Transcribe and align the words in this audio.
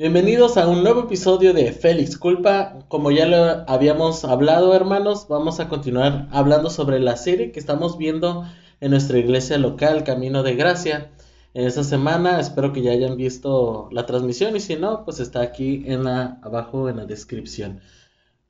Bienvenidos 0.00 0.56
a 0.56 0.66
un 0.66 0.82
nuevo 0.82 1.00
episodio 1.02 1.52
de 1.52 1.72
Félix 1.72 2.16
Culpa. 2.16 2.78
Como 2.88 3.10
ya 3.10 3.26
lo 3.26 3.70
habíamos 3.70 4.24
hablado, 4.24 4.74
hermanos, 4.74 5.26
vamos 5.28 5.60
a 5.60 5.68
continuar 5.68 6.26
hablando 6.30 6.70
sobre 6.70 7.00
la 7.00 7.18
serie 7.18 7.52
que 7.52 7.60
estamos 7.60 7.98
viendo 7.98 8.46
en 8.80 8.92
nuestra 8.92 9.18
iglesia 9.18 9.58
local, 9.58 10.02
Camino 10.02 10.42
de 10.42 10.54
Gracia. 10.54 11.10
En 11.52 11.66
esta 11.66 11.84
semana 11.84 12.40
espero 12.40 12.72
que 12.72 12.80
ya 12.80 12.92
hayan 12.92 13.18
visto 13.18 13.90
la 13.92 14.06
transmisión 14.06 14.56
y 14.56 14.60
si 14.60 14.74
no, 14.74 15.04
pues 15.04 15.20
está 15.20 15.42
aquí 15.42 15.82
en 15.84 16.04
la, 16.04 16.38
abajo 16.40 16.88
en 16.88 16.96
la 16.96 17.04
descripción. 17.04 17.80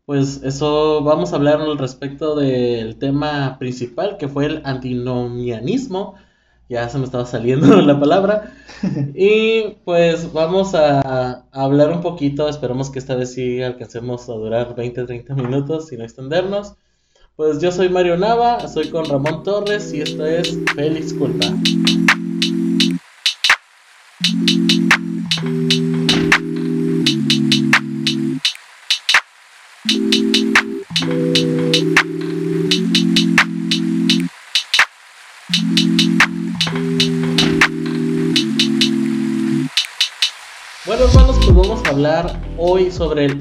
Pues 0.04 0.44
eso 0.44 1.02
vamos 1.02 1.32
a 1.32 1.36
hablar 1.36 1.60
al 1.60 1.78
respecto 1.78 2.36
del 2.36 2.96
tema 2.96 3.56
principal 3.58 4.18
que 4.18 4.28
fue 4.28 4.46
el 4.46 4.62
antinomianismo 4.64 6.14
ya 6.70 6.88
se 6.88 6.98
me 6.98 7.04
estaba 7.04 7.26
saliendo 7.26 7.66
la 7.82 7.98
palabra. 7.98 8.54
Y 9.14 9.76
pues 9.84 10.32
vamos 10.32 10.74
a, 10.74 11.44
hablar 11.52 11.90
un 11.90 12.00
poquito, 12.00 12.48
esperemos 12.48 12.88
que 12.88 13.00
esta 13.00 13.16
vez 13.16 13.34
sí 13.34 13.60
alcancemos 13.60 14.28
a 14.30 14.32
durar 14.34 14.74
20, 14.74 15.04
30 15.04 15.34
minutos 15.34 15.88
sin 15.88 16.00
extendernos. 16.00 16.74
Pues 17.36 17.60
yo 17.60 17.72
soy 17.72 17.88
Mario 17.88 18.16
Nava, 18.16 18.68
soy 18.68 18.88
con 18.88 19.04
Ramón 19.04 19.42
Torres 19.42 19.92
y 19.92 20.00
esto 20.00 20.24
es 20.24 20.58
Félix 20.74 21.12
Culpa. 21.12 21.46
Hablar 41.88 42.40
hoy 42.58 42.90
sobre 42.90 43.26
el 43.26 43.40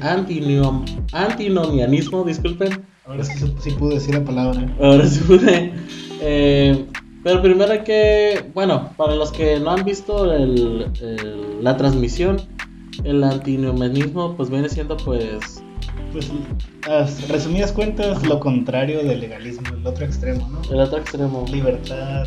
antinomianismo, 1.12 2.24
disculpen. 2.24 2.84
Ahora 3.06 3.24
sí, 3.24 3.70
pude 3.78 3.94
decir 3.94 4.14
la 4.14 4.24
palabra. 4.24 4.72
Ahora 4.80 5.06
sí 5.06 5.20
pude. 5.20 5.72
Eh, 6.20 6.84
pero 7.24 7.40
primero 7.40 7.72
hay 7.72 7.80
que, 7.80 8.50
bueno, 8.54 8.90
para 8.96 9.14
los 9.14 9.32
que 9.32 9.58
no 9.58 9.70
han 9.70 9.84
visto 9.84 10.26
la 11.60 11.76
transmisión, 11.76 12.42
el 13.04 13.24
antinomianismo 13.24 14.36
pues 14.36 14.50
viene 14.50 14.68
siendo 14.68 14.96
pues... 14.98 15.62
Pues, 16.12 16.30
resumidas 17.28 17.72
cuentas, 17.72 18.26
lo 18.26 18.40
contrario 18.40 19.02
del 19.04 19.20
legalismo, 19.20 19.66
el 19.74 19.86
otro 19.86 20.04
extremo, 20.04 20.48
¿no? 20.48 20.60
El 20.70 20.80
otro 20.80 20.98
extremo. 20.98 21.46
Libertad, 21.50 22.26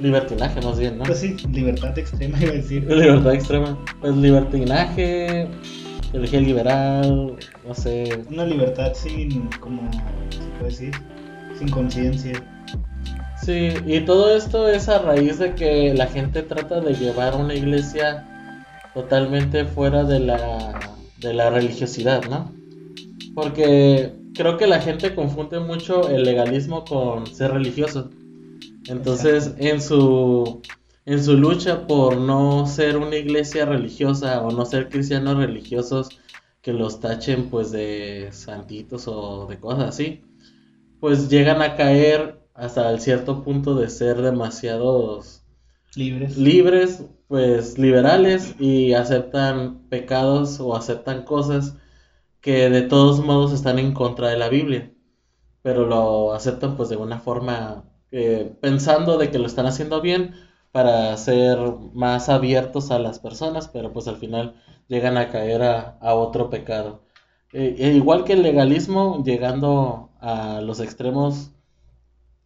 Libertinaje 0.00 0.60
más 0.60 0.78
bien, 0.78 0.98
¿no? 0.98 1.04
Pues 1.04 1.20
sí, 1.20 1.36
libertad 1.52 1.98
extrema 1.98 2.38
iba 2.42 2.50
a 2.50 2.54
decir. 2.54 2.84
Libertad 2.84 3.34
extrema. 3.34 3.78
Pues 4.00 4.16
libertinaje, 4.16 5.48
elegía 6.12 6.40
liberal, 6.40 7.36
no 7.66 7.74
sé. 7.74 8.22
Una 8.30 8.44
libertad 8.44 8.92
sin, 8.94 9.48
como 9.60 9.90
se 9.92 10.38
puede 10.58 10.70
decir, 10.70 10.94
sin 11.58 11.68
conciencia. 11.68 12.42
Sí, 13.42 13.68
y 13.86 14.00
todo 14.00 14.34
esto 14.34 14.68
es 14.68 14.88
a 14.88 14.98
raíz 14.98 15.38
de 15.38 15.54
que 15.54 15.94
la 15.94 16.06
gente 16.06 16.42
trata 16.42 16.80
de 16.80 16.94
llevar 16.94 17.36
una 17.36 17.54
iglesia 17.54 18.24
totalmente 18.94 19.66
fuera 19.66 20.04
de 20.04 20.20
la, 20.20 20.96
de 21.20 21.34
la 21.34 21.50
religiosidad, 21.50 22.24
¿no? 22.28 22.50
Porque 23.34 24.14
creo 24.34 24.56
que 24.56 24.66
la 24.66 24.80
gente 24.80 25.14
confunde 25.14 25.60
mucho 25.60 26.08
el 26.08 26.24
legalismo 26.24 26.84
con 26.84 27.26
ser 27.26 27.52
religioso. 27.52 28.10
Entonces, 28.88 29.54
en 29.58 29.80
su, 29.80 30.62
en 31.04 31.22
su 31.22 31.36
lucha 31.36 31.86
por 31.86 32.18
no 32.18 32.66
ser 32.66 32.96
una 32.96 33.16
iglesia 33.16 33.64
religiosa 33.64 34.42
o 34.42 34.50
no 34.50 34.64
ser 34.64 34.88
cristianos 34.88 35.36
religiosos 35.36 36.08
que 36.62 36.72
los 36.72 37.00
tachen 37.00 37.48
pues 37.50 37.70
de 37.70 38.28
santitos 38.32 39.06
o 39.08 39.46
de 39.46 39.58
cosas 39.58 39.88
así, 39.88 40.24
pues 41.00 41.28
llegan 41.28 41.62
a 41.62 41.76
caer 41.76 42.40
hasta 42.54 42.90
el 42.90 43.00
cierto 43.00 43.44
punto 43.44 43.74
de 43.74 43.88
ser 43.88 44.22
demasiados 44.22 45.42
libres. 45.94 46.36
libres, 46.36 47.04
pues 47.28 47.78
liberales 47.78 48.54
y 48.58 48.94
aceptan 48.94 49.88
pecados 49.88 50.60
o 50.60 50.76
aceptan 50.76 51.24
cosas 51.24 51.76
que 52.40 52.70
de 52.70 52.82
todos 52.82 53.24
modos 53.24 53.52
están 53.52 53.78
en 53.78 53.92
contra 53.92 54.28
de 54.28 54.38
la 54.38 54.48
Biblia, 54.48 54.92
pero 55.62 55.86
lo 55.86 56.32
aceptan 56.34 56.76
pues 56.76 56.88
de 56.88 56.96
una 56.96 57.18
forma 57.20 57.84
pensando 58.60 59.18
de 59.18 59.30
que 59.30 59.38
lo 59.38 59.46
están 59.46 59.66
haciendo 59.66 60.00
bien 60.00 60.34
para 60.72 61.16
ser 61.16 61.58
más 61.94 62.28
abiertos 62.28 62.90
a 62.90 62.98
las 62.98 63.18
personas, 63.18 63.68
pero 63.68 63.92
pues 63.92 64.08
al 64.08 64.18
final 64.18 64.56
llegan 64.88 65.16
a 65.16 65.30
caer 65.30 65.62
a, 65.62 66.14
otro 66.14 66.50
pecado. 66.50 67.02
Eh, 67.52 67.76
e 67.78 67.92
igual 67.92 68.24
que 68.24 68.34
el 68.34 68.42
legalismo, 68.42 69.22
llegando 69.24 70.10
a 70.20 70.60
los 70.60 70.80
extremos, 70.80 71.52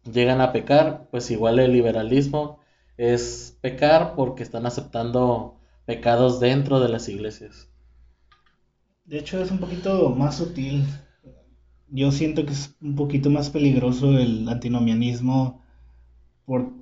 llegan 0.09 0.41
a 0.41 0.51
pecar, 0.51 1.07
pues 1.11 1.29
igual 1.31 1.59
el 1.59 1.73
liberalismo 1.73 2.59
es 2.97 3.57
pecar 3.61 4.15
porque 4.15 4.43
están 4.43 4.65
aceptando 4.65 5.57
pecados 5.85 6.39
dentro 6.39 6.79
de 6.79 6.89
las 6.89 7.09
iglesias. 7.09 7.67
De 9.03 9.19
hecho 9.19 9.41
es 9.41 9.51
un 9.51 9.59
poquito 9.59 10.09
más 10.09 10.37
sutil 10.37 10.85
yo 11.91 12.11
siento 12.11 12.45
que 12.45 12.53
es 12.53 12.75
un 12.81 12.95
poquito 12.95 13.29
más 13.29 13.49
peligroso 13.49 14.17
el 14.17 14.47
antinomianismo 14.49 15.61
por, 16.45 16.73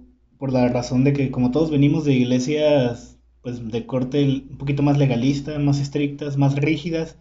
la 0.51 0.69
razón 0.69 1.03
de 1.03 1.13
que 1.13 1.31
como 1.31 1.51
todos 1.51 1.71
venimos 1.71 2.05
de 2.05 2.13
iglesias 2.13 3.19
pues 3.41 3.67
de 3.71 3.85
corte 3.85 4.23
un 4.49 4.57
poquito 4.57 4.83
más 4.83 4.97
legalista, 4.97 5.59
más 5.59 5.79
estrictas, 5.79 6.37
más 6.37 6.55
rígidas, 6.55 7.17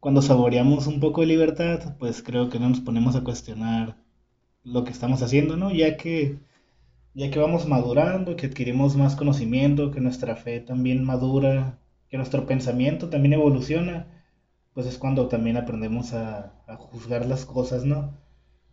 cuando 0.00 0.22
saboreamos 0.22 0.86
un 0.86 1.00
poco 1.00 1.22
de 1.22 1.28
libertad, 1.28 1.96
pues 1.98 2.22
creo 2.22 2.50
que 2.50 2.60
no 2.60 2.68
nos 2.68 2.80
ponemos 2.80 3.16
a 3.16 3.24
cuestionar 3.24 3.96
lo 4.64 4.84
que 4.84 4.92
estamos 4.92 5.22
haciendo, 5.22 5.56
¿no? 5.56 5.72
Ya 5.72 5.96
que 5.96 6.38
ya 7.14 7.30
que 7.30 7.38
vamos 7.38 7.66
madurando, 7.66 8.36
que 8.36 8.46
adquirimos 8.46 8.96
más 8.96 9.16
conocimiento, 9.16 9.90
que 9.90 10.00
nuestra 10.00 10.36
fe 10.36 10.60
también 10.60 11.04
madura, 11.04 11.78
que 12.10 12.18
nuestro 12.18 12.46
pensamiento 12.46 13.08
también 13.08 13.32
evoluciona, 13.34 14.15
pues 14.76 14.86
es 14.86 14.98
cuando 14.98 15.28
también 15.28 15.56
aprendemos 15.56 16.12
a, 16.12 16.52
juzgar 16.76 17.24
las 17.24 17.46
cosas, 17.46 17.86
¿no? 17.86 18.12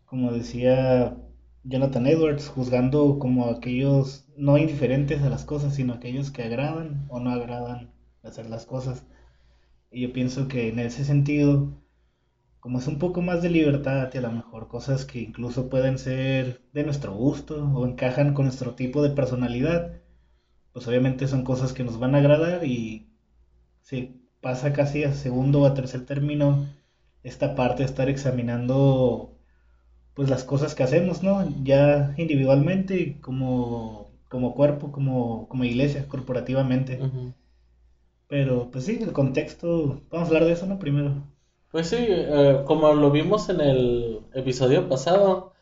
Como 0.04 0.34
decía 0.34 1.16
Jonathan 1.64 2.08
Edwards, 2.08 2.50
juzgando 2.50 3.20
como 3.20 3.46
aquellos 3.46 4.28
no 4.36 4.58
indiferentes 4.58 5.22
a 5.22 5.30
las 5.30 5.46
cosas, 5.46 5.76
sino 5.76 5.94
aquellos 5.94 6.30
que 6.30 6.44
agradan 6.44 7.06
o 7.08 7.22
no 7.22 7.32
agradan 7.32 7.94
hacer 8.22 8.50
las 8.50 8.66
cosas. 8.66 9.06
Y 9.92 10.02
yo 10.02 10.12
pienso 10.12 10.50
que 10.50 10.68
en 10.68 10.80
ese 10.80 11.06
sentido, 11.06 11.82
como 12.60 12.80
es 12.80 12.88
un 12.88 13.00
poco 13.00 13.22
más 13.22 13.42
de 13.42 13.52
libertad 13.52 14.10
y 14.14 14.18
a 14.18 14.22
lo 14.22 14.32
mejor 14.34 14.68
cosas 14.68 15.06
que 15.06 15.22
incluso 15.22 15.70
pueden 15.70 15.98
ser 15.98 16.64
de 16.74 16.84
nuestro 16.84 17.14
gusto 17.14 17.66
o 17.74 17.88
encajan 17.88 18.34
con 18.34 18.44
nuestro 18.44 18.76
tipo 18.76 19.02
de 19.04 19.12
personalidad, 19.12 20.02
pues 20.74 20.86
obviamente 20.86 21.30
son 21.30 21.46
cosas 21.46 21.72
que 21.72 21.86
nos 21.86 21.98
van 21.98 22.14
a 22.14 22.18
agradar 22.18 22.66
y 22.66 23.08
sí, 23.84 24.23
pasa 24.44 24.74
casi 24.74 25.04
a 25.06 25.14
segundo 25.14 25.62
o 25.62 25.66
a 25.66 25.74
tercer 25.74 26.06
término 26.06 26.68
esta 27.24 27.56
parte 27.56 27.84
de 27.84 27.90
estar 27.90 28.10
examinando 28.10 29.34
pues 30.14 30.30
las 30.30 30.44
cosas 30.44 30.76
que 30.76 30.84
hacemos, 30.84 31.24
¿no? 31.24 31.48
Ya 31.64 32.14
individualmente, 32.18 33.20
como, 33.22 34.12
como 34.30 34.54
cuerpo, 34.54 34.92
como, 34.92 35.48
como 35.50 35.64
iglesia, 35.64 36.08
corporativamente. 36.08 37.00
Pero 38.28 38.70
pues 38.72 38.86
sí, 38.86 39.00
el 39.02 39.14
contexto, 39.14 40.02
vamos 40.12 40.28
a 40.28 40.30
hablar 40.30 40.46
de 40.46 40.54
eso, 40.54 40.66
¿no? 40.68 40.80
Primero. 40.80 41.16
Pues 41.72 41.88
sí, 41.88 41.98
eh, 42.00 42.64
como 42.66 42.94
lo 42.94 43.12
vimos 43.12 43.50
en 43.50 43.62
el 43.62 44.22
episodio 44.34 44.90
pasado, 44.90 45.54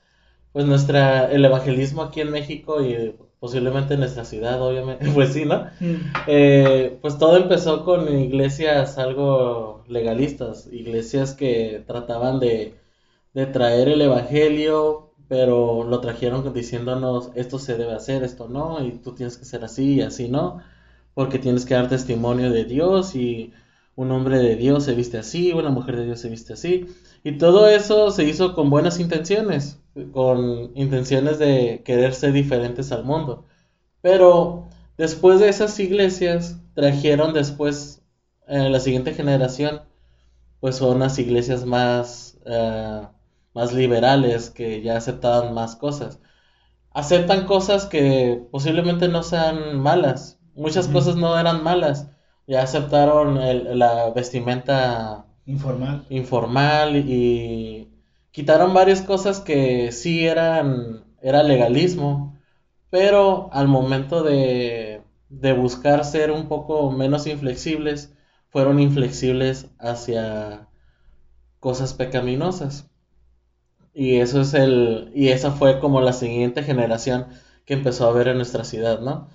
pues 0.53 0.65
nuestra, 0.65 1.31
el 1.31 1.45
evangelismo 1.45 2.03
aquí 2.03 2.21
en 2.21 2.31
México 2.31 2.83
y 2.83 3.15
posiblemente 3.41 3.95
en 3.95 4.01
nuestra 4.01 4.23
ciudad, 4.23 4.61
obviamente, 4.61 5.09
pues 5.15 5.33
sí, 5.33 5.45
¿no? 5.45 5.65
Mm. 5.79 5.95
Eh, 6.27 6.99
pues 7.01 7.17
todo 7.17 7.37
empezó 7.37 7.83
con 7.83 8.07
iglesias 8.15 8.99
algo 8.99 9.83
legalistas, 9.87 10.69
iglesias 10.71 11.33
que 11.33 11.83
trataban 11.87 12.39
de, 12.39 12.75
de 13.33 13.47
traer 13.47 13.89
el 13.89 14.01
Evangelio, 14.01 15.09
pero 15.27 15.83
lo 15.83 15.99
trajeron 16.01 16.53
diciéndonos, 16.53 17.31
esto 17.33 17.57
se 17.57 17.77
debe 17.77 17.93
hacer, 17.93 18.23
esto 18.23 18.47
no, 18.47 18.85
y 18.85 18.91
tú 18.91 19.13
tienes 19.15 19.37
que 19.37 19.45
ser 19.45 19.63
así 19.63 19.95
y 19.95 20.01
así, 20.01 20.29
¿no? 20.29 20.59
Porque 21.15 21.39
tienes 21.39 21.65
que 21.65 21.73
dar 21.73 21.89
testimonio 21.89 22.51
de 22.51 22.65
Dios 22.65 23.15
y 23.15 23.53
un 23.95 24.11
hombre 24.11 24.37
de 24.37 24.55
Dios 24.55 24.83
se 24.85 24.93
viste 24.93 25.17
así, 25.17 25.51
una 25.51 25.71
mujer 25.71 25.97
de 25.97 26.05
Dios 26.05 26.19
se 26.19 26.29
viste 26.29 26.53
así, 26.53 26.85
y 27.23 27.39
todo 27.39 27.67
eso 27.67 28.11
se 28.11 28.23
hizo 28.23 28.53
con 28.53 28.69
buenas 28.69 28.99
intenciones 28.99 29.80
con 30.13 30.71
intenciones 30.75 31.39
de 31.39 31.81
querer 31.85 32.13
ser 32.13 32.33
diferentes 32.33 32.91
al 32.91 33.03
mundo. 33.03 33.45
Pero 34.01 34.69
después 34.97 35.39
de 35.39 35.49
esas 35.49 35.79
iglesias, 35.79 36.57
trajeron 36.75 37.33
después, 37.33 38.03
en 38.47 38.63
eh, 38.63 38.69
la 38.69 38.79
siguiente 38.81 39.13
generación, 39.13 39.83
pues 40.59 40.77
son 40.77 40.99
las 40.99 41.19
iglesias 41.19 41.65
más, 41.65 42.39
eh, 42.45 43.07
más 43.53 43.73
liberales, 43.73 44.49
que 44.49 44.81
ya 44.81 44.97
aceptaban 44.97 45.53
más 45.53 45.75
cosas. 45.75 46.19
Aceptan 46.91 47.45
cosas 47.47 47.85
que 47.87 48.47
posiblemente 48.51 49.07
no 49.07 49.23
sean 49.23 49.79
malas. 49.79 50.39
Muchas 50.55 50.87
cosas 50.87 51.15
no 51.17 51.37
eran 51.39 51.63
malas. 51.63 52.09
ya 52.47 52.63
aceptaron 52.63 53.37
el- 53.37 53.79
la 53.79 54.09
vestimenta 54.11 55.25
Informal. 55.45 56.05
informal 56.09 56.95
y 56.97 57.90
quitaron 58.31 58.73
varias 58.73 59.01
cosas 59.01 59.39
que 59.41 59.91
sí 59.91 60.25
eran 60.27 61.05
era 61.21 61.43
legalismo, 61.43 62.39
pero 62.89 63.49
al 63.53 63.67
momento 63.67 64.23
de, 64.23 65.03
de 65.29 65.53
buscar 65.53 66.05
ser 66.05 66.31
un 66.31 66.47
poco 66.47 66.91
menos 66.91 67.27
inflexibles, 67.27 68.13
fueron 68.49 68.79
inflexibles 68.79 69.67
hacia 69.79 70.67
cosas 71.59 71.93
pecaminosas. 71.93 72.89
Y 73.93 74.17
eso 74.17 74.41
es 74.41 74.53
el 74.53 75.11
y 75.15 75.29
esa 75.29 75.51
fue 75.51 75.79
como 75.79 76.01
la 76.01 76.13
siguiente 76.13 76.63
generación 76.63 77.27
que 77.65 77.73
empezó 77.73 78.07
a 78.07 78.13
ver 78.13 78.27
en 78.29 78.37
nuestra 78.37 78.63
ciudad, 78.63 79.01
¿no? 79.01 79.27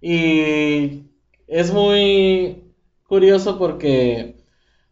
Y 0.00 1.10
es 1.46 1.72
muy 1.72 2.72
curioso 3.04 3.58
porque 3.58 4.36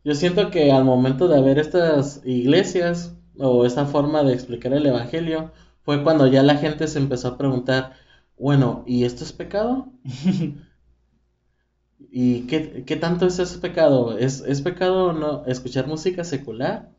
yo 0.05 0.15
siento 0.15 0.51
que 0.51 0.73
al 0.73 0.85
momento 0.85 1.29
de 1.29 1.39
haber 1.39 1.59
estas 1.59 2.21
iglesias 2.25 3.15
o 3.39 3.67
esta 3.67 3.87
forma 3.87 4.23
de 4.25 4.35
explicar 4.35 4.73
el 4.73 4.87
evangelio 4.87 5.53
fue 5.83 6.03
cuando 6.03 6.27
ya 6.27 6.43
la 6.43 6.57
gente 6.57 6.87
se 6.89 6.99
empezó 6.99 7.29
a 7.29 7.39
preguntar, 7.39 7.95
bueno, 8.39 8.85
¿y 8.87 9.05
esto 9.05 9.25
es 9.25 9.33
pecado? 9.33 9.89
¿Y 12.11 12.47
qué, 12.47 12.85
qué 12.85 12.97
tanto 12.97 13.27
es 13.27 13.39
ese 13.39 13.59
pecado? 13.59 14.19
¿Es, 14.19 14.41
es 14.43 14.61
pecado 14.63 15.13
no 15.13 15.45
escuchar 15.47 15.87
música 15.87 16.23
secular? 16.25 16.91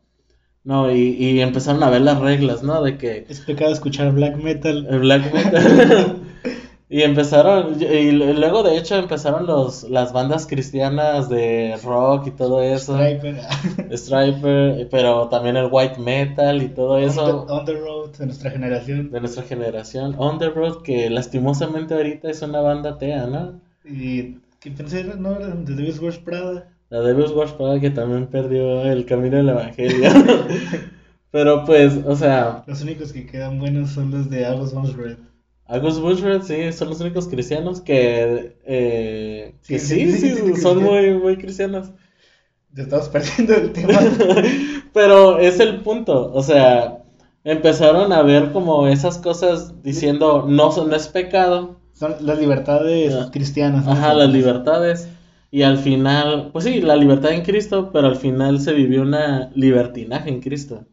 No, 0.64 0.90
y, 0.90 0.98
y 1.16 1.40
empezaron 1.40 1.82
a 1.82 1.90
ver 1.90 2.00
las 2.02 2.18
reglas, 2.20 2.62
¿no? 2.62 2.82
De 2.82 2.98
que 2.98 3.26
Es 3.28 3.40
pecado 3.40 3.72
escuchar 3.72 4.12
black 4.12 4.36
metal. 4.36 4.86
el 4.90 4.98
black 5.00 5.32
metal. 5.32 6.22
y 6.88 7.02
empezaron, 7.02 7.80
y 7.82 8.12
luego 8.12 8.62
de 8.62 8.76
hecho 8.76 8.96
empezaron 8.96 9.46
los, 9.46 9.84
las 9.84 10.12
bandas 10.12 10.46
cristianas 10.46 11.28
de 11.28 11.78
rock 11.82 12.26
y 12.26 12.30
todo 12.32 12.62
eso. 12.62 12.94
Striper. 12.98 13.40
Striper, 13.96 14.88
pero 14.90 15.28
también 15.28 15.56
el 15.56 15.68
white 15.70 15.98
metal 15.98 16.62
y 16.62 16.68
todo 16.68 16.92
On 16.94 17.00
the, 17.00 17.06
eso 17.06 17.46
on 17.48 17.64
the 17.64 17.72
road 17.72 18.10
de 18.18 18.26
nuestra 18.26 18.50
generación. 18.50 19.10
de 19.10 19.20
nuestra 19.20 19.42
generación. 19.44 20.14
On 20.18 20.38
the 20.38 20.50
Road, 20.50 20.82
que 20.82 21.08
lastimosamente 21.08 21.94
ahorita 21.94 22.30
es 22.30 22.42
una 22.42 22.60
banda 22.60 22.90
atea, 22.90 23.26
¿no? 23.26 23.60
Y 23.84 24.38
que 24.60 24.70
pensé, 24.70 25.04
no, 25.04 25.34
de 25.34 25.74
Devil's 25.74 25.98
Wears 25.98 26.18
Prada. 26.18 26.68
La 26.90 27.00
Devil's 27.00 27.32
Watch 27.32 27.52
Prada 27.52 27.80
que 27.80 27.90
también 27.90 28.26
perdió 28.26 28.82
el 28.82 29.04
camino 29.04 29.38
del 29.38 29.48
evangelio. 29.48 30.10
pero 31.30 31.64
pues, 31.64 31.98
o 32.06 32.14
sea, 32.14 32.62
Los 32.66 32.82
únicos 32.82 33.12
que 33.12 33.26
quedan 33.26 33.58
buenos 33.58 33.90
son 33.90 34.10
los 34.10 34.30
de 34.30 34.46
August 34.46 34.74
Bones 34.74 34.94
Red. 34.94 35.16
Agus 35.66 35.98
Bushred, 36.00 36.42
sí, 36.42 36.72
son 36.72 36.90
los 36.90 37.00
únicos 37.00 37.26
cristianos 37.28 37.80
que, 37.80 38.56
eh, 38.66 39.54
que 39.66 39.78
Sí, 39.78 40.10
sí, 40.10 40.18
sí, 40.18 40.34
sí, 40.34 40.60
son 40.60 40.82
muy, 40.82 41.14
muy 41.14 41.36
cristianos. 41.38 41.90
Te 42.74 42.82
estamos 42.82 43.08
perdiendo 43.08 43.54
el 43.54 43.72
tema. 43.72 43.98
Pero 44.92 45.38
es 45.38 45.60
el 45.60 45.80
punto, 45.80 46.32
o 46.32 46.42
sea, 46.42 47.02
empezaron 47.44 48.12
a 48.12 48.22
ver 48.22 48.52
como 48.52 48.86
esas 48.88 49.18
cosas 49.18 49.82
diciendo 49.82 50.44
no, 50.48 50.70
no 50.86 50.94
es 50.96 51.08
pecado, 51.08 51.80
Son 51.94 52.14
las 52.20 52.38
libertades 52.38 53.14
Ah. 53.14 53.30
cristianas. 53.32 53.84
¿no? 53.86 53.92
ajá, 53.92 54.12
las 54.14 54.30
libertades, 54.30 55.08
y 55.50 55.62
al 55.62 55.78
final, 55.78 56.50
pues 56.52 56.64
sí, 56.64 56.80
la 56.80 56.96
libertad 56.96 57.32
en 57.32 57.42
Cristo, 57.42 57.90
pero 57.92 58.08
al 58.08 58.16
final 58.16 58.60
se 58.60 58.72
vivió 58.74 59.02
una 59.02 59.50
libertinaje 59.54 60.28
en 60.28 60.40
Cristo. 60.40 60.84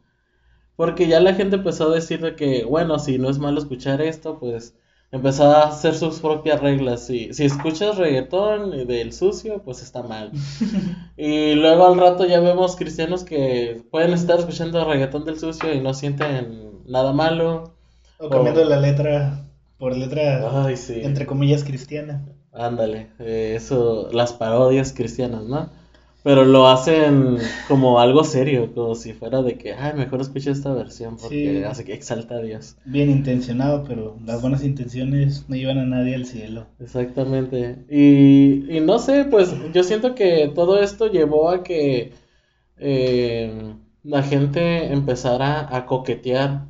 Porque 0.82 1.08
ya 1.08 1.20
la 1.20 1.36
gente 1.36 1.58
empezó 1.58 1.92
a 1.92 1.94
decir 1.94 2.22
de 2.22 2.36
que, 2.36 2.64
bueno, 2.66 2.98
si 2.98 3.20
no 3.20 3.30
es 3.30 3.38
malo 3.38 3.60
escuchar 3.60 4.02
esto, 4.02 4.40
pues 4.40 4.74
empezó 5.12 5.44
a 5.52 5.66
hacer 5.66 5.94
sus 5.94 6.20
propias 6.22 6.60
reglas. 6.60 7.06
Si, 7.06 7.32
si 7.36 7.46
escuchas 7.46 8.00
reggaetón 8.00 8.88
del 8.88 9.14
sucio, 9.14 9.62
pues 9.64 9.84
está 9.84 10.02
mal. 10.02 10.32
Y 11.18 11.54
luego 11.54 11.86
al 11.86 12.00
rato 12.00 12.26
ya 12.26 12.40
vemos 12.40 12.76
cristianos 12.76 13.24
que 13.24 13.84
pueden 13.92 14.14
estar 14.14 14.40
escuchando 14.40 14.84
reggaetón 14.84 15.24
del 15.24 15.40
sucio 15.40 15.72
y 15.72 15.82
no 15.82 15.94
sienten 15.94 16.82
nada 16.88 17.14
malo. 17.14 17.76
O 18.18 18.32
cambiando 18.32 18.66
la 18.66 18.80
letra 18.80 19.46
por 19.78 19.96
letra, 19.96 20.66
Ay, 20.66 20.78
sí. 20.78 21.02
entre 21.04 21.28
comillas, 21.28 21.64
cristiana. 21.64 22.26
Ándale, 22.54 23.12
eh, 23.20 23.54
eso, 23.56 24.10
las 24.14 24.34
parodias 24.34 24.94
cristianas, 24.94 25.44
¿no? 25.44 25.70
Pero 26.24 26.46
lo 26.46 26.68
hacen 26.68 27.38
como 27.68 28.00
algo 28.00 28.24
serio, 28.24 28.72
como 28.76 28.94
si 28.94 29.14
fuera 29.14 29.42
de 29.42 29.58
que, 29.58 29.74
ay, 29.74 29.94
mejor 29.96 30.22
escucha 30.22 30.52
esta 30.52 30.72
versión 30.74 31.18
porque 31.18 31.58
Sí. 31.60 31.64
hace 31.64 31.84
que 31.84 31.94
exalta 31.94 32.36
a 32.36 32.42
Dios. 32.42 32.76
Bien 32.86 33.10
intencionado, 33.10 33.84
pero 33.88 34.18
las 34.24 34.40
buenas 34.40 34.64
intenciones 34.64 35.46
no 35.50 35.56
llevan 35.56 35.80
a 35.80 35.86
nadie 35.86 36.14
al 36.14 36.26
cielo. 36.28 36.68
Exactamente. 36.80 37.86
Y, 37.90 38.72
y 38.72 38.80
no 38.82 39.00
sé, 39.00 39.26
pues 39.26 39.52
yo 39.74 39.84
siento 39.84 40.14
que 40.14 40.52
todo 40.54 40.80
esto 40.80 41.08
llevó 41.12 41.50
a 41.50 41.64
que 41.64 42.14
eh, 42.78 43.74
la 44.04 44.24
gente 44.24 44.92
empezara 44.94 45.76
a 45.76 45.86
coquetear 45.88 46.66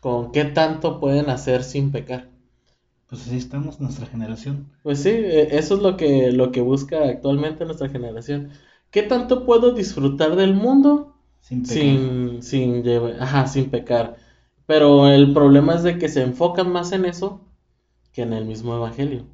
con 0.00 0.32
qué 0.32 0.44
tanto 0.44 1.00
pueden 1.00 1.28
hacer 1.30 1.62
sin 1.62 1.90
pecar. 1.92 2.28
Pues 3.08 3.22
así 3.22 3.36
estamos, 3.38 3.80
nuestra 3.80 4.06
generación. 4.06 4.66
Pues 4.82 5.00
sí, 5.02 5.08
eh, 5.10 5.48
eso 5.58 5.76
es 5.76 5.82
lo 5.82 5.96
que, 5.96 6.30
lo 6.32 6.52
que 6.52 6.60
busca 6.60 7.04
actualmente 7.08 7.64
nuestra 7.64 7.88
generación. 7.88 8.50
¿Qué 8.90 9.02
tanto 9.02 9.46
puedo 9.46 9.72
disfrutar 9.72 10.36
del 10.36 10.54
mundo 10.54 11.14
Sin 11.40 11.66
pecar. 11.66 11.98
sin, 11.98 12.42
sin, 12.42 12.82
lleva- 12.82 13.16
ajá, 13.22 13.46
sin 13.46 13.70
pecar? 13.70 14.16
Pero 14.66 15.08
el 15.08 15.32
problema 15.32 15.74
es 15.74 15.82
de 15.82 15.98
que 15.98 16.08
se 16.10 16.22
enfocan 16.22 16.70
más 16.72 16.92
en 16.92 17.04
eso 17.06 17.40
que 18.12 18.22
en 18.22 18.32
el 18.34 18.46
mismo 18.46 18.74
evangelio. 18.76 19.26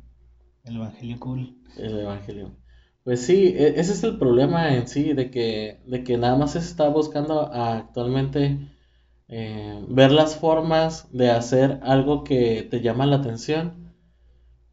El 0.65 0.77
evangelio 0.77 1.19
cool. 1.21 1.56
El 1.77 2.01
evangelio. 2.01 2.56
Pues 3.05 3.21
sí, 3.27 3.49
e- 3.56 3.79
ese 3.81 3.93
es 3.93 4.03
el 4.05 4.19
problema 4.19 4.75
en 4.75 4.89
sí, 4.89 5.12
de 5.12 5.31
que, 5.31 5.81
de 5.87 6.05
que 6.05 6.17
nada 6.19 6.37
más 6.37 6.53
se 6.53 6.59
está 6.61 6.89
buscando 6.89 7.41
actualmente 7.53 8.59
eh, 9.29 9.85
ver 9.89 10.12
las 10.12 10.37
formas 10.37 11.09
de 11.12 11.31
hacer 11.31 11.81
algo 11.83 12.25
que 12.25 12.67
te 12.71 12.81
llama 12.83 13.06
la 13.06 13.17
atención, 13.17 13.93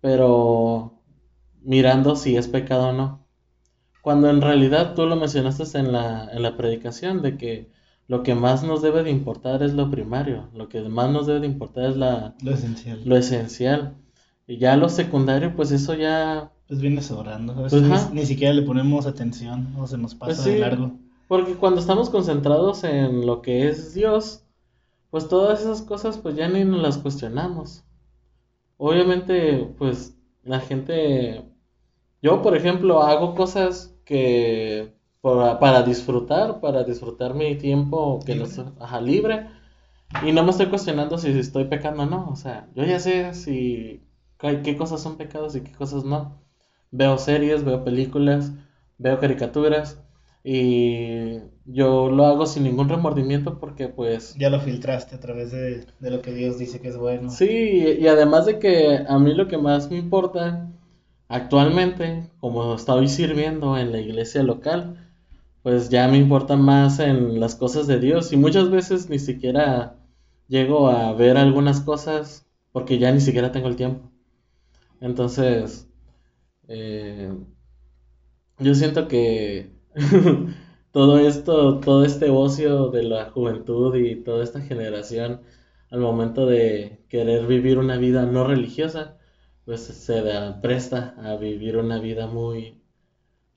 pero 0.01 1.01
mirando 1.61 2.15
si 2.17 2.37
es 2.37 2.47
pecado 2.49 2.89
o 2.89 2.93
no. 2.93 3.20
Cuando 4.01 4.29
en 4.29 4.41
realidad 4.41 4.95
tú 4.95 5.05
lo 5.05 5.15
mencionaste 5.15 5.77
en 5.77 5.91
la, 5.91 6.27
en 6.31 6.41
la 6.43 6.57
predicación, 6.57 7.21
de 7.21 7.37
que 7.37 7.69
lo 8.07 8.23
que 8.23 8.35
más 8.35 8.63
nos 8.63 8.81
debe 8.81 9.03
de 9.03 9.11
importar 9.11 9.63
es 9.63 9.73
lo 9.73 9.89
primario, 9.91 10.49
lo 10.53 10.67
que 10.69 10.81
más 10.81 11.09
nos 11.11 11.27
debe 11.27 11.41
de 11.41 11.47
importar 11.47 11.85
es 11.91 11.97
la, 11.97 12.35
Lo 12.41 12.51
esencial. 12.51 13.01
lo 13.05 13.15
esencial. 13.17 13.95
Y 14.47 14.57
ya 14.57 14.75
lo 14.75 14.89
secundario, 14.89 15.55
pues 15.55 15.71
eso 15.71 15.93
ya 15.93 16.51
Pues 16.67 16.81
viene 16.81 17.01
sobrando. 17.01 17.53
A 17.53 17.61
veces 17.63 17.83
Pues, 17.87 18.09
ni, 18.09 18.21
ni 18.21 18.25
siquiera 18.25 18.53
le 18.53 18.63
ponemos 18.63 19.05
atención 19.05 19.73
o 19.77 19.87
se 19.87 19.97
nos 19.97 20.15
pasa 20.15 20.33
Pues 20.35 20.45
de 20.45 20.53
sí. 20.53 20.59
largo. 20.59 20.91
Porque 21.27 21.55
cuando 21.55 21.79
estamos 21.79 22.09
concentrados 22.09 22.83
en 22.83 23.25
lo 23.25 23.41
que 23.41 23.69
es 23.69 23.93
Dios, 23.93 24.43
pues 25.09 25.27
todas 25.29 25.61
esas 25.61 25.81
cosas 25.81 26.17
pues 26.17 26.35
ya 26.35 26.49
ni 26.49 26.65
nos 26.65 26.81
las 26.81 26.97
cuestionamos. 26.97 27.83
Obviamente, 28.77 29.73
pues 29.77 30.17
la 30.43 30.59
gente, 30.59 31.43
yo 32.21 32.41
por 32.41 32.57
ejemplo 32.57 33.01
hago 33.03 33.35
cosas 33.35 33.90
que 34.05 34.93
para, 35.21 35.59
para 35.59 35.83
disfrutar, 35.83 36.59
para 36.61 36.83
disfrutar 36.83 37.33
mi 37.33 37.55
tiempo 37.57 38.23
que 38.25 38.35
Libre. 38.35 38.47
sé, 38.47 38.65
ajá, 38.79 39.01
libre, 39.01 39.47
y 40.25 40.31
no 40.31 40.43
me 40.43 40.51
estoy 40.51 40.67
cuestionando 40.67 41.17
si 41.17 41.29
estoy 41.39 41.65
pecando 41.65 42.03
o 42.03 42.05
no. 42.05 42.29
O 42.29 42.35
sea, 42.35 42.67
yo 42.75 42.83
ya 42.85 42.99
sé 42.99 43.33
si 43.33 44.01
qué 44.39 44.77
cosas 44.77 45.01
son 45.01 45.17
pecados 45.17 45.55
y 45.55 45.61
qué 45.61 45.71
cosas 45.73 46.03
no. 46.05 46.41
Veo 46.91 47.17
series, 47.17 47.63
veo 47.63 47.83
películas, 47.83 48.51
veo 48.97 49.19
caricaturas. 49.19 50.01
Y 50.43 51.39
yo 51.65 52.09
lo 52.09 52.25
hago 52.25 52.45
sin 52.47 52.63
ningún 52.63 52.89
remordimiento 52.89 53.59
porque 53.59 53.87
pues 53.89 54.39
Ya 54.41 54.49
lo 54.49 54.59
filtraste 54.59 55.15
a 55.15 55.21
través 55.21 55.51
de, 55.51 55.85
de 55.99 56.11
lo 56.11 56.21
que 56.21 56.33
Dios 56.33 56.57
dice 56.57 56.81
que 56.81 56.89
es 56.89 56.97
bueno. 56.97 57.37
sí, 57.37 57.97
y 57.99 58.07
además 58.07 58.45
de 58.45 58.59
que 58.59 59.03
a 59.07 59.17
mí 59.19 59.33
lo 59.33 59.47
que 59.47 59.57
más 59.57 59.89
me 59.89 59.97
importa 59.97 60.69
actualmente, 61.31 62.29
como 62.39 62.75
estoy 62.75 63.07
sirviendo 63.07 63.77
en 63.77 63.91
la 63.91 63.99
iglesia 63.99 64.43
local, 64.43 64.97
pues 65.63 65.89
ya 65.89 66.07
me 66.07 66.17
importa 66.17 66.57
más 66.57 66.99
en 66.99 67.39
las 67.39 67.55
cosas 67.55 67.87
de 67.87 67.99
Dios 67.99 68.33
y 68.33 68.37
muchas 68.37 68.69
veces 68.69 69.09
ni 69.09 69.19
siquiera 69.19 69.95
llego 70.47 70.89
a 70.89 71.13
ver 71.13 71.37
algunas 71.37 71.81
cosas 71.81 72.45
porque 72.73 72.99
ya 72.99 73.11
ni 73.11 73.21
siquiera 73.21 73.51
tengo 73.51 73.67
el 73.69 73.75
tiempo. 73.77 74.11
Entonces, 74.99 75.87
eh, 76.67 77.31
yo 78.59 78.75
siento 78.75 79.07
que 79.07 79.71
todo 80.91 81.19
esto, 81.19 81.79
todo 81.79 82.05
este 82.05 82.29
ocio 82.29 82.89
de 82.89 83.03
la 83.03 83.29
juventud 83.31 83.95
y 83.95 84.15
toda 84.17 84.43
esta 84.43 84.61
generación, 84.61 85.41
al 85.89 86.01
momento 86.01 86.45
de 86.45 86.99
querer 87.09 87.47
vivir 87.47 87.77
una 87.79 87.97
vida 87.97 88.25
no 88.25 88.43
religiosa, 88.45 89.17
pues 89.65 89.81
se 89.81 90.21
presta 90.61 91.15
a 91.17 91.35
vivir 91.35 91.77
una 91.77 91.99
vida 91.99 92.27
muy, 92.27 92.81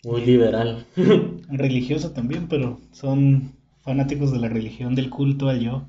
muy 0.04 0.24
liberal. 0.24 0.86
Religioso 1.48 2.12
también, 2.12 2.48
pero 2.48 2.78
son 2.92 3.56
fanáticos 3.80 4.32
de 4.32 4.38
la 4.38 4.48
religión, 4.48 4.94
del 4.94 5.10
culto 5.10 5.48
al 5.48 5.60
yo, 5.60 5.88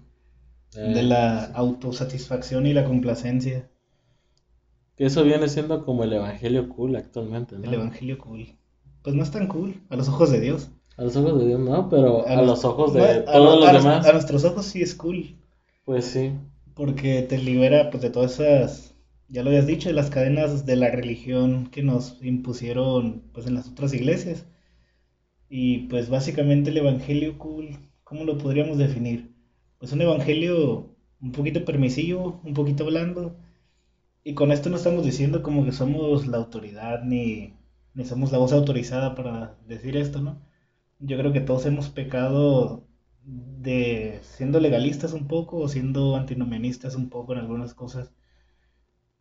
de 0.74 1.00
Eh, 1.00 1.04
la 1.04 1.46
autosatisfacción 1.46 2.66
y 2.66 2.74
la 2.74 2.86
complacencia. 2.86 3.70
que 4.98 5.06
eso 5.06 5.24
viene 5.24 5.50
siendo 5.50 5.84
como 5.84 6.06
el 6.06 6.14
evangelio 6.14 6.70
cool 6.70 6.96
actualmente, 6.96 7.58
¿no? 7.58 7.66
El 7.66 7.74
evangelio 7.74 8.18
cool. 8.18 8.48
pues 9.04 9.16
no 9.16 9.24
es 9.24 9.32
tan 9.32 9.48
cool 9.48 9.82
a 9.90 9.98
los 9.98 10.08
ojos 10.08 10.32
de 10.32 10.40
Dios. 10.40 10.70
A 10.98 11.04
los 11.04 11.16
ojos 11.18 11.38
de 11.40 11.48
Dios 11.48 11.60
no, 11.60 11.90
pero 11.90 12.26
a, 12.26 12.42
los, 12.42 12.64
ojos 12.64 12.94
de 12.94 13.22
todos 13.22 13.60
los 13.60 13.84
demás. 13.84 14.08
A 14.08 14.14
nuestros 14.14 14.46
ojos 14.46 14.66
sí 14.66 14.82
es 14.82 14.96
cool. 14.96 15.36
Pues 15.84 16.06
sí. 16.06 16.32
Porque 16.74 17.22
te 17.22 17.38
libera 17.38 17.90
pues 17.92 18.02
de 18.02 18.10
todas 18.10 18.40
esas, 18.40 18.95
ya 19.30 19.44
lo 19.44 19.50
habías 19.50 19.68
dicho, 19.68 19.90
de 19.90 19.96
las 19.96 20.10
cadenas 20.10 20.66
de 20.66 20.76
la 20.76 20.90
religión 20.92 21.70
que 21.72 21.84
nos 21.84 22.22
impusieron 22.24 23.24
pues 23.34 23.48
en 23.48 23.56
las 23.56 23.68
otras 23.70 23.94
iglesias. 23.94 24.46
Y 25.50 25.88
pues 25.88 26.10
básicamente 26.10 26.70
el 26.70 26.78
evangelio 26.78 27.38
¿cómo 27.40 28.24
lo 28.26 28.38
podríamos 28.38 28.78
definir? 28.78 29.34
Pues 29.80 29.92
un 29.92 30.02
evangelio 30.02 30.96
un 31.22 31.32
poquito 31.32 31.66
permisivo, 31.66 32.42
un 32.44 32.54
poquito 32.54 32.86
blando. 32.86 33.36
Y 34.24 34.34
con 34.36 34.52
esto 34.52 34.70
no 34.70 34.78
estamos 34.78 35.06
diciendo 35.06 35.42
como 35.44 35.66
que 35.66 35.72
somos 35.72 36.28
la 36.28 36.38
autoridad 36.38 37.04
ni, 37.04 37.54
ni 37.94 38.06
somos 38.06 38.32
la 38.32 38.40
voz 38.40 38.54
autorizada 38.54 39.16
para 39.16 39.58
decir 39.68 39.98
esto, 39.98 40.22
¿no? 40.22 40.42
yo 41.00 41.18
creo 41.18 41.34
que 41.34 41.42
todos 41.42 41.66
hemos 41.66 41.90
pecado 41.90 42.88
de 43.24 44.20
siendo 44.24 44.60
legalistas 44.60 45.14
un 45.14 45.28
poco 45.28 45.58
o 45.60 45.68
siendo 45.70 46.16
antinomianistas 46.16 46.96
un 46.96 47.10
poco 47.10 47.34
en 47.34 47.40
algunas 47.40 47.74
cosas. 47.74 48.14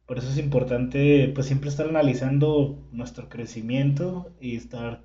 Por 0.06 0.18
eso 0.18 0.28
es 0.28 0.38
importante 0.38 1.30
pues 1.34 1.46
siempre 1.46 1.70
estar 1.70 1.88
analizando 1.88 2.78
nuestro 2.92 3.28
crecimiento 3.28 4.32
y 4.40 4.56
estar 4.56 5.02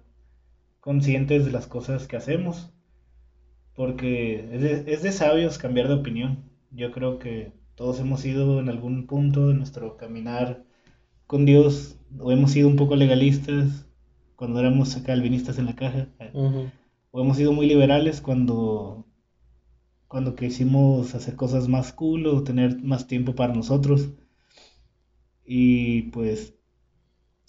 conscientes 0.79 1.45
de 1.45 1.51
las 1.51 1.67
cosas 1.67 2.07
que 2.07 2.17
hacemos. 2.17 2.73
Porque 3.75 4.49
es 4.53 4.61
de, 4.61 4.93
es 4.93 5.03
de 5.03 5.11
sabios 5.11 5.57
cambiar 5.57 5.87
de 5.87 5.93
opinión. 5.95 6.43
Yo 6.71 6.91
creo 6.91 7.17
que 7.17 7.53
todos 7.75 7.99
hemos 7.99 8.25
ido 8.25 8.59
en 8.59 8.67
algún 8.67 9.07
punto 9.07 9.47
de 9.47 9.53
nuestro 9.53 9.95
caminar 9.95 10.65
con 11.27 11.45
Dios 11.45 11.97
o 12.17 12.31
hemos 12.31 12.51
sido 12.51 12.67
un 12.67 12.75
poco 12.75 12.95
legalistas 12.95 13.85
cuando 14.35 14.59
éramos 14.59 14.95
calvinistas 14.97 15.59
en 15.59 15.65
la 15.65 15.75
caja. 15.75 16.07
O 17.11 17.21
hemos 17.21 17.37
sido 17.37 17.53
muy 17.53 17.67
liberales 17.67 18.19
cuando, 18.19 19.05
cuando 20.07 20.35
quisimos 20.35 21.15
hacer 21.15 21.35
cosas 21.35 21.67
más 21.67 21.93
cool 21.93 22.27
o 22.27 22.43
tener 22.43 22.81
más 22.83 23.07
tiempo 23.07 23.35
para 23.35 23.53
nosotros. 23.53 24.09
Y 25.51 26.03
pues, 26.11 26.53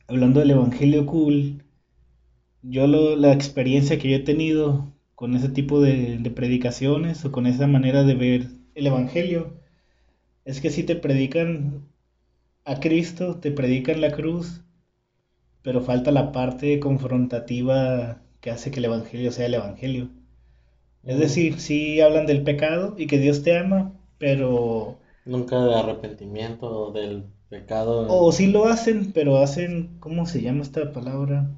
hablando 0.08 0.40
del 0.40 0.52
Evangelio 0.52 1.04
cool, 1.04 1.62
yo 2.62 2.86
lo, 2.86 3.14
la 3.14 3.34
experiencia 3.34 3.98
que 3.98 4.08
yo 4.08 4.16
he 4.16 4.20
tenido 4.20 4.90
con 5.14 5.34
ese 5.34 5.50
tipo 5.50 5.82
de, 5.82 6.16
de, 6.16 6.30
predicaciones 6.30 7.22
o 7.26 7.30
con 7.30 7.46
esa 7.46 7.66
manera 7.66 8.02
de 8.04 8.14
ver 8.14 8.46
el 8.74 8.86
Evangelio, 8.86 9.52
es 10.46 10.62
que 10.62 10.70
si 10.70 10.82
te 10.82 10.96
predican 10.96 11.90
a 12.64 12.80
Cristo, 12.80 13.36
te 13.36 13.50
predican 13.52 14.00
la 14.00 14.12
cruz, 14.12 14.62
pero 15.60 15.82
falta 15.82 16.10
la 16.10 16.32
parte 16.32 16.80
confrontativa 16.80 18.22
que 18.40 18.50
hace 18.50 18.70
que 18.70 18.78
el 18.78 18.86
Evangelio 18.86 19.30
sea 19.30 19.44
el 19.44 19.54
Evangelio. 19.54 20.08
Es 21.04 21.18
decir, 21.18 21.60
sí 21.60 22.00
hablan 22.00 22.24
del 22.26 22.44
pecado 22.44 22.94
y 22.96 23.06
que 23.06 23.18
Dios 23.18 23.42
te 23.42 23.58
ama, 23.58 23.92
pero... 24.16 24.98
Nunca 25.26 25.62
de 25.62 25.74
arrepentimiento 25.74 26.92
del 26.92 27.26
pecado. 27.50 28.06
O 28.08 28.32
sí 28.32 28.46
lo 28.46 28.66
hacen, 28.66 29.12
pero 29.12 29.38
hacen, 29.38 29.98
¿cómo 30.00 30.24
se 30.24 30.40
llama 30.40 30.62
esta 30.62 30.92
palabra? 30.92 31.50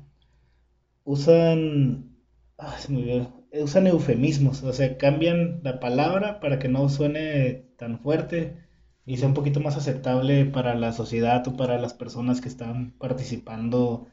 Usan... 1.05 2.17
Ah, 2.59 2.77
se 2.79 2.93
me 2.93 3.29
Usan 3.61 3.87
eufemismos, 3.87 4.63
o 4.63 4.73
sea, 4.73 4.97
cambian 4.97 5.61
la 5.63 5.79
palabra 5.79 6.41
para 6.41 6.59
que 6.59 6.69
no 6.69 6.89
suene 6.89 7.67
tan 7.77 7.99
fuerte 7.99 8.57
y 9.05 9.19
sea 9.19 9.29
un 9.29 9.35
poquito 9.35 9.61
más 9.61 9.77
aceptable 9.77 10.47
para 10.47 10.75
la 10.75 10.93
sociedad 10.93 11.47
o 11.47 11.57
para 11.57 11.79
las 11.79 11.93
personas 11.93 12.41
que 12.41 12.49
están 12.49 12.93
participando 12.99 14.07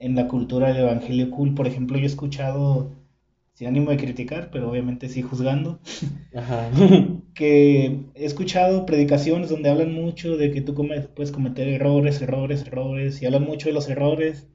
en 0.00 0.16
la 0.16 0.26
cultura 0.26 0.68
del 0.68 0.78
evangelio 0.78 1.30
cool. 1.30 1.54
Por 1.54 1.68
ejemplo, 1.68 1.98
yo 1.98 2.04
he 2.04 2.06
escuchado, 2.06 2.96
sin 3.54 3.68
ánimo 3.68 3.90
de 3.90 3.98
criticar, 3.98 4.50
pero 4.50 4.68
obviamente 4.68 5.08
sí 5.08 5.22
juzgando, 5.22 5.78
que 7.40 8.04
he 8.14 8.24
escuchado 8.24 8.86
predicaciones 8.86 9.48
donde 9.50 9.70
hablan 9.70 9.94
mucho 9.94 10.36
de 10.36 10.52
que 10.52 10.60
tú 10.60 10.74
puedes 10.74 11.32
cometer 11.32 11.68
errores, 11.68 12.20
errores, 12.22 12.66
errores, 12.66 13.22
y 13.22 13.26
hablan 13.26 13.44
mucho 13.44 13.68
de 13.68 13.74
los 13.74 13.88
errores. 13.88 14.46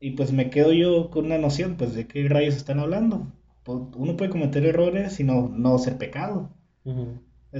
Y 0.00 0.12
pues 0.12 0.32
me 0.32 0.50
quedo 0.50 0.72
yo 0.72 1.10
con 1.10 1.26
una 1.26 1.38
noción, 1.38 1.76
pues, 1.76 1.94
de 1.94 2.06
qué 2.08 2.28
rayos 2.28 2.56
están 2.56 2.80
hablando. 2.80 3.32
Pues, 3.64 3.78
uno 3.96 4.16
puede 4.16 4.30
cometer 4.30 4.66
errores 4.66 5.20
y 5.20 5.24
no, 5.24 5.48
no 5.48 5.78
ser 5.78 5.96
pecado 5.98 6.50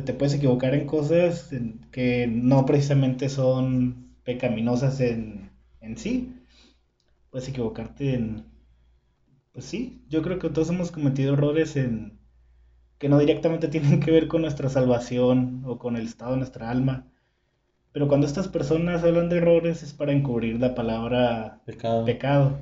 te 0.01 0.15
puedes 0.15 0.35
equivocar 0.35 0.75
en 0.75 0.87
cosas 0.87 1.51
que 1.91 2.27
no 2.27 2.65
precisamente 2.65 3.29
son 3.29 4.17
pecaminosas 4.25 5.01
en, 5.01 5.51
en 5.81 5.99
sí. 5.99 6.35
Puedes 7.31 7.49
equivocarte 7.49 8.15
en... 8.15 8.45
Pues 9.53 9.67
sí, 9.67 10.03
yo 10.09 10.23
creo 10.23 10.39
que 10.39 10.49
todos 10.49 10.71
hemos 10.71 10.91
cometido 10.91 11.35
errores 11.35 11.77
en 11.77 12.19
que 13.03 13.09
no 13.09 13.19
directamente 13.19 13.67
tienen 13.75 13.99
que 13.99 14.13
ver 14.13 14.29
con 14.29 14.43
nuestra 14.43 14.69
salvación 14.69 15.65
o 15.67 15.77
con 15.77 15.97
el 15.97 16.07
estado 16.07 16.31
de 16.31 16.37
nuestra 16.37 16.71
alma. 16.71 17.09
Pero 17.91 18.07
cuando 18.07 18.29
estas 18.29 18.47
personas 18.47 19.03
hablan 19.03 19.29
de 19.29 19.39
errores 19.39 19.83
es 19.83 19.93
para 19.93 20.13
encubrir 20.13 20.61
la 20.61 20.77
palabra 20.77 21.61
pecado. 21.67 22.05
pecado 22.05 22.61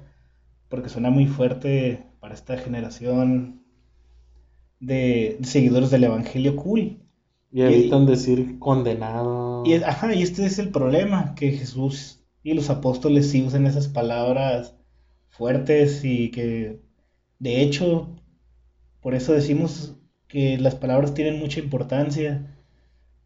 porque 0.71 0.89
suena 0.89 1.11
muy 1.11 1.27
fuerte 1.27 2.07
para 2.21 2.33
esta 2.33 2.57
generación 2.57 3.63
de 4.79 5.37
seguidores 5.43 5.91
del 5.91 6.05
Evangelio 6.05 6.57
cool. 6.57 7.03
Y 7.53 7.61
evitan 7.61 8.07
decir 8.07 8.59
condenado. 8.59 9.63
Y, 9.67 9.75
ajá, 9.75 10.15
y 10.15 10.23
este 10.23 10.47
es 10.47 10.59
el 10.59 10.71
problema, 10.71 11.35
que 11.35 11.51
Jesús 11.51 12.25
y 12.43 12.55
los 12.55 12.71
apóstoles 12.71 13.31
sí 13.31 13.43
usan 13.43 13.67
esas 13.67 13.89
palabras 13.89 14.75
fuertes 15.29 16.03
y 16.03 16.31
que, 16.31 16.81
de 17.39 17.61
hecho, 17.61 18.09
por 19.03 19.15
eso 19.15 19.35
decimos 19.35 20.00
que 20.31 20.59
las 20.59 20.77
palabras 20.77 21.13
tienen 21.15 21.39
mucha 21.39 21.61
importancia. 21.61 22.57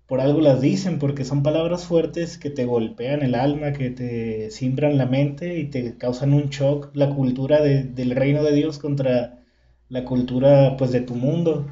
Por 0.06 0.20
algo 0.20 0.40
las 0.40 0.60
dicen, 0.60 0.98
porque 0.98 1.24
son 1.24 1.42
palabras 1.42 1.86
fuertes 1.86 2.38
que 2.38 2.50
te 2.50 2.64
golpean 2.64 3.22
el 3.22 3.34
alma, 3.34 3.72
que 3.72 3.90
te 3.90 4.50
simbran 4.50 4.98
la 4.98 5.06
mente 5.06 5.58
y 5.58 5.66
te 5.66 5.96
causan 5.96 6.32
un 6.32 6.48
shock, 6.50 6.90
la 6.94 7.10
cultura 7.10 7.60
del 7.62 8.10
reino 8.10 8.42
de 8.42 8.54
Dios 8.54 8.78
contra 8.78 9.42
la 9.88 10.04
cultura 10.04 10.76
pues 10.78 10.92
de 10.92 11.00
tu 11.02 11.14
mundo. 11.14 11.66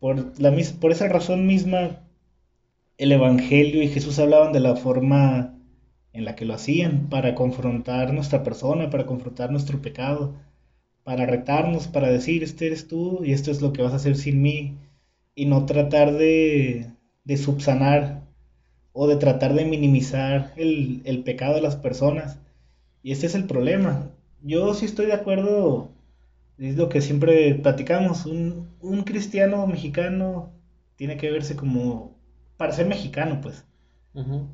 Por, 0.00 0.40
la, 0.40 0.54
por 0.80 0.92
esa 0.92 1.08
razón 1.08 1.46
misma, 1.46 2.00
el 2.98 3.12
Evangelio 3.12 3.82
y 3.82 3.88
Jesús 3.88 4.18
hablaban 4.18 4.52
de 4.52 4.60
la 4.60 4.76
forma 4.76 5.58
en 6.12 6.24
la 6.24 6.36
que 6.36 6.44
lo 6.44 6.54
hacían, 6.54 7.08
para 7.08 7.34
confrontar 7.34 8.14
nuestra 8.14 8.44
persona, 8.44 8.90
para 8.90 9.06
confrontar 9.06 9.50
nuestro 9.50 9.82
pecado, 9.82 10.34
para 11.04 11.26
retarnos, 11.26 11.86
para 11.88 12.08
decir, 12.10 12.42
este 12.42 12.66
eres 12.66 12.88
tú 12.88 13.24
y 13.24 13.32
esto 13.32 13.50
es 13.50 13.62
lo 13.62 13.72
que 13.72 13.82
vas 13.82 13.92
a 13.92 13.96
hacer 13.96 14.16
sin 14.16 14.42
mí, 14.42 14.78
y 15.34 15.46
no 15.46 15.66
tratar 15.66 16.12
de, 16.14 16.90
de 17.24 17.36
subsanar 17.36 18.22
o 18.92 19.06
de 19.08 19.16
tratar 19.16 19.54
de 19.54 19.64
minimizar 19.64 20.52
el, 20.56 21.02
el 21.04 21.24
pecado 21.24 21.56
de 21.56 21.62
las 21.62 21.76
personas. 21.76 22.38
Y 23.02 23.12
este 23.12 23.26
es 23.26 23.34
el 23.34 23.44
problema. 23.46 24.10
Yo 24.42 24.74
sí 24.74 24.86
estoy 24.86 25.06
de 25.06 25.14
acuerdo 25.14 25.90
es 26.58 26.76
lo 26.76 26.88
que 26.88 27.00
siempre 27.00 27.54
platicamos, 27.56 28.26
un, 28.26 28.68
un 28.80 29.02
cristiano 29.02 29.66
mexicano 29.66 30.52
tiene 30.96 31.16
que 31.16 31.30
verse 31.30 31.56
como, 31.56 32.16
para 32.56 32.72
ser 32.72 32.86
mexicano 32.86 33.40
pues, 33.40 33.64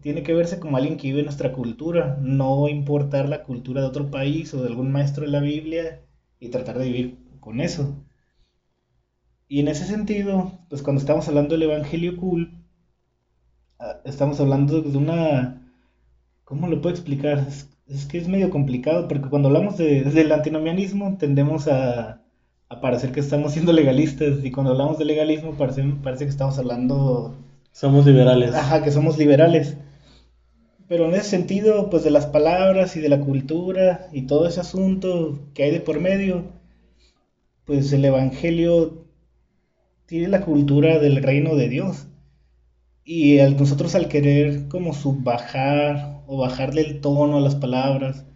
tiene 0.01 0.23
que 0.23 0.33
verse 0.33 0.59
como 0.59 0.79
alguien 0.79 0.97
que 0.97 1.09
vive 1.09 1.23
nuestra 1.23 1.53
cultura, 1.53 2.19
no 2.23 2.69
importar 2.69 3.29
la 3.29 3.43
cultura 3.43 3.83
de 3.83 3.89
otro 3.89 4.11
país 4.11 4.55
o 4.55 4.63
de 4.63 4.69
algún 4.69 4.91
maestro 4.91 5.27
de 5.27 5.31
la 5.31 5.41
Biblia 5.41 6.01
y 6.41 6.49
tratar 6.49 6.79
de 6.79 6.87
vivir 6.87 7.19
con 7.39 7.61
eso. 7.61 7.95
Y 9.47 9.61
en 9.61 9.69
ese 9.69 9.85
sentido, 9.85 10.53
pues 10.69 10.83
cuando 10.83 11.01
estamos 11.01 11.29
hablando 11.29 11.55
del 11.55 11.65
Evangelio 11.65 12.17
cool, 12.17 12.53
ah, 13.79 13.97
estamos 14.05 14.41
hablando 14.41 14.81
de 14.81 14.97
una, 14.97 15.71
¿cómo 16.45 16.67
lo 16.69 16.81
puedo 16.81 16.95
explicar? 16.95 17.47
Es 17.87 18.07
que 18.07 18.19
es 18.19 18.29
medio 18.29 18.51
complicado 18.51 19.09
porque 19.09 19.29
cuando 19.29 19.49
hablamos 19.49 19.77
de, 19.77 20.05
del 20.05 20.31
antinomianismo 20.31 21.17
tendemos 21.19 21.67
a, 21.67 22.23
a, 22.69 22.81
parecer 22.81 23.11
que 23.11 23.19
estamos 23.19 23.53
siendo 23.53 23.73
legalistas 23.73 24.45
y 24.45 24.53
cuando 24.53 24.71
hablamos 24.71 24.99
de 24.99 25.05
legalismo 25.05 25.55
parece, 25.55 25.83
parece 26.03 26.25
que 26.25 26.31
estamos 26.31 26.57
hablando... 26.59 27.35
Somos 27.73 28.07
liberales. 28.07 28.55
Ajá, 28.55 28.83
que 28.85 28.93
somos 28.93 29.19
liberales. 29.19 29.77
Pero 30.91 31.07
en 31.07 31.15
ese 31.15 31.31
sentido, 31.31 31.89
pues 31.89 32.03
de 32.03 32.11
las 32.11 32.27
palabras 32.27 32.97
y 32.97 33.01
de 33.01 33.09
la 33.09 33.21
cultura 33.21 34.09
y 34.13 34.23
todo 34.23 34.49
ese 34.49 34.59
asunto 34.59 35.39
que 35.55 35.63
hay 35.63 35.71
de 35.71 35.79
por 35.79 36.01
medio, 36.01 36.43
pues 37.65 37.93
el 37.93 38.05
Evangelio 38.05 39.07
tiene 40.07 40.27
la 40.27 40.41
cultura 40.41 40.99
del 40.99 41.23
reino 41.23 41.55
de 41.55 41.69
Dios. 41.69 42.09
Y 43.05 43.39
nosotros 43.57 43.95
al 43.95 44.09
querer 44.09 44.67
como 44.67 44.93
subbajar 44.93 46.25
o 46.27 46.39
bajarle 46.39 46.81
el 46.81 47.01
tono 47.01 47.37
a 47.37 47.41
las 47.41 47.55
palabras 47.55 48.27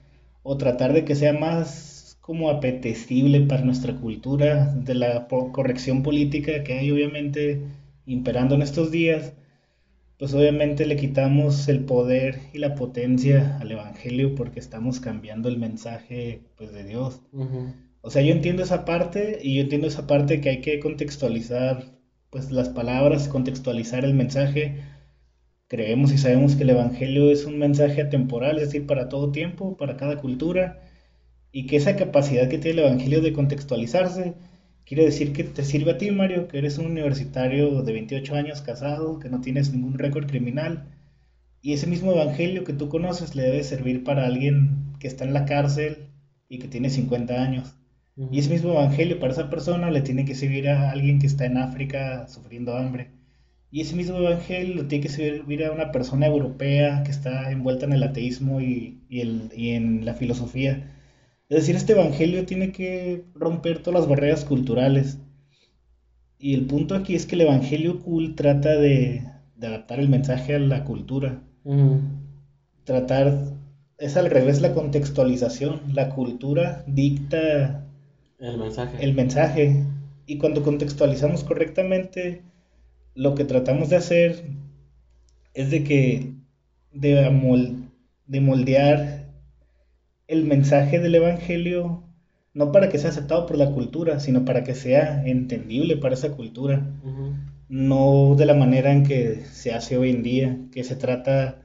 o 0.44 0.56
tratar 0.56 0.92
de 0.92 1.04
que 1.04 1.16
sea 1.16 1.32
más 1.32 2.16
como 2.20 2.50
apetecible 2.50 3.40
para 3.40 3.64
nuestra 3.64 3.96
cultura 3.96 4.66
de 4.76 4.94
la 4.94 5.26
corrección 5.26 6.04
política 6.04 6.62
que 6.62 6.78
hay 6.78 6.92
obviamente 6.92 7.62
imperando 8.06 8.54
en 8.54 8.62
estos 8.62 8.92
días, 8.92 9.34
pues 10.18 10.32
obviamente 10.34 10.86
le 10.86 10.96
quitamos 10.96 11.68
el 11.68 11.84
poder 11.84 12.40
y 12.52 12.58
la 12.58 12.74
potencia 12.74 13.58
al 13.60 13.72
Evangelio 13.72 14.34
porque 14.34 14.60
estamos 14.60 15.00
cambiando 15.00 15.48
el 15.48 15.58
mensaje 15.58 16.42
pues 16.56 16.72
de 16.72 16.84
Dios. 16.84 17.20
O 18.00 18.10
sea, 18.10 18.22
yo 18.22 18.32
entiendo 18.32 18.62
esa 18.62 18.84
parte 18.84 19.38
y 19.42 19.56
yo 19.56 19.62
entiendo 19.62 19.86
esa 19.88 20.06
parte 20.06 20.40
que 20.40 20.50
hay 20.50 20.60
que 20.60 20.78
contextualizar 20.78 21.94
pues 22.30 22.50
las 22.50 22.68
palabras, 22.68 23.28
contextualizar 23.28 24.04
el 24.04 24.14
mensaje. 24.14 24.82
Creemos 25.68 26.12
y 26.12 26.18
sabemos 26.18 26.54
que 26.54 26.64
el 26.64 26.70
Evangelio 26.70 27.30
es 27.30 27.44
un 27.44 27.58
mensaje 27.58 28.02
atemporal, 28.02 28.58
es 28.58 28.66
decir, 28.66 28.86
para 28.86 29.08
todo 29.08 29.32
tiempo, 29.32 29.76
para 29.76 29.96
cada 29.96 30.18
cultura, 30.18 30.82
y 31.52 31.66
que 31.66 31.76
esa 31.76 31.96
capacidad 31.96 32.48
que 32.48 32.58
tiene 32.58 32.80
el 32.80 32.86
Evangelio 32.86 33.20
de 33.20 33.32
contextualizarse 33.32 34.34
Quiere 34.84 35.04
decir 35.04 35.32
que 35.32 35.44
te 35.44 35.64
sirve 35.64 35.92
a 35.92 35.98
ti, 35.98 36.10
Mario, 36.10 36.46
que 36.48 36.58
eres 36.58 36.78
un 36.78 36.86
universitario 36.86 37.82
de 37.82 37.92
28 37.92 38.34
años 38.34 38.60
casado, 38.60 39.18
que 39.18 39.30
no 39.30 39.40
tienes 39.40 39.72
ningún 39.72 39.98
récord 39.98 40.26
criminal. 40.26 40.84
Y 41.62 41.72
ese 41.72 41.86
mismo 41.86 42.12
evangelio 42.12 42.64
que 42.64 42.74
tú 42.74 42.88
conoces 42.90 43.34
le 43.34 43.44
debe 43.44 43.64
servir 43.64 44.04
para 44.04 44.26
alguien 44.26 44.94
que 45.00 45.06
está 45.08 45.24
en 45.24 45.32
la 45.32 45.46
cárcel 45.46 46.10
y 46.48 46.58
que 46.58 46.68
tiene 46.68 46.90
50 46.90 47.42
años. 47.42 47.74
Y 48.16 48.38
ese 48.38 48.50
mismo 48.50 48.72
evangelio 48.72 49.18
para 49.18 49.32
esa 49.32 49.50
persona 49.50 49.90
le 49.90 50.02
tiene 50.02 50.24
que 50.24 50.34
servir 50.34 50.68
a 50.68 50.90
alguien 50.90 51.18
que 51.18 51.26
está 51.26 51.46
en 51.46 51.56
África 51.56 52.28
sufriendo 52.28 52.76
hambre. 52.76 53.10
Y 53.70 53.80
ese 53.80 53.96
mismo 53.96 54.18
evangelio 54.18 54.76
le 54.76 54.84
tiene 54.84 55.02
que 55.02 55.08
servir 55.08 55.64
a 55.64 55.72
una 55.72 55.90
persona 55.90 56.26
europea 56.26 57.02
que 57.04 57.10
está 57.10 57.50
envuelta 57.50 57.86
en 57.86 57.92
el 57.92 58.04
ateísmo 58.04 58.60
y, 58.60 59.00
el, 59.10 59.50
y 59.56 59.70
en 59.70 60.04
la 60.04 60.14
filosofía. 60.14 60.93
Es 61.54 61.60
decir, 61.60 61.76
este 61.76 61.92
evangelio 61.92 62.46
tiene 62.46 62.72
que 62.72 63.26
romper 63.32 63.78
todas 63.78 64.00
las 64.00 64.08
barreras 64.08 64.44
culturales. 64.44 65.18
Y 66.36 66.54
el 66.54 66.66
punto 66.66 66.96
aquí 66.96 67.14
es 67.14 67.26
que 67.26 67.36
el 67.36 67.42
evangelio 67.42 68.00
cool 68.00 68.34
trata 68.34 68.70
de, 68.70 69.22
adaptar 69.62 70.00
el 70.00 70.08
mensaje 70.08 70.56
a 70.56 70.58
la 70.58 70.82
cultura. 70.82 71.44
Tratar, 72.82 73.38
es 73.98 74.16
al 74.16 74.30
revés 74.30 74.62
la 74.62 74.74
contextualización. 74.74 75.80
La 75.92 76.08
cultura 76.08 76.82
dicta 76.88 77.86
el 78.40 78.58
mensaje. 78.58 78.96
El 79.04 79.14
mensaje. 79.14 79.84
Y 80.26 80.38
cuando 80.38 80.64
contextualizamos 80.64 81.44
correctamente, 81.44 82.42
lo 83.14 83.36
que 83.36 83.44
tratamos 83.44 83.90
de 83.90 83.96
hacer 83.96 84.44
es 85.54 85.70
de 85.70 85.84
que 85.84 86.34
de, 86.90 87.70
de 88.26 88.40
moldear 88.40 89.23
el 90.28 90.44
mensaje 90.44 90.98
del 91.00 91.14
Evangelio 91.14 92.04
no 92.54 92.70
para 92.70 92.88
que 92.88 92.98
sea 92.98 93.10
aceptado 93.10 93.46
por 93.46 93.58
la 93.58 93.72
cultura, 93.72 94.20
sino 94.20 94.44
para 94.44 94.62
que 94.62 94.74
sea 94.74 95.26
entendible 95.26 95.96
para 95.96 96.14
esa 96.14 96.32
cultura. 96.32 96.86
No 97.68 98.36
de 98.36 98.46
la 98.46 98.54
manera 98.54 98.92
en 98.92 99.02
que 99.02 99.42
se 99.50 99.72
hace 99.72 99.98
hoy 99.98 100.10
en 100.10 100.22
día, 100.22 100.58
que 100.70 100.84
se 100.84 100.94
trata 100.94 101.62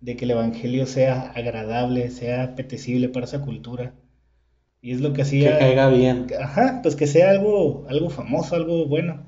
de 0.00 0.16
que 0.16 0.24
el 0.24 0.30
Evangelio 0.30 0.86
sea 0.86 1.32
agradable, 1.32 2.10
sea 2.10 2.44
apetecible 2.44 3.08
para 3.08 3.26
esa 3.26 3.40
cultura. 3.40 3.94
Y 4.80 4.92
es 4.92 5.00
lo 5.00 5.12
que 5.12 5.22
hacía... 5.22 5.54
Que 5.54 5.58
caiga 5.58 5.88
bien. 5.88 6.28
Ajá, 6.40 6.78
pues 6.84 6.94
que 6.94 7.08
sea 7.08 7.30
algo, 7.30 7.84
algo 7.88 8.08
famoso, 8.08 8.54
algo 8.54 8.86
bueno. 8.86 9.24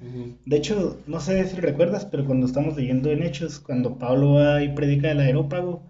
De 0.46 0.56
hecho, 0.56 1.00
no 1.08 1.18
sé 1.18 1.44
si 1.46 1.56
recuerdas, 1.56 2.04
pero 2.04 2.24
cuando 2.24 2.46
estamos 2.46 2.76
leyendo 2.76 3.10
en 3.10 3.24
Hechos, 3.24 3.58
cuando 3.58 3.98
Pablo 3.98 4.34
va 4.34 4.62
y 4.62 4.68
predica 4.68 5.10
el 5.10 5.18
aerópago, 5.18 5.82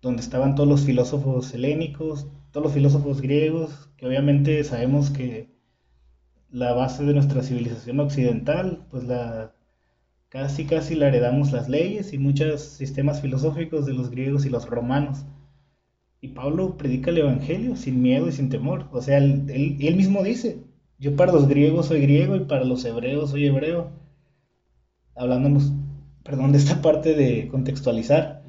donde 0.00 0.22
estaban 0.22 0.54
todos 0.54 0.68
los 0.68 0.84
filósofos 0.84 1.52
helénicos, 1.54 2.28
todos 2.52 2.64
los 2.64 2.74
filósofos 2.74 3.20
griegos, 3.20 3.90
que 3.96 4.06
obviamente 4.06 4.62
sabemos 4.64 5.10
que 5.10 5.48
la 6.50 6.72
base 6.72 7.04
de 7.04 7.14
nuestra 7.14 7.42
civilización 7.42 8.00
occidental, 8.00 8.86
pues 8.90 9.04
la 9.04 9.54
casi 10.28 10.64
casi 10.66 10.94
la 10.94 11.08
heredamos 11.08 11.52
las 11.52 11.68
leyes 11.68 12.12
y 12.12 12.18
muchos 12.18 12.60
sistemas 12.60 13.20
filosóficos 13.20 13.86
de 13.86 13.94
los 13.94 14.10
griegos 14.10 14.46
y 14.46 14.50
los 14.50 14.66
romanos. 14.66 15.24
Y 16.20 16.28
Pablo 16.28 16.76
predica 16.76 17.10
el 17.10 17.18
Evangelio 17.18 17.76
sin 17.76 18.02
miedo 18.02 18.28
y 18.28 18.32
sin 18.32 18.48
temor. 18.48 18.88
O 18.92 19.00
sea, 19.00 19.18
él, 19.18 19.46
él, 19.48 19.96
mismo 19.96 20.22
dice, 20.22 20.58
yo 20.98 21.16
para 21.16 21.32
los 21.32 21.48
griegos 21.48 21.86
soy 21.86 22.00
griego 22.00 22.36
y 22.36 22.40
para 22.40 22.64
los 22.64 22.84
hebreos 22.84 23.30
soy 23.30 23.46
hebreo. 23.46 23.90
Hablándonos, 25.14 25.72
perdón, 26.24 26.52
de 26.52 26.58
esta 26.58 26.82
parte 26.82 27.14
de 27.14 27.48
contextualizar. 27.48 28.42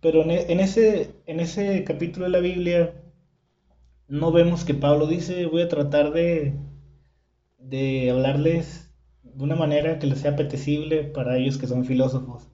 Pero 0.00 0.22
e, 0.24 0.52
en, 0.52 0.60
ese, 0.60 1.10
en 1.26 1.40
ese 1.40 1.84
capítulo 1.84 2.26
de 2.26 2.32
la 2.32 2.40
Biblia 2.40 2.94
no 4.08 4.32
vemos 4.32 4.64
que 4.64 4.74
Pablo 4.74 5.06
dice, 5.06 5.46
voy 5.46 5.62
a 5.62 5.68
tratar 5.68 6.12
de, 6.12 6.54
de 7.58 8.10
hablarles 8.10 8.90
de 9.22 9.44
una 9.44 9.56
manera 9.56 9.98
que 9.98 10.06
les 10.06 10.20
sea 10.20 10.32
apetecible 10.32 11.04
para 11.04 11.36
ellos 11.36 11.58
que 11.58 11.66
son 11.66 11.84
filósofos. 11.84 12.48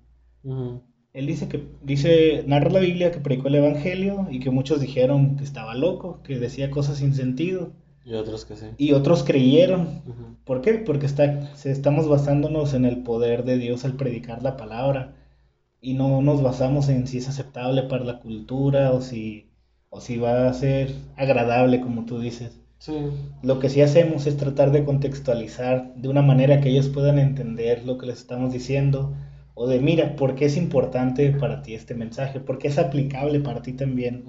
Él 1.12 1.26
dice 1.26 1.48
que, 1.48 1.68
dice, 1.82 2.42
narra 2.46 2.70
la 2.70 2.80
Biblia 2.80 3.12
que 3.12 3.20
predicó 3.20 3.48
el 3.48 3.56
Evangelio 3.56 4.26
y 4.30 4.40
que 4.40 4.50
muchos 4.50 4.80
dijeron 4.80 5.36
que 5.36 5.44
estaba 5.44 5.74
loco, 5.74 6.20
que 6.22 6.38
decía 6.38 6.70
cosas 6.70 6.98
sin 6.98 7.14
sentido. 7.14 7.72
Y 8.04 8.14
otros 8.14 8.44
que 8.46 8.56
sí. 8.56 8.66
Y 8.78 8.92
otros 8.92 9.22
creyeron. 9.22 10.02
¿Por 10.44 10.60
qué? 10.60 10.74
Porque 10.74 11.06
está, 11.06 11.52
estamos 11.64 12.08
basándonos 12.08 12.74
en 12.74 12.84
el 12.84 13.02
poder 13.02 13.44
de 13.44 13.58
Dios 13.58 13.84
al 13.84 13.94
predicar 13.94 14.42
la 14.42 14.56
palabra 14.56 15.14
y 15.82 15.94
no 15.94 16.22
nos 16.22 16.42
basamos 16.42 16.88
en 16.88 17.06
si 17.08 17.18
es 17.18 17.28
aceptable 17.28 17.82
para 17.82 18.04
la 18.04 18.20
cultura 18.20 18.92
o 18.92 19.02
si, 19.02 19.50
o 19.90 20.00
si 20.00 20.16
va 20.16 20.48
a 20.48 20.54
ser 20.54 20.94
agradable, 21.16 21.80
como 21.80 22.06
tú 22.06 22.20
dices. 22.20 22.60
Lo 23.42 23.58
que 23.58 23.68
sí 23.68 23.82
hacemos 23.82 24.26
es 24.26 24.36
tratar 24.36 24.70
de 24.70 24.84
contextualizar 24.84 25.94
de 25.96 26.08
una 26.08 26.22
manera 26.22 26.60
que 26.60 26.70
ellos 26.70 26.88
puedan 26.88 27.18
entender 27.18 27.84
lo 27.84 27.98
que 27.98 28.06
les 28.06 28.18
estamos 28.18 28.52
diciendo 28.52 29.12
o 29.54 29.66
de 29.66 29.80
mira, 29.80 30.16
¿por 30.16 30.34
qué 30.36 30.46
es 30.46 30.56
importante 30.56 31.30
para 31.32 31.62
ti 31.62 31.74
este 31.74 31.94
mensaje? 31.94 32.40
¿Por 32.40 32.58
qué 32.58 32.68
es 32.68 32.78
aplicable 32.78 33.40
para 33.40 33.60
ti 33.62 33.72
también? 33.72 34.24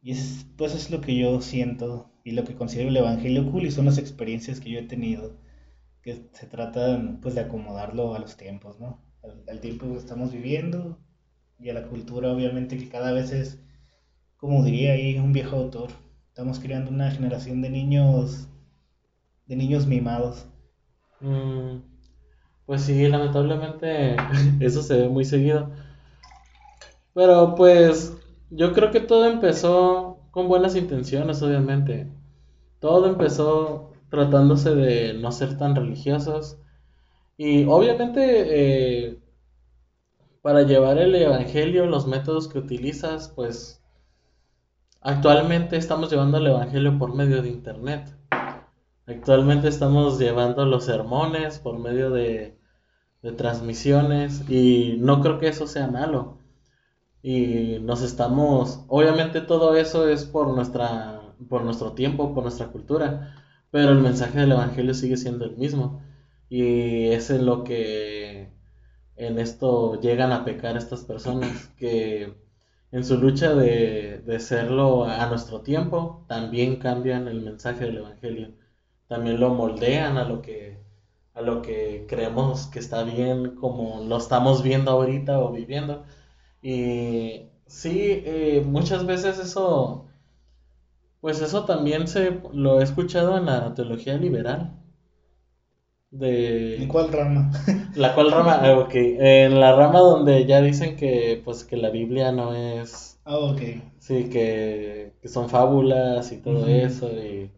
Y 0.00 0.12
es, 0.12 0.46
pues 0.56 0.74
es 0.74 0.90
lo 0.90 1.00
que 1.00 1.16
yo 1.16 1.40
siento 1.40 2.10
y 2.22 2.32
lo 2.32 2.44
que 2.44 2.54
considero 2.54 2.88
el 2.88 2.96
Evangelio 2.96 3.50
cool 3.50 3.66
y 3.66 3.70
son 3.72 3.86
las 3.86 3.98
experiencias 3.98 4.60
que 4.60 4.70
yo 4.70 4.78
he 4.78 4.84
tenido, 4.84 5.36
que 6.02 6.28
se 6.32 6.46
tratan 6.46 7.20
pues 7.20 7.34
de 7.34 7.42
acomodarlo 7.42 8.14
a 8.14 8.18
los 8.20 8.36
tiempos, 8.36 8.78
¿no? 8.80 9.02
Al, 9.48 9.60
tiempo 9.60 9.86
que 9.86 9.98
estamos 9.98 10.32
viviendo 10.32 10.98
y 11.58 11.70
a 11.70 11.74
la 11.74 11.86
cultura 11.86 12.30
obviamente 12.32 12.76
que 12.76 12.88
cada 12.88 13.12
vez 13.12 13.32
es, 13.32 13.60
como 14.36 14.64
diría 14.64 14.92
ahí 14.92 15.18
un 15.18 15.32
viejo 15.32 15.56
autor, 15.56 15.90
estamos 16.28 16.58
creando 16.58 16.90
una 16.90 17.10
generación 17.10 17.62
de 17.62 17.70
niños, 17.70 18.48
de 19.46 19.56
niños 19.56 19.86
mimados. 19.86 20.46
Mm, 21.20 21.78
pues 22.66 22.82
sí, 22.82 23.06
lamentablemente 23.08 24.16
eso 24.60 24.82
se 24.82 24.98
ve 24.98 25.08
muy 25.08 25.24
seguido. 25.24 25.70
Pero 27.14 27.54
pues 27.54 28.16
yo 28.50 28.72
creo 28.72 28.90
que 28.90 29.00
todo 29.00 29.30
empezó 29.30 30.18
con 30.30 30.48
buenas 30.48 30.74
intenciones, 30.74 31.42
obviamente. 31.42 32.08
Todo 32.80 33.06
empezó 33.06 33.92
tratándose 34.10 34.74
de 34.74 35.14
no 35.14 35.32
ser 35.32 35.56
tan 35.56 35.76
religiosos 35.76 36.58
y 37.36 37.64
obviamente 37.64 39.06
eh, 39.06 39.18
para 40.42 40.62
llevar 40.62 40.98
el 40.98 41.14
Evangelio, 41.14 41.86
los 41.86 42.06
métodos 42.06 42.48
que 42.48 42.58
utilizas, 42.58 43.32
pues 43.34 43.82
actualmente 45.00 45.76
estamos 45.76 46.10
llevando 46.10 46.38
el 46.38 46.46
Evangelio 46.48 46.98
por 46.98 47.14
medio 47.14 47.42
de 47.42 47.48
Internet. 47.48 48.14
Actualmente 49.06 49.68
estamos 49.68 50.18
llevando 50.18 50.64
los 50.66 50.84
sermones 50.84 51.58
por 51.58 51.78
medio 51.78 52.10
de, 52.10 52.58
de 53.22 53.32
transmisiones 53.32 54.48
y 54.50 54.96
no 54.98 55.22
creo 55.22 55.38
que 55.38 55.48
eso 55.48 55.66
sea 55.66 55.86
malo. 55.88 56.38
Y 57.22 57.78
nos 57.80 58.02
estamos, 58.02 58.84
obviamente 58.88 59.40
todo 59.40 59.76
eso 59.76 60.08
es 60.08 60.26
por 60.26 60.48
nuestra, 60.48 61.22
por 61.48 61.64
nuestro 61.64 61.92
tiempo, 61.92 62.34
por 62.34 62.42
nuestra 62.42 62.66
cultura, 62.66 63.34
pero 63.70 63.92
el 63.92 64.00
mensaje 64.00 64.40
del 64.40 64.52
Evangelio 64.52 64.92
sigue 64.92 65.16
siendo 65.16 65.46
el 65.46 65.56
mismo. 65.56 66.02
Y 66.48 67.08
es 67.08 67.30
en 67.30 67.46
lo 67.46 67.64
que 67.64 68.52
en 69.16 69.38
esto 69.38 70.00
llegan 70.00 70.32
a 70.32 70.44
pecar 70.44 70.76
estas 70.76 71.04
personas, 71.04 71.68
que 71.78 72.34
en 72.92 73.04
su 73.04 73.18
lucha 73.18 73.54
de, 73.54 74.18
de 74.24 74.40
serlo 74.40 75.04
a 75.04 75.26
nuestro 75.26 75.62
tiempo, 75.62 76.24
también 76.28 76.76
cambian 76.76 77.28
el 77.28 77.42
mensaje 77.42 77.84
del 77.86 77.98
Evangelio, 77.98 78.54
también 79.08 79.40
lo 79.40 79.50
moldean 79.54 80.16
a 80.18 80.24
lo 80.24 80.42
que, 80.42 80.80
a 81.34 81.42
lo 81.42 81.62
que 81.62 82.06
creemos 82.08 82.66
que 82.68 82.78
está 82.80 83.04
bien, 83.04 83.56
como 83.56 84.04
lo 84.04 84.16
estamos 84.18 84.62
viendo 84.62 84.90
ahorita 84.92 85.40
o 85.40 85.52
viviendo. 85.52 86.04
Y 86.62 87.50
sí, 87.66 88.22
eh, 88.24 88.62
muchas 88.66 89.06
veces 89.06 89.38
eso, 89.38 90.06
pues 91.20 91.40
eso 91.40 91.64
también 91.64 92.06
se 92.06 92.40
lo 92.52 92.80
he 92.80 92.84
escuchado 92.84 93.36
en 93.36 93.46
la 93.46 93.74
teología 93.74 94.16
liberal 94.16 94.78
de... 96.18 96.82
¿En 96.82 96.88
cuál 96.88 97.12
rama? 97.12 97.50
La 97.94 98.14
cual 98.14 98.30
rama, 98.30 98.60
ah, 98.62 98.78
ok. 98.78 98.92
En 98.94 99.60
la 99.60 99.74
rama 99.74 100.00
donde 100.00 100.46
ya 100.46 100.60
dicen 100.60 100.96
que, 100.96 101.40
pues, 101.44 101.64
que 101.64 101.76
la 101.76 101.90
Biblia 101.90 102.32
no 102.32 102.54
es... 102.54 103.18
Ah, 103.24 103.38
ok. 103.38 103.60
Sí, 103.98 104.28
que, 104.30 105.12
son 105.24 105.48
fábulas 105.48 106.30
y 106.32 106.36
todo 106.38 106.66
eso. 106.68 107.10
Y, 107.10 107.50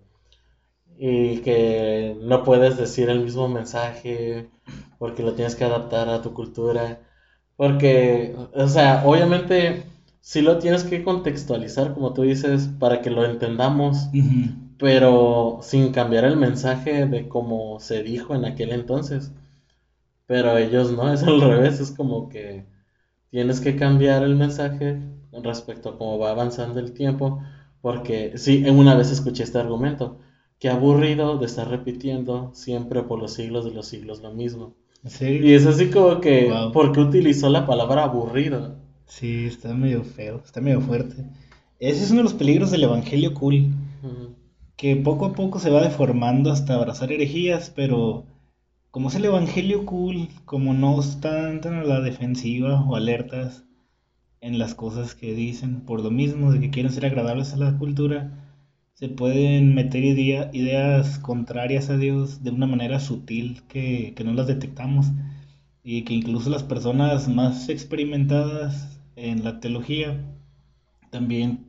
y 0.99 1.39
que 1.39 2.17
no 2.23 2.45
puedes 2.45 2.77
decir 2.77 3.11
el 3.11 3.21
mismo 3.21 3.49
mensaje 3.49 4.49
porque 4.99 5.23
lo 5.23 5.35
tienes 5.35 5.55
que 5.57 5.65
adaptar 5.65 6.09
a 6.09 6.23
tu 6.23 6.33
cultura. 6.33 7.01
Porque, 7.57 8.35
o 8.55 8.69
sea, 8.69 9.03
obviamente 9.05 9.85
sí 10.21 10.43
lo 10.43 10.59
tienes 10.59 10.85
que 10.85 11.03
contextualizar, 11.03 11.95
como 11.95 12.13
tú 12.13 12.23
dices, 12.23 12.69
para 12.79 13.01
que 13.01 13.11
lo 13.11 13.25
entendamos, 13.25 14.09
pero 14.79 15.61
sin 15.63 15.93
cambiar 15.93 16.25
el 16.25 16.37
mensaje 16.37 17.07
de 17.07 17.29
cómo 17.29 17.81
se 17.81 18.03
dijo 18.03 18.35
en 18.35 18.45
aquel 18.45 18.73
entonces. 18.73 19.33
Pero 20.27 20.57
ellos 20.59 20.93
no, 20.93 21.13
es 21.13 21.23
al 21.23 21.41
revés, 21.41 21.81
es 21.81 21.91
como 21.93 22.29
que 22.29 22.65
tienes 23.31 23.61
que 23.61 23.77
cambiar 23.77 24.23
el 24.23 24.37
mensaje 24.37 25.01
respecto 25.33 25.91
a 25.91 25.99
cómo 25.99 26.19
va 26.19 26.31
avanzando 26.31 26.81
el 26.81 26.93
tiempo, 26.93 27.41
porque 27.81 28.37
sí, 28.37 28.65
una 28.69 28.95
vez 28.95 29.11
escuché 29.11 29.45
este 29.45 29.59
argumento, 29.59 30.19
que 30.59 30.71
aburrido 30.71 31.39
de 31.39 31.47
estar 31.47 31.69
repitiendo 31.69 32.51
siempre 32.55 33.03
por 33.03 33.19
los 33.19 33.35
siglos 33.35 33.65
de 33.65 33.73
los 33.73 33.87
siglos 33.87 34.23
lo 34.23 34.33
mismo. 34.33 34.75
Y 35.21 35.53
es 35.53 35.67
así 35.67 35.91
como 35.91 36.21
que, 36.21 36.53
¿por 36.73 36.93
qué 36.93 37.01
utilizó 37.01 37.49
la 37.49 37.67
palabra 37.67 38.05
aburrido? 38.05 38.77
Sí, 39.07 39.47
está 39.47 39.73
medio 39.73 40.03
feo, 40.03 40.41
está 40.45 40.61
medio 40.61 40.81
fuerte. 40.81 41.25
Ese 41.79 42.05
es 42.05 42.11
uno 42.11 42.21
de 42.21 42.25
los 42.25 42.35
peligros 42.35 42.71
del 42.71 42.85
Evangelio 42.85 43.35
cool, 43.35 43.73
que 44.77 44.97
poco 44.97 45.27
a 45.27 45.33
poco 45.33 45.59
se 45.59 45.71
va 45.71 45.83
deformando 45.83 46.53
hasta 46.53 46.75
abrazar 46.75 47.13
herejías, 47.13 47.71
pero 47.75 48.27
como 48.91 49.09
es 49.09 49.15
el 49.15 49.25
Evangelio 49.25 49.85
cool, 49.87 50.29
como 50.45 50.75
no 50.75 51.01
están 51.01 51.61
tan 51.61 51.75
a 51.75 51.85
la 51.85 52.01
defensiva 52.01 52.83
o 52.83 52.97
alertas 52.97 53.65
en 54.41 54.59
las 54.59 54.75
cosas 54.75 55.15
que 55.15 55.35
dicen, 55.35 55.83
por 55.83 56.03
lo 56.03 56.11
mismo 56.11 56.53
de 56.53 56.61
que 56.61 56.71
quieren 56.71 56.93
ser 56.93 57.07
agradables 57.07 57.53
a 57.53 57.57
la 57.57 57.79
cultura, 57.79 58.47
se 58.95 59.09
pueden 59.11 59.75
meter 59.75 60.05
ideas 60.05 61.19
contrarias 61.19 61.91
a 61.91 61.99
Dios 61.99 62.43
de 62.43 62.51
una 62.51 62.67
manera 62.67 62.99
sutil 62.99 63.63
que, 63.69 64.15
no 64.25 64.33
las 64.33 64.47
detectamos. 64.47 65.09
Y 65.83 66.03
que 66.05 66.15
incluso 66.15 66.51
las 66.51 66.63
personas 66.63 67.29
más 67.29 67.69
experimentadas 67.69 68.99
en 69.15 69.45
la 69.45 69.61
teología 69.61 70.25
también 71.11 71.66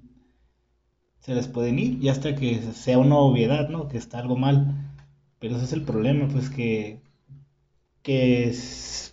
se 1.28 1.36
les 1.36 1.48
pueden 1.48 1.78
ir 1.78 2.04
y 2.04 2.10
hasta 2.10 2.36
que 2.36 2.60
sea 2.74 2.98
una 2.98 3.18
obviedad, 3.18 3.70
¿no? 3.70 3.88
Que 3.88 3.98
está 3.98 4.18
algo 4.18 4.36
mal. 4.36 4.74
Pero 5.40 5.58
ese 5.58 5.66
es 5.66 5.74
el 5.74 5.84
problema, 5.84 6.28
pues 6.30 6.50
que, 6.50 7.02
que 8.02 8.56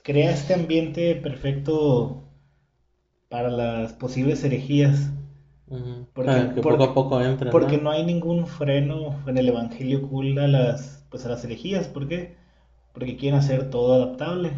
crea 0.02 0.30
este 0.30 0.54
ambiente 0.54 1.16
perfecto 1.16 2.22
para 3.28 3.50
las 3.50 3.92
posibles 3.92 4.42
herejías 4.44 5.10
porque, 6.12 6.30
ah, 6.30 6.54
poco 6.62 6.84
a 6.84 6.94
poco 6.94 7.20
entra. 7.20 7.50
Porque 7.50 7.78
¿no? 7.78 7.90
hay 7.90 8.04
ningún 8.04 8.46
freno 8.46 9.18
en 9.26 9.38
el 9.38 9.48
Evangelio 9.48 10.08
cool 10.08 10.38
a 10.38 10.46
las, 10.46 11.04
pues 11.10 11.26
a 11.26 11.30
las 11.30 11.44
herejías. 11.44 11.88
¿Por 11.88 12.06
qué? 12.06 12.36
Porque 12.92 13.16
quieren 13.16 13.38
hacer 13.38 13.70
todo 13.70 13.94
adaptable. 13.94 14.52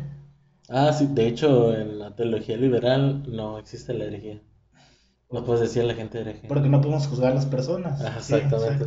Ah, 0.68 0.92
sí, 0.92 1.06
de 1.08 1.28
hecho 1.28 1.74
en 1.74 1.98
la 1.98 2.14
teología 2.14 2.56
liberal 2.56 3.22
no 3.28 3.58
existe 3.58 3.94
la 3.94 4.04
herejía. 4.04 4.42
No 5.30 5.44
puedes 5.44 5.60
decir 5.60 5.82
a 5.82 5.86
la 5.86 5.94
gente. 5.94 6.42
Porque 6.48 6.68
no 6.68 6.80
podemos 6.80 7.08
juzgar 7.08 7.32
a 7.32 7.34
las 7.34 7.46
personas. 7.46 8.00
Ah, 8.04 8.14
exactamente, 8.18 8.84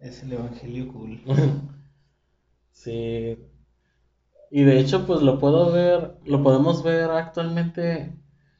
Es 0.00 0.22
el 0.22 0.32
Evangelio 0.32 0.92
cool. 0.92 1.20
sí. 2.72 3.38
Y 4.50 4.62
de 4.62 4.78
hecho, 4.78 5.06
pues 5.06 5.22
lo 5.22 5.38
puedo 5.38 5.72
ver, 5.72 6.16
lo 6.24 6.42
podemos 6.42 6.82
ver 6.82 7.10
actualmente 7.10 8.12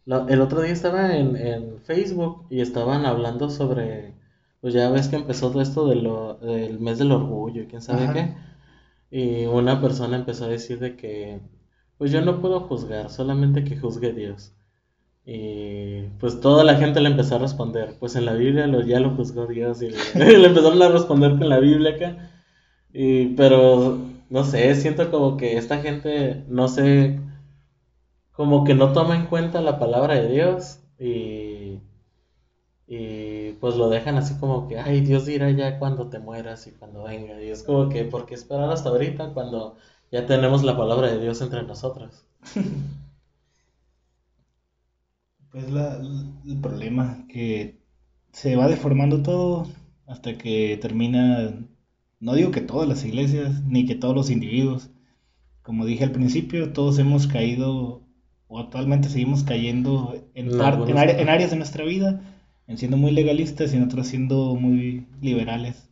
el 0.07 0.41
otro 0.41 0.61
día 0.61 0.73
estaba 0.73 1.17
en, 1.17 1.81
Facebook 1.83 2.47
y 2.51 2.61
estaban 2.61 3.07
hablando 3.07 3.51
sobre, 3.51 4.15
pues 4.61 4.75
ya 4.75 4.91
ves 4.91 5.09
que 5.09 5.17
empezó 5.17 5.51
todo 5.51 5.63
esto 5.63 5.87
de 5.87 5.97
lo, 5.97 6.35
del 6.35 6.79
mes 6.81 6.99
del 6.99 7.13
orgullo 7.13 7.63
y 7.63 7.67
quién 7.67 7.83
sabe 7.83 8.13
qué. 8.13 8.35
Y 9.11 9.47
una 9.47 9.81
persona 9.81 10.17
empezó 10.17 10.45
a 10.45 10.49
decir 10.49 10.79
de 10.79 10.97
que, 10.97 11.41
pues 11.99 12.11
yo 12.11 12.21
no 12.21 12.41
puedo 12.41 12.61
juzgar, 12.61 13.11
solamente 13.11 13.65
que 13.65 13.79
juzgue 13.79 14.13
Dios. 14.13 14.55
Y 15.27 16.03
pues 16.21 16.41
toda 16.41 16.65
la 16.65 16.77
gente 16.77 17.01
le 17.01 17.09
empezó 17.11 17.37
a 17.37 17.39
responder, 17.39 17.97
pues 17.99 18.15
en 18.17 18.27
la 18.27 18.35
Biblia 18.35 18.67
lo, 18.67 18.83
ya 18.83 19.01
lo 19.01 19.11
juzgó 19.17 19.47
Dios 19.47 19.81
y 19.83 19.91
le, 19.91 20.39
le 20.39 20.47
empezaron 20.47 20.83
a 20.83 20.89
responder 20.89 21.33
con 21.39 21.49
la 21.49 21.59
Biblia 21.61 21.93
acá. 21.97 22.31
Y, 22.93 23.29
pero 23.37 23.99
no 24.31 24.45
sé, 24.45 24.75
siento 24.77 25.11
como 25.11 25.37
que 25.37 25.57
esta 25.59 25.79
gente 25.81 26.45
no 26.49 26.69
sé 26.69 27.21
como 28.33 28.65
que 28.65 28.75
no 28.75 28.93
toma 28.93 29.17
en 29.17 29.27
cuenta 29.27 29.61
la 29.63 29.79
palabra 29.79 30.15
de 30.17 30.29
Dios 30.29 30.81
y, 30.99 31.81
y 32.87 33.53
pues 33.61 33.77
lo 33.77 33.89
dejan 33.91 34.17
así 34.17 34.39
como 34.39 34.69
que, 34.69 34.79
ay, 34.79 35.01
Dios 35.01 35.27
dirá 35.27 35.51
ya 35.51 35.79
cuando 35.79 36.09
te 36.09 36.19
mueras 36.19 36.67
y 36.67 36.73
cuando 36.73 37.05
venga. 37.05 37.41
Y 37.43 37.49
es 37.51 37.63
como 37.63 37.89
que, 37.89 38.05
¿por 38.05 38.27
qué 38.27 38.35
esperar 38.35 38.71
hasta 38.71 38.89
ahorita 38.91 39.33
cuando 39.35 39.77
ya 40.11 40.27
tenemos 40.27 40.63
la 40.65 40.77
palabra 40.77 41.09
de 41.09 41.21
Dios 41.21 41.41
entre 41.41 41.63
nosotros? 41.63 42.25
pues 45.55 45.71
la, 45.71 46.03
el 46.45 46.57
problema, 46.61 47.25
que 47.29 47.79
se 48.33 48.57
va 48.57 48.67
deformando 48.67 49.23
todo 49.23 49.69
hasta 50.05 50.37
que 50.37 50.77
termina, 50.83 51.55
no 52.19 52.35
digo 52.35 52.51
que 52.51 52.61
todas 52.61 52.89
las 52.89 53.05
iglesias, 53.05 53.63
ni 53.65 53.87
que 53.87 53.95
todos 53.95 54.17
los 54.17 54.31
individuos, 54.31 54.91
como 55.63 55.87
dije 55.87 56.03
al 56.03 56.11
principio, 56.11 56.73
todos 56.73 56.99
hemos 56.99 57.29
caído 57.29 58.03
o 58.49 58.59
actualmente 58.59 59.09
seguimos 59.09 59.45
cayendo 59.45 60.21
en, 60.35 60.51
en, 60.51 60.61
áreas 61.29 61.51
de 61.53 61.57
nuestra 61.57 61.85
vida, 61.85 62.21
en 62.67 62.77
siendo 62.77 62.97
muy 62.97 63.13
legalistas 63.13 63.73
y 63.73 63.77
en 63.77 63.85
otras 63.85 64.09
siendo 64.09 64.57
muy 64.57 65.07
liberales. 65.21 65.89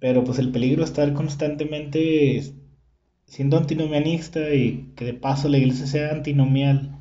Pero 0.00 0.24
pues 0.24 0.40
el 0.40 0.50
peligro 0.50 0.82
es 0.82 0.90
estar 0.90 1.12
constantemente 1.14 2.52
siendo 3.26 3.58
antinomianista 3.58 4.52
y 4.52 4.92
que 4.96 5.04
de 5.04 5.14
paso 5.14 5.48
la 5.48 5.58
iglesia 5.58 5.86
sea 5.86 6.10
antinomial, 6.10 6.99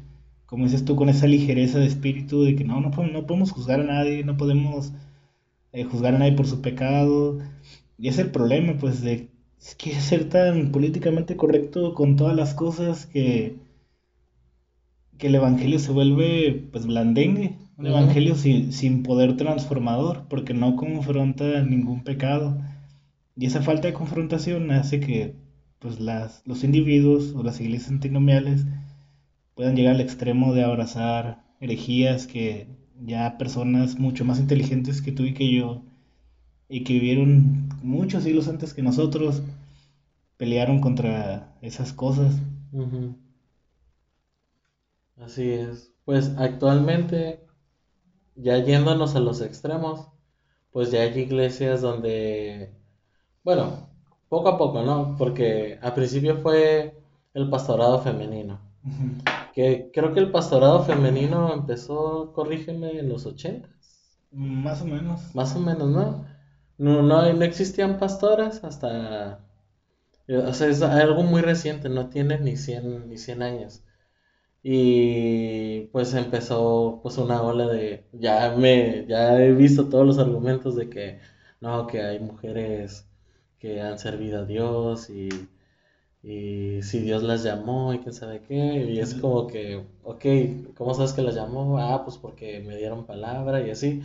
como 0.49 0.65
dices 0.65 0.83
tú, 0.85 0.95
con 0.95 1.09
esa 1.09 1.27
ligereza 1.27 1.79
de 1.79 1.85
espíritu 1.85 2.43
de 2.43 2.55
que 2.55 2.63
no, 2.63 2.81
no, 2.81 2.89
no 2.89 3.27
podemos 3.27 3.51
juzgar 3.51 3.81
a 3.81 3.83
nadie, 3.83 4.23
no 4.23 4.35
podemos 4.35 4.93
eh, 5.73 5.83
juzgar 5.83 6.15
a 6.15 6.19
nadie 6.19 6.33
por 6.33 6.47
su 6.47 6.61
pecado. 6.61 7.39
Y 7.97 8.07
es 8.07 8.17
el 8.19 8.31
problema, 8.31 8.73
pues, 8.79 9.01
de 9.01 9.29
que 9.77 9.91
ser 10.01 10.29
tan 10.29 10.71
políticamente 10.71 11.37
correcto 11.37 11.93
con 11.93 12.15
todas 12.15 12.35
las 12.35 12.53
cosas 12.55 13.05
que 13.05 13.57
que 15.19 15.27
el 15.27 15.35
evangelio 15.35 15.79
se 15.79 15.91
vuelve 15.91 16.67
pues 16.71 16.87
blandengue, 16.87 17.57
un 17.77 17.87
evangelio 17.87 18.35
sin, 18.35 18.71
sin, 18.73 19.03
poder 19.03 19.35
transformador, 19.37 20.23
porque 20.29 20.53
no 20.53 20.75
confronta 20.77 21.61
ningún 21.61 22.03
pecado. 22.03 22.57
Y 23.35 23.45
esa 23.45 23.61
falta 23.61 23.87
de 23.89 23.93
confrontación 23.93 24.71
hace 24.71 24.99
que 25.01 25.35
pues 25.79 25.99
las, 25.99 26.41
los 26.45 26.63
individuos 26.63 27.33
o 27.35 27.43
las 27.43 27.59
iglesias 27.61 27.91
antinomiales 27.91 28.65
puedan 29.59 29.75
llegar 29.75 29.95
al 29.95 29.99
extremo 29.99 30.53
de 30.53 30.63
abrazar 30.63 31.43
herejías 31.59 32.27
que 32.27 32.69
ya 33.05 33.37
personas 33.37 33.99
mucho 33.99 34.23
más 34.23 34.39
inteligentes 34.39 35.01
que 35.01 35.11
tú 35.11 35.23
y 35.23 35.33
que 35.33 35.53
yo 35.53 35.81
y 36.69 36.85
que 36.85 36.93
vivieron 36.93 37.67
muchos 37.83 38.23
siglos 38.23 38.47
antes 38.47 38.73
que 38.73 38.81
nosotros 38.81 39.41
pelearon 40.37 40.79
contra 40.79 41.57
esas 41.61 41.91
cosas. 41.91 42.37
Así 45.17 45.49
es. 45.49 45.91
Pues 46.05 46.33
actualmente, 46.37 47.45
ya 48.35 48.63
yéndonos 48.63 49.17
a 49.17 49.19
los 49.19 49.41
extremos, 49.41 50.07
pues 50.71 50.89
ya 50.89 51.01
hay 51.01 51.19
iglesias 51.19 51.81
donde, 51.81 52.71
bueno, 53.43 53.89
poco 54.29 54.47
a 54.47 54.57
poco, 54.57 54.83
¿no? 54.83 55.17
Porque 55.17 55.77
al 55.81 55.93
principio 55.95 56.37
fue 56.37 56.97
el 57.33 57.49
pastorado 57.49 58.01
femenino. 58.01 58.69
Que 59.53 59.91
creo 59.93 60.13
que 60.13 60.19
el 60.19 60.31
pastorado 60.31 60.83
femenino 60.83 61.53
empezó, 61.53 62.31
corrígeme, 62.33 62.99
en 62.99 63.09
los 63.09 63.25
ochentas. 63.25 63.71
Más 64.31 64.81
o 64.81 64.85
menos. 64.85 65.33
Más 65.35 65.55
o 65.55 65.59
menos, 65.59 65.89
¿no? 65.89 66.25
No, 66.77 67.01
no, 67.01 67.33
no 67.33 67.43
existían 67.43 67.99
pastoras 67.99 68.63
hasta... 68.63 69.45
O 70.27 70.53
sea, 70.53 70.67
es 70.67 70.81
algo 70.83 71.23
muy 71.23 71.41
reciente, 71.41 71.89
no 71.89 72.09
tiene 72.09 72.39
ni 72.39 72.55
100, 72.55 73.09
ni 73.09 73.17
100 73.17 73.41
años. 73.41 73.83
Y 74.63 75.87
pues 75.87 76.13
empezó 76.13 76.99
pues 77.01 77.17
una 77.17 77.41
ola 77.41 77.67
de, 77.67 78.05
ya 78.13 78.55
me, 78.57 79.05
ya 79.07 79.41
he 79.41 79.53
visto 79.53 79.89
todos 79.89 80.05
los 80.05 80.19
argumentos 80.19 80.75
de 80.75 80.89
que 80.89 81.19
no, 81.61 81.87
que 81.87 82.01
hay 82.01 82.19
mujeres 82.19 83.07
que 83.59 83.81
han 83.81 83.99
servido 83.99 84.41
a 84.41 84.45
Dios 84.45 85.09
y, 85.09 85.29
y 86.23 86.81
si 86.83 86.99
Dios 86.99 87.23
las 87.23 87.43
llamó 87.43 87.93
y 87.93 87.99
quién 87.99 88.13
sabe 88.13 88.41
qué, 88.47 88.55
y 88.89 88.99
es 88.99 89.15
como 89.15 89.47
que, 89.47 89.85
ok, 90.03 90.25
¿cómo 90.75 90.93
sabes 90.93 91.13
que 91.13 91.21
las 91.21 91.35
llamó? 91.35 91.79
Ah, 91.79 92.03
pues 92.05 92.17
porque 92.17 92.59
me 92.61 92.77
dieron 92.77 93.05
palabra 93.05 93.61
y 93.65 93.71
así, 93.71 94.01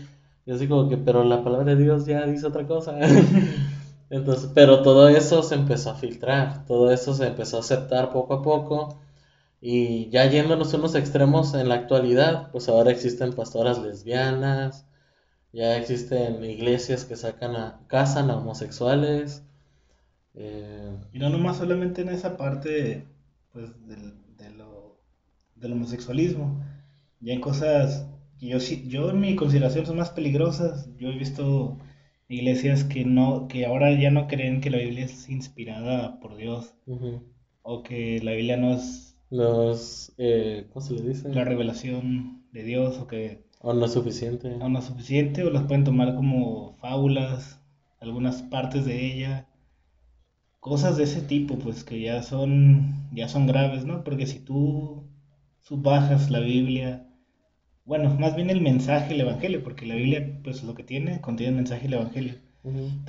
y 0.46 0.52
así 0.52 0.68
como 0.68 0.88
que, 0.88 0.96
pero 0.96 1.24
la 1.24 1.42
palabra 1.44 1.74
de 1.74 1.82
Dios 1.82 2.06
ya 2.06 2.26
dice 2.26 2.46
otra 2.46 2.66
cosa. 2.66 2.98
Entonces, 4.10 4.50
pero 4.54 4.82
todo 4.82 5.08
eso 5.08 5.42
se 5.42 5.54
empezó 5.56 5.90
a 5.90 5.94
filtrar, 5.96 6.64
todo 6.66 6.90
eso 6.92 7.14
se 7.14 7.26
empezó 7.26 7.56
a 7.56 7.60
aceptar 7.60 8.12
poco 8.12 8.34
a 8.34 8.42
poco 8.42 9.00
y 9.60 10.08
ya 10.10 10.26
yéndonos 10.30 10.74
a 10.74 10.78
unos 10.78 10.94
extremos 10.96 11.54
en 11.54 11.68
la 11.68 11.76
actualidad, 11.76 12.50
pues 12.52 12.68
ahora 12.68 12.90
existen 12.92 13.32
pastoras 13.34 13.78
lesbianas, 13.82 14.86
Ya 15.52 15.76
existen 15.78 16.44
iglesias 16.44 17.04
que 17.06 17.16
sacan 17.16 17.56
a, 17.56 17.80
casan 17.88 18.30
a 18.30 18.36
homosexuales. 18.38 19.42
Eh, 20.34 20.96
Y 21.12 21.18
no 21.18 21.30
nomás 21.30 21.58
solamente 21.58 22.02
en 22.02 22.08
esa 22.10 22.36
parte 22.36 23.04
pues, 23.52 23.70
del, 23.86 24.14
de 24.36 24.50
lo- 24.50 25.00
del 25.56 25.72
homosexualismo. 25.72 26.60
Ya 27.20 27.34
en 27.34 27.40
cosas 27.40 28.08
que 28.38 28.48
yo, 28.48 28.60
sí- 28.60 28.84
yo 28.88 29.10
en 29.10 29.20
mi 29.20 29.36
consideración 29.36 29.86
son 29.86 29.96
más 29.98 30.10
peligrosas. 30.10 30.88
Yo 30.98 31.08
he 31.08 31.18
visto 31.18 31.78
iglesias 32.28 32.84
que, 32.84 33.04
no, 33.04 33.48
que 33.48 33.66
ahora 33.66 33.92
ya 33.98 34.10
no 34.10 34.26
creen 34.28 34.60
que 34.60 34.70
la 34.70 34.78
Biblia 34.78 35.04
es 35.04 35.28
inspirada 35.28 36.18
por 36.20 36.36
Dios 36.36 36.74
o 37.62 37.82
que 37.82 38.20
la 38.22 38.32
Biblia 38.32 38.56
no 38.56 38.72
es 38.74 39.16
Los, 39.30 40.12
eh, 40.18 40.66
¿cómo 40.72 40.84
se 40.84 40.94
le 40.94 41.02
dice? 41.08 41.28
la 41.30 41.44
revelación 41.44 42.44
de 42.52 42.62
Dios 42.64 42.98
o 42.98 43.06
que 43.06 43.44
O 43.60 43.72
no 43.74 43.86
es 43.86 43.92
suficiente. 43.92 44.54
aún 44.60 44.72
no 44.74 44.78
es 44.78 44.84
suficiente 44.86 45.42
o 45.44 45.50
las 45.50 45.64
pueden 45.64 45.84
tomar 45.84 46.14
como 46.16 46.74
fábulas, 46.80 47.60
algunas 48.00 48.42
partes 48.42 48.84
de 48.84 49.06
ella, 49.12 49.48
cosas 50.64 50.96
de 50.96 51.04
ese 51.04 51.20
tipo, 51.20 51.58
pues 51.58 51.84
que 51.84 52.00
ya 52.00 52.22
son, 52.22 53.06
ya 53.12 53.28
son 53.28 53.46
graves, 53.46 53.84
¿no? 53.84 54.02
Porque 54.02 54.26
si 54.26 54.38
tú 54.38 55.04
subbajas 55.60 56.30
la 56.30 56.40
Biblia, 56.40 57.06
bueno, 57.84 58.08
más 58.18 58.34
bien 58.34 58.48
el 58.48 58.62
mensaje, 58.62 59.12
el 59.12 59.20
Evangelio, 59.20 59.62
porque 59.62 59.84
la 59.84 59.94
Biblia, 59.94 60.40
pues 60.42 60.62
lo 60.64 60.74
que 60.74 60.82
tiene, 60.82 61.20
contiene 61.20 61.50
el 61.50 61.56
mensaje 61.56 61.82
y 61.84 61.88
el 61.88 61.94
Evangelio. 61.94 62.36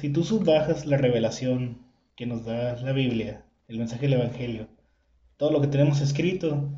Si 0.02 0.10
tú 0.10 0.26
subbajas 0.26 0.86
la 0.86 0.98
revelación 0.98 1.78
que 2.18 2.26
nos 2.26 2.44
da 2.44 2.76
la 2.76 2.91
Biblia, 2.91 3.46
el 3.70 3.78
mensaje 3.78 4.02
del 4.02 4.20
Evangelio, 4.20 4.68
todo 5.38 5.52
lo 5.52 5.62
que 5.62 5.68
tenemos 5.68 6.02
escrito, 6.02 6.70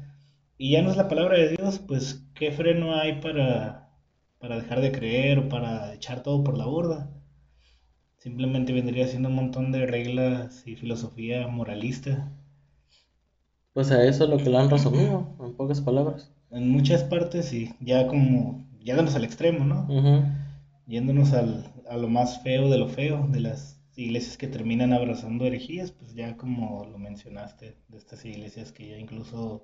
y 0.59 0.73
ya 0.73 0.83
no 0.83 0.91
es 0.91 0.97
la 0.97 1.07
palabra 1.07 1.39
de 1.39 1.57
Dios, 1.57 1.79
pues 1.79 2.23
qué 2.35 2.51
freno 2.51 2.93
hay 2.93 3.19
para, 3.19 3.89
para 4.37 4.57
dejar 4.57 4.81
de 4.81 4.91
creer 4.91 5.39
o 5.39 5.49
para 5.49 5.95
echar 5.95 6.21
todo 6.21 6.43
por 6.43 6.55
la 6.55 6.67
borda. 6.67 7.16
Simplemente 8.27 8.73
vendría 8.73 9.07
siendo 9.07 9.29
un 9.29 9.35
montón 9.35 9.71
de 9.71 9.85
reglas 9.85 10.61
y 10.65 10.75
filosofía 10.75 11.47
moralista. 11.47 12.29
Pues 13.71 13.89
a 13.89 14.03
eso 14.03 14.25
es 14.25 14.29
lo 14.29 14.35
que 14.35 14.49
lo 14.49 14.57
han 14.59 14.69
resumido, 14.69 15.33
en 15.39 15.53
pocas 15.53 15.79
palabras. 15.79 16.29
En 16.51 16.69
muchas 16.69 17.05
partes 17.05 17.53
y 17.53 17.73
ya 17.79 18.05
como, 18.07 18.67
yéndonos 18.83 19.15
al 19.15 19.23
extremo, 19.23 19.63
¿no? 19.63 19.87
Yéndonos 20.87 21.31
al, 21.31 21.71
a 21.89 21.95
lo 21.95 22.09
más 22.09 22.43
feo 22.43 22.69
de 22.69 22.77
lo 22.77 22.89
feo, 22.89 23.25
de 23.31 23.39
las 23.39 23.79
iglesias 23.95 24.35
que 24.35 24.47
terminan 24.47 24.91
abrazando 24.91 25.45
herejías, 25.45 25.91
pues 25.91 26.13
ya 26.13 26.35
como 26.35 26.83
lo 26.83 26.97
mencionaste, 26.97 27.77
de 27.87 27.97
estas 27.97 28.25
iglesias 28.25 28.73
que 28.73 28.89
ya 28.89 28.97
incluso 28.97 29.63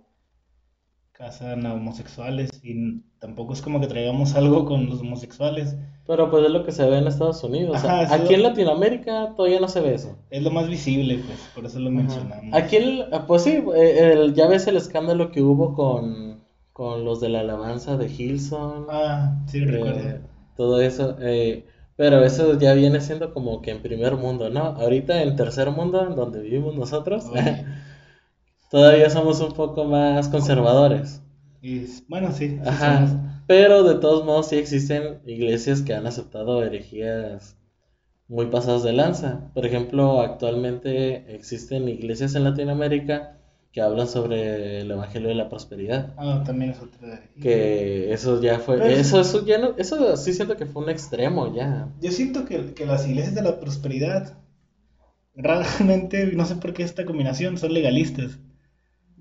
casan 1.13 1.65
a 1.65 1.73
homosexuales 1.75 2.49
y 2.63 3.01
tampoco 3.19 3.53
es 3.53 3.61
como 3.61 3.79
que 3.79 3.87
traigamos 3.87 4.33
algo 4.35 4.65
con 4.65 4.89
los 4.89 4.99
homosexuales, 5.01 5.75
Pero 6.05 6.29
pues 6.29 6.45
es 6.45 6.51
lo 6.51 6.65
que 6.65 6.71
se 6.73 6.89
ve 6.89 6.97
en 6.97 7.07
Estados 7.07 7.43
Unidos. 7.43 7.77
Ajá, 7.77 8.03
eso- 8.03 8.13
Aquí 8.15 8.33
en 8.33 8.43
Latinoamérica 8.43 9.33
todavía 9.37 9.59
no 9.61 9.67
se 9.69 9.79
ve 9.79 9.93
eso. 9.93 10.17
es 10.31 10.41
lo 10.43 10.51
más 10.51 10.67
visible, 10.67 11.21
pues, 11.25 11.39
por 11.55 11.65
eso 11.65 11.79
lo 11.79 11.89
Ajá. 11.89 11.97
mencionamos. 11.99 12.53
Aquí, 12.53 12.75
el- 12.77 13.05
pues 13.27 13.43
sí, 13.43 13.63
eh, 13.75 14.11
el- 14.13 14.33
ya 14.33 14.47
ves 14.47 14.67
el 14.67 14.75
escándalo 14.75 15.31
que 15.31 15.41
hubo 15.41 15.73
con, 15.75 16.41
con 16.73 17.05
los 17.05 17.21
de 17.21 17.29
la 17.29 17.41
alabanza 17.41 17.95
de 17.95 18.07
Hilson. 18.11 18.87
Ah, 18.89 19.37
sí, 19.47 19.59
eh, 19.59 19.65
recuerdo. 19.65 20.19
todo 20.57 20.81
eso. 20.81 21.15
eh, 21.21 21.65
pero 21.95 22.23
eso 22.23 22.57
ya 22.57 22.73
viene 22.73 22.99
siendo 23.01 23.33
como 23.35 23.61
que 23.61 23.69
en 23.69 23.83
primer 23.83 24.15
mundo, 24.15 24.49
¿no? 24.49 24.61
Ahorita 24.61 25.21
en 25.21 25.35
tercer 25.35 25.69
mundo, 25.69 26.03
en 26.05 26.15
donde 26.15 26.41
vivimos 26.41 26.75
nosotros, 26.75 27.25
Oye, 27.31 27.39
todavía 28.73 29.07
somos 29.11 29.39
un 29.39 29.53
poco 29.53 29.85
más 29.85 30.27
conservadores. 30.29 31.21
y, 31.61 31.85
bueno, 32.07 32.31
sí, 32.33 32.49
sí 32.49 32.59
Ajá. 32.65 33.07
somos. 33.07 33.21
Pero 33.45 33.83
de 33.83 33.95
todos 33.99 34.25
modos 34.25 34.47
sí 34.47 34.55
existen 34.57 35.19
iglesias 35.25 35.81
que 35.83 35.93
han 35.93 36.07
aceptado 36.07 36.63
herejías 36.63 37.55
muy 38.27 38.47
pasadas 38.47 38.81
de 38.83 38.93
lanza. 38.93 39.51
Por 39.53 39.65
ejemplo, 39.65 40.21
actualmente 40.21 41.35
existen 41.35 41.87
iglesias 41.87 42.33
en 42.35 42.45
Latinoamérica 42.45 43.37
que 43.71 43.81
hablan 43.81 44.07
sobre 44.07 44.81
el 44.81 44.89
evangelio 44.91 45.29
de 45.29 45.35
la 45.35 45.49
prosperidad. 45.49 46.13
Ah, 46.17 46.41
también 46.45 46.71
es 46.71 46.79
otra. 46.81 47.21
Que 47.41 48.11
eso 48.13 48.41
ya 48.41 48.59
fue, 48.59 48.77
Pero- 48.79 48.89
eso, 48.89 49.19
eso 49.21 49.45
ya 49.45 49.57
no, 49.59 49.75
eso 49.77 50.15
sí 50.17 50.33
siento 50.33 50.55
que 50.57 50.65
fue 50.65 50.83
un 50.83 50.89
extremo 50.89 51.53
ya. 51.53 51.89
Yo 52.01 52.11
siento 52.11 52.45
que, 52.45 52.73
que 52.73 52.85
las 52.85 53.07
iglesias 53.07 53.35
de 53.35 53.41
la 53.43 53.59
prosperidad 53.59 54.37
raramente, 55.35 56.25
no 56.33 56.45
sé 56.45 56.55
por 56.55 56.73
qué 56.73 56.83
esta 56.83 57.05
combinación, 57.05 57.57
son 57.57 57.73
legalistas. 57.73 58.39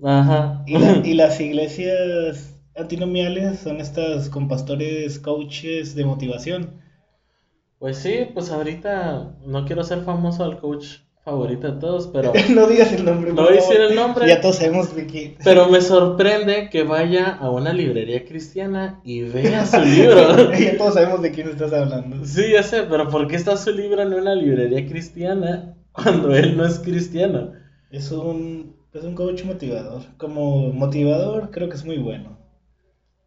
Ajá. 0.01 0.63
Y, 0.65 0.77
la- 0.77 1.01
y 1.03 1.13
las 1.15 1.39
iglesias 1.39 2.59
antinomiales 2.75 3.59
son 3.59 3.79
estas 3.79 4.29
con 4.29 4.47
pastores, 4.47 5.19
coaches 5.19 5.95
de 5.95 6.05
motivación. 6.05 6.81
Pues 7.79 7.97
sí, 7.97 8.27
pues 8.33 8.49
ahorita 8.49 9.35
no 9.45 9.65
quiero 9.65 9.83
ser 9.83 10.01
famoso 10.03 10.43
al 10.43 10.57
coach 10.59 10.99
favorito 11.23 11.71
de 11.71 11.79
todos, 11.79 12.07
pero 12.07 12.31
no 12.49 12.67
digas 12.67 12.91
el 12.93 13.05
nombre. 13.05 13.31
no 13.33 13.43
voy 13.43 13.53
a 13.53 13.55
decir 13.55 13.79
el 13.79 13.95
nombre. 13.95 14.27
Ya 14.27 14.41
todos 14.41 14.57
sabemos 14.57 14.95
de 14.95 15.05
quién. 15.05 15.35
Pero 15.43 15.67
me 15.69 15.81
sorprende 15.81 16.69
que 16.69 16.83
vaya 16.83 17.29
a 17.31 17.49
una 17.49 17.73
librería 17.73 18.25
cristiana 18.25 19.01
y 19.03 19.21
vea 19.23 19.65
su 19.65 19.79
libro. 19.81 20.51
ya 20.59 20.77
todos 20.77 20.93
sabemos 20.95 21.21
de 21.21 21.31
quién 21.31 21.49
estás 21.49 21.73
hablando. 21.73 22.25
Sí, 22.25 22.51
ya 22.51 22.63
sé, 22.63 22.83
pero 22.83 23.09
¿por 23.09 23.27
qué 23.27 23.35
está 23.35 23.55
su 23.57 23.71
libro 23.71 24.01
en 24.01 24.13
una 24.13 24.33
librería 24.35 24.85
cristiana 24.87 25.75
cuando 25.91 26.33
él 26.35 26.57
no 26.57 26.65
es 26.65 26.79
cristiano? 26.79 27.51
Es 27.89 28.11
un, 28.11 28.75
es 28.93 29.03
un 29.03 29.15
coach 29.15 29.43
motivador. 29.43 30.03
Como 30.17 30.71
motivador 30.71 31.51
creo 31.51 31.69
que 31.69 31.75
es 31.75 31.85
muy 31.85 31.97
bueno. 31.97 32.37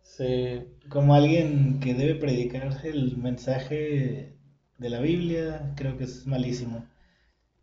Sí, 0.02 0.64
Como 0.88 1.14
alguien 1.14 1.78
que 1.80 1.94
debe 1.94 2.16
predicar 2.16 2.80
el 2.82 3.16
mensaje 3.18 4.34
de 4.78 4.90
la 4.90 5.00
Biblia, 5.00 5.74
creo 5.76 5.96
que 5.96 6.04
es 6.04 6.26
malísimo. 6.26 6.84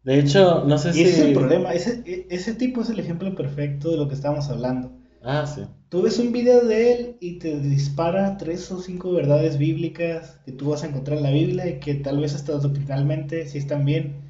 de 0.03 0.19
hecho, 0.19 0.63
no 0.65 0.77
sé 0.77 0.93
Y 0.93 1.01
si... 1.01 1.07
ese 1.07 1.13
es 1.15 1.19
el 1.19 1.33
problema, 1.33 1.73
ese, 1.73 2.01
e- 2.05 2.25
ese 2.29 2.53
tipo 2.53 2.81
es 2.81 2.89
el 2.89 2.99
ejemplo 2.99 3.35
perfecto 3.35 3.91
de 3.91 3.97
lo 3.97 4.07
que 4.07 4.13
estábamos 4.15 4.49
hablando. 4.49 4.93
Ah, 5.21 5.45
sí. 5.47 5.63
Tú 5.89 6.03
ves 6.03 6.19
un 6.19 6.31
video 6.33 6.65
de 6.65 6.93
él 6.93 7.17
y 7.21 7.39
te 7.39 7.59
dispara 7.59 8.37
tres 8.37 8.71
o 8.71 8.81
cinco 8.81 9.13
verdades 9.13 9.57
bíblicas 9.59 10.39
que 10.45 10.53
tú 10.53 10.69
vas 10.71 10.83
a 10.83 10.87
encontrar 10.87 11.19
en 11.19 11.23
la 11.25 11.31
Biblia 11.31 11.67
y 11.69 11.79
que 11.79 11.95
tal 11.95 12.19
vez 12.21 12.35
hasta 12.35 12.53
doctrinalmente 12.59 13.47
sí 13.47 13.59
están 13.59 13.85
bien. 13.85 14.22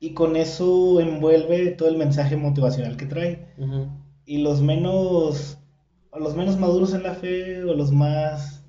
Y 0.00 0.14
con 0.14 0.36
eso 0.36 1.00
envuelve 1.00 1.70
todo 1.72 1.88
el 1.88 1.96
mensaje 1.96 2.36
motivacional 2.36 2.96
que 2.96 3.06
trae. 3.06 3.48
Y 4.24 4.38
los 4.38 4.62
menos, 4.62 5.58
o 6.10 6.18
los 6.18 6.36
menos 6.36 6.58
maduros 6.58 6.94
en 6.94 7.02
la 7.02 7.14
fe 7.14 7.64
o 7.64 7.74
los 7.74 7.92
más, 7.92 8.64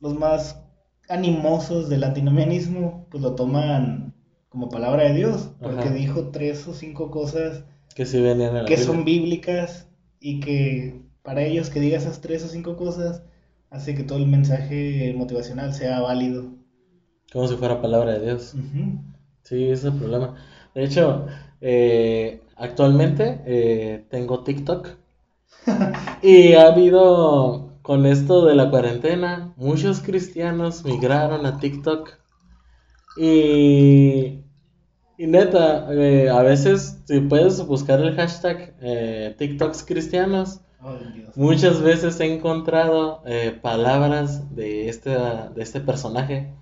los 0.00 0.14
más 0.14 0.60
animosos 1.08 1.88
del 1.88 2.04
antinomianismo, 2.04 3.06
pues 3.10 3.22
lo 3.22 3.34
toman 3.34 4.14
como 4.48 4.68
palabra 4.68 5.04
de 5.04 5.14
Dios, 5.14 5.50
porque 5.60 5.88
Ajá. 5.88 5.94
dijo 5.94 6.28
tres 6.30 6.66
o 6.68 6.74
cinco 6.74 7.10
cosas 7.10 7.64
Que 7.94 8.06
sí 8.06 8.20
venían 8.20 8.50
en 8.56 8.62
la 8.62 8.64
que 8.66 8.76
Biblia. 8.76 8.86
son 8.86 9.04
bíblicas 9.04 9.88
y 10.20 10.40
que 10.40 11.02
para 11.22 11.42
ellos 11.42 11.70
que 11.70 11.80
diga 11.80 11.98
esas 11.98 12.20
tres 12.20 12.44
o 12.44 12.48
cinco 12.48 12.76
cosas 12.76 13.22
hace 13.70 13.94
que 13.96 14.04
todo 14.04 14.18
el 14.18 14.26
mensaje 14.26 15.12
motivacional 15.16 15.74
sea 15.74 16.00
válido. 16.00 16.52
Como 17.32 17.48
si 17.48 17.56
fuera 17.56 17.82
palabra 17.82 18.12
de 18.12 18.26
Dios. 18.26 18.54
Ujú. 18.54 19.00
Sí, 19.44 19.64
ese 19.64 19.72
es 19.88 19.94
el 19.94 20.00
problema. 20.00 20.34
De 20.74 20.84
hecho, 20.84 21.26
eh, 21.60 22.42
actualmente 22.56 23.42
eh, 23.46 24.04
tengo 24.10 24.42
TikTok. 24.44 24.88
Y 26.22 26.54
ha 26.54 26.68
habido, 26.68 27.78
con 27.82 28.06
esto 28.06 28.46
de 28.46 28.54
la 28.54 28.70
cuarentena, 28.70 29.52
muchos 29.56 30.00
cristianos 30.00 30.84
migraron 30.84 31.44
a 31.46 31.58
TikTok. 31.58 32.10
Y, 33.18 34.40
y 35.18 35.26
neta, 35.26 35.92
eh, 35.92 36.30
a 36.30 36.42
veces 36.42 37.02
si 37.04 37.20
puedes 37.20 37.64
buscar 37.66 38.00
el 38.00 38.16
hashtag 38.16 38.74
TikToks 39.36 39.84
cristianos, 39.84 40.60
Dios. 41.14 41.36
Muchas 41.36 41.80
veces 41.80 42.20
he 42.20 42.32
encontrado 42.32 43.22
eh, 43.24 43.58
palabras 43.62 44.54
de 44.54 44.88
este, 44.88 45.10
de 45.10 45.62
este 45.62 45.80
personaje, 45.80 46.52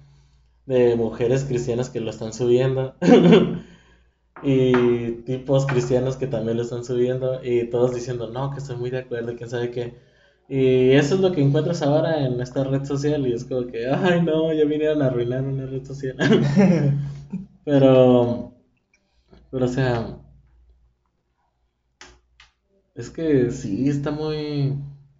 de 0.66 0.96
mujeres 0.96 1.44
cristianas 1.44 1.90
que 1.90 2.00
lo 2.00 2.10
están 2.10 2.32
subiendo, 2.32 2.94
y 4.42 5.12
tipos 5.22 5.66
cristianos 5.66 6.16
que 6.16 6.26
también 6.26 6.56
lo 6.56 6.62
están 6.64 6.84
subiendo, 6.84 7.42
y 7.44 7.70
todos 7.70 7.94
diciendo, 7.94 8.30
no, 8.30 8.50
que 8.50 8.58
estoy 8.58 8.76
muy 8.76 8.90
de 8.90 8.98
acuerdo, 9.00 9.36
quién 9.36 9.50
sabe 9.50 9.70
qué. 9.70 9.94
Y 10.48 10.90
eso 10.92 11.14
es 11.16 11.20
lo 11.20 11.32
que 11.32 11.42
encuentras 11.42 11.82
ahora 11.82 12.26
en 12.26 12.40
esta 12.40 12.64
red 12.64 12.84
social, 12.84 13.26
y 13.26 13.32
es 13.32 13.44
como 13.44 13.66
que, 13.68 13.86
ay, 13.90 14.22
no, 14.22 14.52
ya 14.52 14.64
vinieron 14.64 15.02
a 15.02 15.06
arruinar 15.06 15.42
una 15.44 15.66
red 15.66 15.84
social. 15.84 16.16
Pero, 17.64 18.52
pero, 19.50 19.66
o 19.66 19.68
sea, 19.68 20.18
es 22.94 23.10
que 23.10 23.50
sí, 23.50 23.88
está 23.88 24.10
muy, 24.10 24.74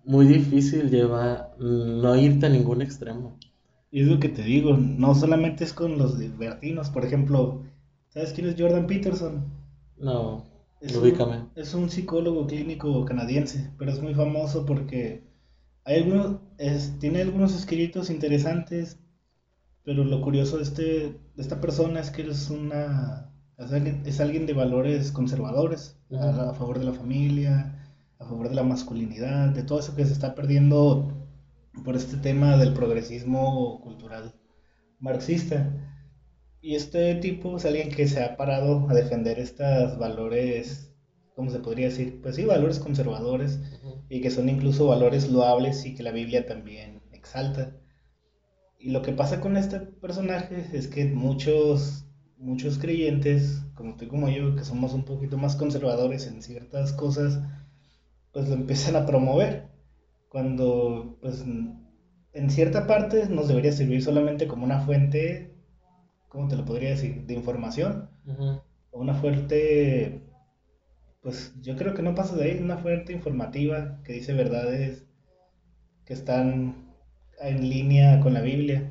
muy 0.05 0.27
difícil 0.27 0.91
llevar, 0.91 1.55
no 1.59 2.17
irte 2.17 2.47
a 2.47 2.49
ningún 2.49 2.83
extremo. 2.83 3.39
Y 3.93 4.01
es 4.01 4.09
lo 4.09 4.19
que 4.19 4.31
te 4.31 4.43
digo, 4.43 4.75
no 4.75 5.15
solamente 5.15 5.65
es 5.65 5.75
con 5.75 5.99
los 5.99 6.19
libertinos, 6.19 6.89
por 6.89 7.05
ejemplo, 7.05 7.61
¿sabes 8.09 8.33
quién 8.33 8.49
es 8.49 8.57
Jordan 8.59 8.87
Peterson? 8.87 9.45
No, 9.99 10.47
Es 10.81 10.97
un, 10.97 11.51
es 11.55 11.75
un 11.75 11.91
psicólogo 11.91 12.47
clínico 12.47 13.05
canadiense, 13.05 13.71
pero 13.79 13.93
es 13.93 14.01
muy 14.01 14.15
famoso 14.15 14.65
porque 14.65 15.23
hay 15.85 15.99
algunos, 15.99 16.39
tiene 17.01 17.21
algunos 17.21 17.55
escritos 17.55 18.09
interesantes, 18.09 18.99
pero 19.85 20.05
lo 20.05 20.23
curioso 20.23 20.57
de, 20.57 20.63
este, 20.63 20.83
de 20.83 21.43
esta 21.43 21.61
persona 21.61 22.01
es 22.01 22.11
que 22.11 22.23
es 22.23 22.49
una 22.49 23.29
es 24.07 24.21
alguien, 24.21 24.47
de 24.47 24.55
valores 24.55 25.13
conservadores, 25.13 25.97
a, 26.19 26.55
favor 26.55 26.79
de 26.79 26.87
la 26.87 26.93
familia, 26.93 27.79
a 28.19 28.25
favor 28.25 28.49
de 28.49 28.55
la 28.55 28.63
masculinidad, 28.63 29.51
de 29.51 29.63
todo 29.63 29.81
eso 29.81 29.95
que 29.95 30.05
se 30.05 30.15
está 30.15 30.35
perdiendo 30.35 31.22
por 31.85 31.97
este 31.97 32.17
tema 32.17 32.57
del 32.57 32.75
progresismo 32.75 33.81
cultural 33.81 34.35
marxista. 34.99 35.73
Y 36.61 36.77
este 36.77 37.17
tipo 37.17 37.57
es 37.57 37.65
alguien 37.65 37.91
que 37.91 38.07
se 38.07 38.23
ha 38.23 38.37
parado 38.37 38.89
a 38.89 38.95
defender 38.95 39.39
estos 39.39 39.99
valores, 39.99 40.95
¿cómo 41.35 41.51
se 41.51 41.59
podría 41.59 41.87
decir? 41.87 42.21
Pues 42.23 42.37
sí, 42.37 42.45
valores 42.45 42.79
conservadores 42.79 43.59
y 44.09 44.21
que 44.21 44.31
son 44.31 44.49
incluso 44.49 44.87
valores 44.87 45.29
loables 45.31 45.85
y 45.85 45.95
que 45.95 46.05
la 46.05 46.13
Biblia 46.13 46.47
también 46.47 47.03
exalta. 47.13 47.77
Y 48.79 48.91
lo 48.91 49.03
que 49.03 49.13
pasa 49.13 49.41
con 49.41 49.57
este 49.57 49.81
personaje 49.81 50.67
es 50.73 50.89
que 50.89 51.07
muchos 51.07 52.05
muchos 52.43 52.79
creyentes, 52.79 53.63
como 53.75 53.97
tú 53.97 54.05
y 54.05 54.09
como 54.09 54.29
yo, 54.29 54.57
que 54.57 54.65
somos 54.65 54.93
un 54.93 55.05
poquito 55.05 55.39
más 55.39 55.57
conservadores 55.57 56.27
en 56.27 56.43
ciertas 56.43 56.93
cosas, 56.93 57.41
pues 58.33 58.49
lo 58.49 58.55
empiezan 58.55 58.97
a 58.97 59.07
promover. 59.07 59.72
Cuando, 60.33 61.19
pues, 61.21 61.45
en 62.33 62.51
cierta 62.51 62.87
parte 62.87 63.29
nos 63.29 63.49
debería 63.49 63.71
servir 63.71 64.03
solamente 64.03 64.49
como 64.49 64.65
una 64.65 64.81
fuente, 64.81 65.55
¿cómo 66.31 66.49
te 66.49 66.57
lo 66.57 66.65
podría 66.65 66.89
decir?, 66.89 67.27
de 67.27 67.35
información. 67.35 68.09
O 68.91 69.01
una 69.01 69.13
fuente, 69.13 70.23
pues 71.21 71.55
yo 71.61 71.77
creo 71.77 71.93
que 71.93 72.01
no 72.01 72.15
pasa 72.15 72.35
de 72.35 72.45
ahí, 72.45 72.59
una 72.63 72.79
fuente 72.79 73.13
informativa 73.13 74.01
que 74.05 74.15
dice 74.15 74.33
verdades 74.33 75.05
que 76.07 76.15
están 76.15 76.95
en 77.39 77.69
línea 77.69 78.21
con 78.21 78.33
la 78.33 78.41
Biblia 78.41 78.91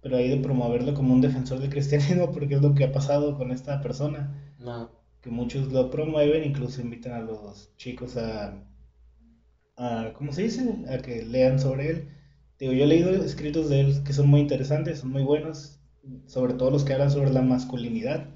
pero 0.00 0.16
ahí 0.16 0.28
de 0.28 0.36
promoverlo 0.36 0.94
como 0.94 1.14
un 1.14 1.20
defensor 1.20 1.60
del 1.60 1.70
cristianismo, 1.70 2.30
porque 2.32 2.56
es 2.56 2.62
lo 2.62 2.74
que 2.74 2.84
ha 2.84 2.92
pasado 2.92 3.36
con 3.36 3.52
esta 3.52 3.80
persona. 3.80 4.54
No. 4.58 4.90
Que 5.22 5.30
muchos 5.30 5.72
lo 5.72 5.90
promueven, 5.90 6.44
incluso 6.44 6.80
invitan 6.80 7.12
a 7.12 7.20
los 7.20 7.74
chicos 7.76 8.16
a, 8.16 8.64
a 9.76 10.12
¿cómo 10.14 10.32
se 10.32 10.42
dice? 10.42 10.84
A 10.88 10.98
que 10.98 11.22
lean 11.24 11.58
sobre 11.60 11.90
él. 11.90 12.08
Digo, 12.58 12.72
yo 12.72 12.84
he 12.84 12.86
leído 12.86 13.10
escritos 13.10 13.68
de 13.68 13.80
él 13.80 14.02
que 14.04 14.12
son 14.12 14.28
muy 14.28 14.40
interesantes, 14.40 15.00
son 15.00 15.10
muy 15.12 15.22
buenos, 15.22 15.80
sobre 16.26 16.54
todo 16.54 16.70
los 16.70 16.84
que 16.84 16.92
hablan 16.94 17.10
sobre 17.10 17.30
la 17.32 17.42
masculinidad. 17.42 18.26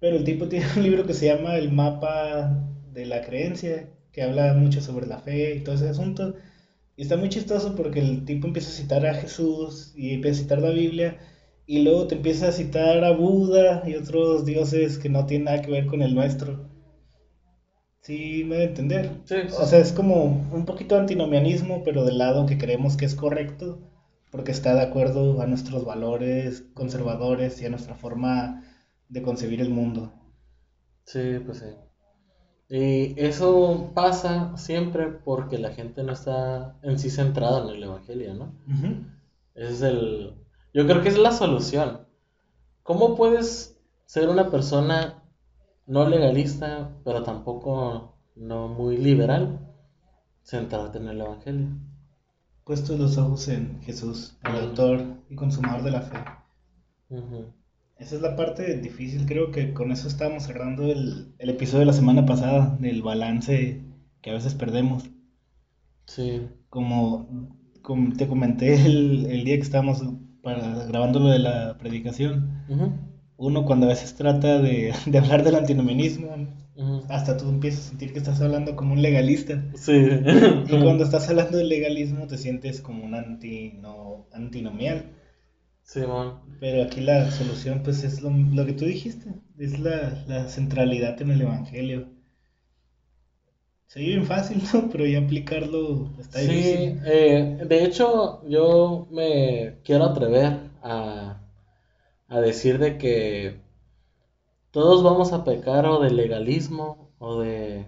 Pero 0.00 0.16
el 0.16 0.24
tipo 0.24 0.48
tiene 0.50 0.66
un 0.76 0.82
libro 0.82 1.06
que 1.06 1.14
se 1.14 1.26
llama 1.26 1.56
El 1.56 1.72
mapa 1.72 2.66
de 2.92 3.06
la 3.06 3.22
creencia, 3.22 3.88
que 4.12 4.22
habla 4.22 4.54
mucho 4.54 4.80
sobre 4.80 5.06
la 5.06 5.20
fe 5.20 5.56
y 5.56 5.60
todo 5.64 5.74
ese 5.76 5.88
asunto. 5.88 6.34
Y 6.96 7.02
está 7.02 7.16
muy 7.16 7.28
chistoso 7.30 7.74
porque 7.76 8.00
el 8.00 8.24
tipo 8.24 8.46
empieza 8.46 8.70
a 8.70 8.72
citar 8.72 9.06
a 9.06 9.14
Jesús 9.14 9.92
y 9.96 10.14
empieza 10.14 10.40
a 10.40 10.42
citar 10.44 10.60
la 10.62 10.70
Biblia 10.70 11.18
y 11.66 11.82
luego 11.82 12.06
te 12.08 12.16
empieza 12.16 12.48
a 12.48 12.52
citar 12.52 13.04
a 13.04 13.12
Buda 13.12 13.84
y 13.86 13.94
otros 13.94 14.44
dioses 14.44 14.98
que 14.98 15.08
no 15.08 15.26
tienen 15.26 15.46
nada 15.46 15.62
que 15.62 15.70
ver 15.70 15.86
con 15.86 16.02
el 16.02 16.14
nuestro. 16.14 16.69
Sí, 18.00 18.44
me 18.44 18.56
debe 18.56 18.68
entender. 18.70 19.10
O 19.58 19.66
sea, 19.66 19.78
es 19.78 19.92
como 19.92 20.24
un 20.24 20.64
poquito 20.64 20.96
antinomianismo, 20.96 21.82
pero 21.84 22.04
del 22.04 22.18
lado 22.18 22.46
que 22.46 22.58
creemos 22.58 22.96
que 22.96 23.04
es 23.04 23.14
correcto, 23.14 23.78
porque 24.30 24.52
está 24.52 24.74
de 24.74 24.82
acuerdo 24.82 25.42
a 25.42 25.46
nuestros 25.46 25.84
valores 25.84 26.64
conservadores 26.74 27.60
y 27.60 27.66
a 27.66 27.70
nuestra 27.70 27.94
forma 27.94 28.64
de 29.08 29.22
concebir 29.22 29.60
el 29.60 29.70
mundo. 29.70 30.12
Sí, 31.04 31.40
pues 31.44 31.58
sí. 31.58 31.66
Y 32.70 33.20
eso 33.20 33.90
pasa 33.94 34.56
siempre 34.56 35.08
porque 35.08 35.58
la 35.58 35.72
gente 35.72 36.04
no 36.04 36.12
está 36.12 36.78
en 36.82 36.98
sí 36.98 37.10
centrada 37.10 37.64
en 37.64 37.76
el 37.76 37.82
Evangelio, 37.82 38.34
¿no? 38.34 38.54
es 39.54 39.82
el... 39.82 40.36
Yo 40.72 40.86
creo 40.86 41.02
que 41.02 41.08
es 41.08 41.18
la 41.18 41.32
solución. 41.32 42.06
¿Cómo 42.84 43.16
puedes 43.16 43.76
ser 44.06 44.28
una 44.28 44.50
persona 44.50 45.19
no 45.90 46.08
legalista, 46.08 46.96
pero 47.04 47.24
tampoco 47.24 48.16
no 48.36 48.68
muy 48.68 48.96
liberal? 48.96 49.58
Centrarte 50.44 50.98
en 50.98 51.08
el 51.08 51.20
Evangelio. 51.20 51.68
Puesto 52.64 52.96
los 52.96 53.18
ojos 53.18 53.48
en 53.48 53.82
Jesús, 53.82 54.38
el 54.44 54.68
autor 54.68 55.02
y 55.28 55.34
consumador 55.34 55.82
de 55.82 55.90
la 55.90 56.02
fe. 56.02 56.18
Esa 57.98 58.14
es 58.14 58.22
la 58.22 58.36
parte 58.36 58.76
difícil, 58.78 59.26
creo 59.26 59.50
que 59.50 59.74
con 59.74 59.90
eso 59.90 60.06
estábamos 60.06 60.44
cerrando 60.44 60.84
el, 60.84 61.34
episodio 61.38 61.80
de 61.80 61.86
la 61.86 61.92
semana 61.92 62.24
pasada, 62.24 62.76
del 62.78 63.02
balance 63.02 63.82
que 64.22 64.30
a 64.30 64.34
veces 64.34 64.54
perdemos. 64.54 65.10
Sí. 66.06 66.46
Como, 66.68 67.48
te 68.16 68.28
comenté 68.28 68.74
el, 68.86 69.44
día 69.44 69.56
que 69.56 69.62
estábamos 69.62 70.04
para, 70.40 70.86
grabando 70.86 71.18
lo 71.18 71.30
de 71.30 71.40
la 71.40 71.78
predicación, 71.78 73.09
uno 73.40 73.64
cuando 73.64 73.86
a 73.86 73.88
veces 73.88 74.14
trata 74.14 74.60
de, 74.60 74.92
hablar 75.18 75.42
del 75.42 75.56
antinomianismo, 75.56 76.46
hasta 77.08 77.36
tú 77.36 77.48
empiezas 77.48 77.86
a 77.86 77.88
sentir 77.88 78.12
que 78.12 78.18
estás 78.18 78.40
hablando 78.40 78.76
como 78.76 78.92
un 78.92 79.02
legalista. 79.02 79.64
Sí. 79.74 79.92
y 79.92 80.78
cuando 80.80 81.04
estás 81.04 81.28
hablando 81.28 81.58
del 81.58 81.68
legalismo 81.68 82.26
te 82.26 82.38
sientes 82.38 82.80
como 82.80 83.04
un 83.04 83.14
anti, 83.14 83.72
no, 83.80 84.26
antinomial. 84.32 85.04
Pero 86.60 86.84
aquí 86.84 87.00
la 87.00 87.30
solución, 87.30 87.80
pues, 87.82 88.04
es 88.04 88.22
lo, 88.22 88.30
que 88.64 88.74
tú 88.74 88.84
dijiste, 88.84 89.32
es 89.58 89.80
la, 89.80 90.48
centralidad 90.48 91.20
en 91.20 91.30
el 91.30 91.40
Evangelio. 91.40 92.08
Se 93.86 93.98
vive 93.98 94.16
bien 94.16 94.26
fácil, 94.26 94.62
¿no? 94.72 94.88
Pero 94.92 95.04
ya 95.06 95.18
aplicarlo 95.18 96.10
está 96.20 96.40
difícil. 96.40 96.62
Sí, 96.62 96.98
eh, 97.06 97.58
de 97.66 97.84
hecho, 97.84 98.46
yo 98.48 99.08
me 99.10 99.78
quiero 99.82 100.04
atrever 100.04 100.58
a, 100.82 101.39
a 102.30 102.40
decir 102.40 102.78
de 102.78 102.96
que 102.96 103.60
todos 104.70 105.02
vamos 105.02 105.32
a 105.32 105.44
pecar 105.44 105.84
o 105.86 106.00
de 106.00 106.10
legalismo 106.10 107.10
o 107.18 107.40
de 107.40 107.86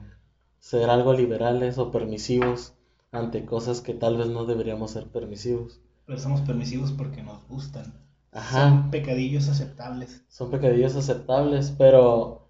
ser 0.58 0.90
algo 0.90 1.14
liberales 1.14 1.78
o 1.78 1.92
permisivos 1.92 2.74
ante 3.12 3.46
cosas 3.46 3.80
que 3.80 3.94
tal 3.94 4.16
vez 4.16 4.28
no 4.28 4.44
deberíamos 4.44 4.90
ser 4.90 5.06
permisivos. 5.06 5.80
Pero 6.06 6.18
somos 6.18 6.40
permisivos 6.40 6.90
porque 6.90 7.22
nos 7.22 7.46
gustan. 7.46 7.94
Ajá. 8.32 8.68
Son 8.68 8.90
pecadillos 8.90 9.48
aceptables. 9.48 10.24
Son 10.28 10.50
pecadillos 10.50 10.96
aceptables, 10.96 11.72
pero 11.78 12.48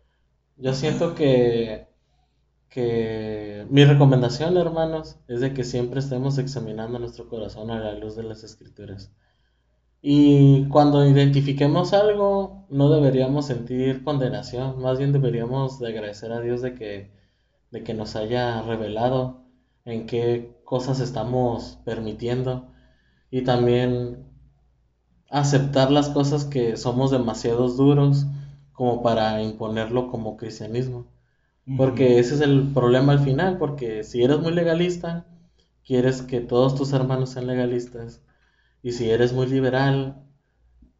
yo 0.56 0.72
siento 0.72 1.14
que, 1.14 1.88
que 2.70 3.66
mi 3.68 3.84
recomendación, 3.84 4.56
hermanos, 4.56 5.16
es 5.28 5.40
de 5.40 5.52
que 5.52 5.64
siempre 5.64 6.00
estemos 6.00 6.38
examinando 6.38 6.98
nuestro 6.98 7.28
corazón 7.28 7.70
a 7.70 7.78
la 7.78 7.92
luz 7.92 8.16
de 8.16 8.22
las 8.22 8.44
escrituras. 8.44 9.10
Y 10.02 10.68
cuando 10.68 11.06
identifiquemos 11.06 11.92
algo, 11.92 12.66
no 12.70 12.90
deberíamos 12.90 13.46
sentir 13.46 14.02
condenación, 14.04 14.82
más 14.82 14.98
bien 14.98 15.12
deberíamos 15.12 15.78
de 15.78 15.88
agradecer 15.88 16.32
a 16.32 16.40
Dios 16.40 16.60
de 16.60 16.74
que, 16.74 17.10
de 17.70 17.84
que 17.84 17.94
nos 17.94 18.16
haya 18.16 18.62
revelado 18.62 19.44
en 19.84 20.06
qué 20.06 20.60
cosas 20.64 21.00
estamos 21.00 21.78
permitiendo 21.84 22.68
y 23.30 23.42
también 23.44 24.26
aceptar 25.30 25.90
las 25.90 26.10
cosas 26.10 26.44
que 26.44 26.76
somos 26.76 27.10
demasiados 27.10 27.76
duros 27.76 28.26
como 28.72 29.02
para 29.02 29.42
imponerlo 29.42 30.08
como 30.10 30.36
cristianismo. 30.36 31.06
Porque 31.76 32.18
ese 32.18 32.34
es 32.34 32.40
el 32.40 32.72
problema 32.74 33.12
al 33.12 33.20
final, 33.20 33.58
porque 33.58 34.02
si 34.04 34.22
eres 34.22 34.40
muy 34.40 34.52
legalista, 34.52 35.26
quieres 35.84 36.22
que 36.22 36.40
todos 36.40 36.74
tus 36.74 36.92
hermanos 36.92 37.30
sean 37.30 37.46
legalistas. 37.46 38.22
Y 38.82 38.92
si 38.92 39.10
eres 39.10 39.32
muy 39.32 39.46
liberal, 39.46 40.22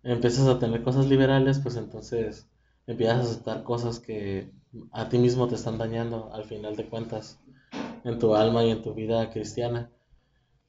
empiezas 0.03 0.47
a 0.47 0.59
tener 0.59 0.83
cosas 0.83 1.07
liberales, 1.07 1.59
pues 1.59 1.77
entonces 1.77 2.49
empiezas 2.87 3.19
a 3.19 3.31
aceptar 3.31 3.63
cosas 3.63 4.01
que 4.01 4.51
a 4.91 5.09
ti 5.09 5.19
mismo 5.19 5.49
te 5.49 5.55
están 5.55 5.79
dañando 5.79 6.31
al 6.33 6.45
final 6.45 6.77
de 6.77 6.87
cuentas 6.87 7.39
en 8.05 8.19
tu 8.19 8.35
alma 8.35 8.65
y 8.65 8.71
en 8.71 8.83
tu 8.83 8.95
vida 8.95 9.31
cristiana. 9.31 9.91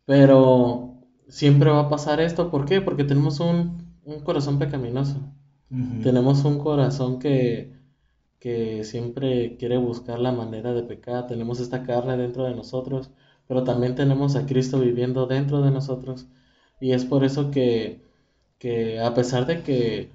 Pero 0.06 0.96
siempre 1.28 1.70
va 1.70 1.82
a 1.82 1.90
pasar 1.90 2.20
esto. 2.20 2.52
¿Por 2.52 2.66
qué? 2.66 2.82
Porque 2.82 3.04
tenemos 3.04 3.40
un, 3.40 3.94
corazón 4.24 4.60
pecaminoso. 4.60 5.18
Tenemos 6.04 6.46
un 6.46 6.60
corazón 6.60 7.18
que, 7.18 7.74
que 8.40 8.84
siempre 8.84 9.58
quiere 9.58 9.78
buscar 9.78 10.20
la 10.20 10.32
manera 10.32 10.74
de 10.74 10.84
pecar. 10.84 11.26
Tenemos 11.26 11.60
esta 11.60 11.82
carne 11.84 12.16
dentro 12.16 12.44
de 12.44 12.54
nosotros, 12.54 13.10
pero 13.48 13.64
también 13.64 13.96
tenemos 13.96 14.36
a 14.36 14.46
Cristo 14.46 14.80
viviendo 14.80 15.26
dentro 15.26 15.62
de 15.64 15.72
nosotros. 15.72 16.28
Y 16.84 16.92
es 16.92 17.06
por 17.06 17.24
eso 17.24 17.50
que, 17.50 18.02
que 18.60 19.00
a 19.00 19.14
pesar 19.14 19.46
de 19.46 19.64
que 19.64 20.12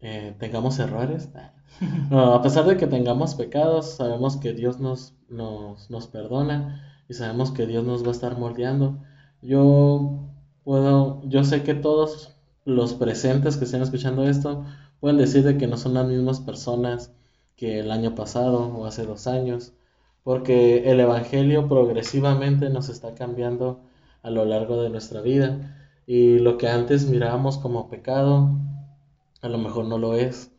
eh, 0.00 0.34
tengamos 0.40 0.80
errores, 0.80 1.28
a 2.10 2.42
pesar 2.42 2.66
de 2.66 2.76
que 2.76 2.88
tengamos 2.88 3.36
pecados, 3.36 3.94
sabemos 3.94 4.36
que 4.36 4.52
Dios 4.52 4.80
nos, 4.80 5.14
nos, 5.28 5.88
nos 5.88 6.08
perdona 6.08 7.04
y 7.08 7.14
sabemos 7.14 7.52
que 7.52 7.68
Dios 7.68 7.84
nos 7.84 8.02
va 8.02 8.08
a 8.08 8.10
estar 8.10 8.36
moldeando. 8.36 8.98
Yo 9.42 10.18
puedo, 10.64 11.22
yo 11.28 11.44
sé 11.44 11.62
que 11.62 11.74
todos 11.74 12.34
los 12.64 12.94
presentes 12.94 13.56
que 13.56 13.64
estén 13.64 13.82
escuchando 13.82 14.28
esto 14.28 14.64
pueden 14.98 15.18
decir 15.18 15.44
de 15.44 15.56
que 15.56 15.68
no 15.68 15.76
son 15.76 15.94
las 15.94 16.08
mismas 16.08 16.40
personas 16.40 17.12
que 17.54 17.78
el 17.78 17.92
año 17.92 18.16
pasado 18.16 18.76
o 18.76 18.86
hace 18.86 19.04
dos 19.06 19.28
años, 19.28 19.72
porque 20.24 20.90
el 20.90 20.98
Evangelio 20.98 21.68
progresivamente 21.68 22.70
nos 22.70 22.88
está 22.88 23.14
cambiando 23.14 23.78
a 24.22 24.30
lo 24.30 24.44
largo 24.44 24.82
de 24.82 24.90
nuestra 24.90 25.20
vida 25.20 25.76
y 26.06 26.38
lo 26.38 26.58
que 26.58 26.68
antes 26.68 27.06
mirábamos 27.08 27.58
como 27.58 27.88
pecado, 27.88 28.50
a 29.42 29.48
lo 29.48 29.58
mejor 29.58 29.84
no 29.86 29.98
lo 29.98 30.14
es. 30.16 30.50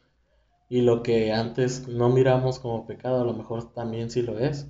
Y 0.70 0.82
lo 0.82 1.04
que 1.04 1.34
antes 1.34 1.88
no 1.88 2.10
miramos 2.10 2.60
como 2.60 2.86
pecado, 2.88 3.22
a 3.22 3.26
lo 3.26 3.34
mejor 3.34 3.74
también 3.74 4.10
sí 4.10 4.22
lo 4.22 4.40
es. 4.40 4.68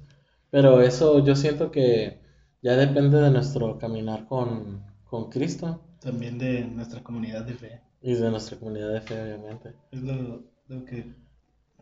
Pero 0.49 0.81
eso 0.81 1.23
yo 1.23 1.35
siento 1.35 1.69
que 1.71 2.19
ya 2.61 2.75
depende 2.75 3.19
de 3.21 3.29
nuestro 3.29 3.77
caminar 3.77 4.25
con, 4.25 4.83
con 5.05 5.29
Cristo. 5.29 5.79
También 5.99 6.39
de 6.39 6.65
nuestra 6.65 7.03
comunidad 7.03 7.45
de 7.45 7.53
fe. 7.53 7.81
Y 8.01 8.15
de 8.15 8.31
nuestra 8.31 8.57
comunidad 8.57 8.91
de 8.91 9.01
fe, 9.01 9.21
obviamente. 9.21 9.73
Es 9.91 10.01
lo, 10.01 10.43
lo 10.67 10.85
que, 10.85 11.13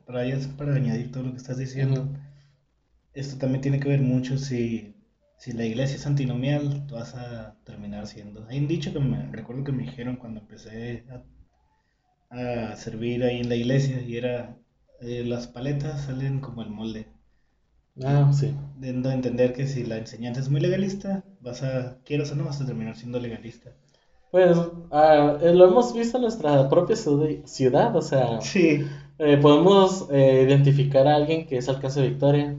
para, 0.06 0.26
para 0.58 0.76
añadir 0.76 1.12
todo 1.12 1.24
lo 1.24 1.32
que 1.32 1.38
estás 1.38 1.58
diciendo, 1.58 2.10
esto 3.14 3.38
también 3.38 3.62
tiene 3.62 3.80
que 3.80 3.90
ver 3.90 4.02
mucho 4.02 4.38
si, 4.38 4.96
si 5.40 5.54
la 5.54 5.66
iglesia 5.66 5.96
es 5.98 6.06
antinomial, 6.06 6.86
tú 6.88 6.96
vas 6.96 7.16
a 7.16 7.56
terminar 7.66 8.06
siendo. 8.08 8.46
Hay 8.48 8.60
un 8.60 8.68
dicho 8.68 8.94
que 8.94 9.00
me 9.00 9.32
recuerdo 9.32 9.64
que 9.64 9.72
me 9.72 9.84
dijeron 9.84 10.18
cuando 10.18 10.42
empecé 10.42 11.06
a, 12.30 12.72
a 12.72 12.76
servir 12.76 13.24
ahí 13.24 13.40
en 13.40 13.50
la 13.50 13.56
iglesia 13.56 14.02
y 14.02 14.18
era, 14.18 14.58
eh, 15.02 15.24
las 15.26 15.48
paletas 15.48 16.06
salen 16.06 16.40
como 16.40 16.62
el 16.62 16.70
molde. 16.70 17.08
Ah, 18.04 18.32
sí. 18.34 18.54
Dando 18.80 19.10
a 19.10 19.14
entender 19.14 19.54
que 19.54 19.68
si 19.68 19.84
la 19.84 19.98
enseñanza 19.98 20.42
es 20.42 20.50
muy 20.50 20.62
legalista, 20.62 21.24
vas 21.42 21.64
a, 21.64 21.98
quieras 22.06 22.32
o 22.32 22.36
no, 22.36 22.46
vas 22.46 22.62
a 22.62 22.66
terminar 22.66 22.96
siendo 22.96 23.20
legalista. 23.20 23.72
Pues 24.32 24.58
eh, 24.92 25.54
lo 25.54 25.68
hemos 25.68 25.94
visto 25.94 26.18
en 26.18 26.24
nuestra 26.24 26.70
propia 26.70 26.96
ciudad, 26.96 27.96
o 27.96 28.02
sea, 28.02 28.42
Sí, 28.42 28.86
eh, 29.18 29.38
podemos 29.42 30.08
eh, 30.12 30.46
identificar 30.48 31.08
a 31.08 31.16
alguien 31.16 31.46
que 31.48 31.58
es 31.58 31.68
Alcance 31.68 32.02
Victoria, 32.02 32.56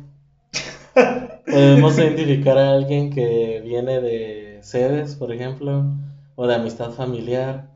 podemos 1.46 1.98
identificar 1.98 2.58
a 2.58 2.72
alguien 2.72 3.10
que 3.10 3.60
viene 3.64 4.00
de 4.00 4.58
sedes, 4.62 5.16
por 5.16 5.32
ejemplo, 5.32 5.84
o 6.36 6.46
de 6.46 6.54
amistad 6.54 6.90
familiar, 6.92 7.70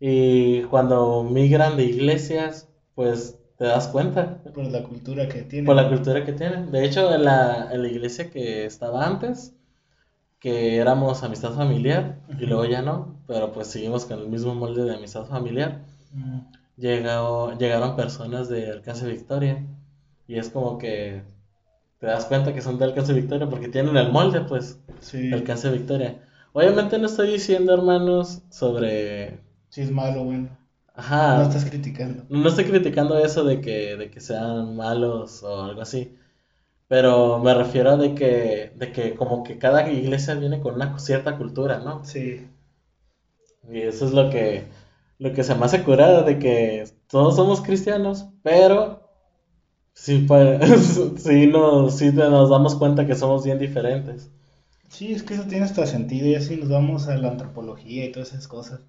y 0.00 0.62
cuando 0.64 1.22
migran 1.24 1.76
de 1.76 1.84
iglesias, 1.84 2.68
pues 2.94 3.38
te 3.56 3.64
das 3.66 3.88
cuenta 3.88 4.42
por 4.54 4.66
la 4.66 4.82
cultura 4.82 5.28
que 5.28 5.42
tiene. 5.42 5.66
por 5.66 5.76
la 5.76 5.88
cultura 5.88 6.24
que 6.24 6.32
tienen. 6.32 6.70
De 6.72 6.84
hecho, 6.84 7.14
en 7.14 7.24
la, 7.24 7.70
en 7.72 7.82
la 7.82 7.88
iglesia 7.88 8.30
que 8.30 8.64
estaba 8.64 9.06
antes, 9.06 9.54
que 10.40 10.76
éramos 10.78 11.22
amistad 11.22 11.52
familiar, 11.54 12.18
y 12.38 12.46
luego 12.46 12.64
ya 12.66 12.82
no, 12.82 13.16
pero 13.26 13.52
pues 13.52 13.68
seguimos 13.68 14.04
con 14.06 14.18
el 14.20 14.28
mismo 14.28 14.54
molde 14.54 14.84
de 14.84 14.94
amistad 14.96 15.24
familiar. 15.26 15.82
Mm, 16.12 16.40
Llegó, 16.76 17.52
llegaron 17.58 17.96
personas 17.96 18.48
de 18.48 18.70
Alcance 18.72 19.06
Victoria, 19.06 19.64
y 20.26 20.38
es 20.38 20.50
como 20.50 20.78
que 20.78 21.22
te 22.02 22.08
das 22.08 22.26
cuenta 22.26 22.52
que 22.52 22.60
son 22.60 22.78
de 22.78 22.84
Alcance 22.86 23.12
Victoria 23.12 23.48
porque 23.48 23.68
tienen 23.68 23.96
el 23.96 24.10
molde, 24.10 24.40
pues, 24.40 24.80
Sí, 25.00 25.32
Alcance 25.32 25.70
Victoria. 25.70 26.20
Obviamente 26.52 26.98
no 26.98 27.06
estoy 27.06 27.30
diciendo, 27.30 27.72
hermanos, 27.72 28.42
sobre... 28.50 29.38
sí 29.68 29.82
es 29.82 29.92
malo, 29.92 30.24
bueno. 30.24 30.48
Ajá. 30.96 31.36
No 31.38 31.42
estás 31.44 31.64
criticando. 31.64 32.24
No 32.28 32.48
estoy 32.48 32.64
criticando 32.64 33.16
eso 33.18 33.44
de 33.44 33.60
que, 33.60 33.96
de 33.96 34.10
que 34.10 34.20
sean 34.20 34.74
malos 34.76 35.44
o 35.44 35.62
algo 35.62 35.80
así, 35.80 36.18
pero 36.88 37.38
me 37.38 37.54
refiero 37.54 37.90
a 37.90 37.96
de 37.96 38.14
que, 38.16 38.72
de 38.76 38.92
que 38.92 39.14
como 39.14 39.44
que 39.44 39.58
cada 39.58 39.90
iglesia 39.90 40.34
viene 40.34 40.60
con 40.60 40.74
una 40.74 40.98
cierta 40.98 41.38
cultura, 41.38 41.78
¿no? 41.80 42.04
Sí, 42.04 42.48
Y 43.70 43.80
eso 43.80 44.04
es 44.06 44.12
lo 44.12 44.30
que, 44.30 44.64
lo 45.18 45.32
que 45.32 45.44
se 45.44 45.54
me 45.54 45.64
hace 45.64 45.82
curado, 45.84 46.22
de 46.24 46.38
que 46.38 46.84
todos 47.08 47.36
somos 47.36 47.60
cristianos, 47.60 48.26
pero 48.42 49.00
sí, 49.94 50.18
pa- 50.28 50.58
sí, 51.16 51.46
nos, 51.46 51.96
sí 51.96 52.12
te- 52.12 52.28
nos 52.30 52.50
damos 52.50 52.74
cuenta 52.76 53.06
que 53.06 53.14
somos 53.14 53.44
bien 53.44 53.58
diferentes. 53.58 54.30
sí, 54.88 55.12
es 55.12 55.22
que 55.22 55.34
eso 55.34 55.46
tiene 55.46 55.64
hasta 55.64 55.86
sentido 55.86 56.26
y 56.28 56.34
así 56.34 56.56
nos 56.56 56.68
vamos 56.68 57.08
a 57.08 57.16
la 57.16 57.28
antropología 57.30 58.04
y 58.04 58.12
todas 58.12 58.32
esas 58.32 58.48
cosas. 58.48 58.80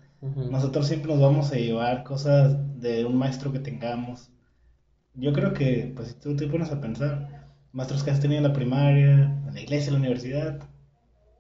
Nosotros 0.50 0.88
siempre 0.88 1.12
nos 1.12 1.22
vamos 1.22 1.52
a 1.52 1.56
llevar 1.56 2.04
cosas 2.04 2.58
de 2.80 3.06
un 3.06 3.18
maestro 3.18 3.52
que 3.52 3.60
tengamos. 3.60 4.30
Yo 5.16 5.34
creo 5.34 5.54
que, 5.54 5.92
pues 5.96 6.10
si 6.10 6.16
tú 6.16 6.36
te 6.38 6.48
pones 6.48 6.72
a 6.72 6.82
pensar, 6.82 7.50
maestros 7.74 8.04
que 8.04 8.12
has 8.12 8.22
tenido 8.22 8.40
en 8.40 8.48
la 8.48 8.54
primaria, 8.54 9.24
en 9.48 9.54
la 9.56 9.62
iglesia, 9.62 9.90
en 9.90 9.96
la 9.96 10.00
universidad, 10.02 10.60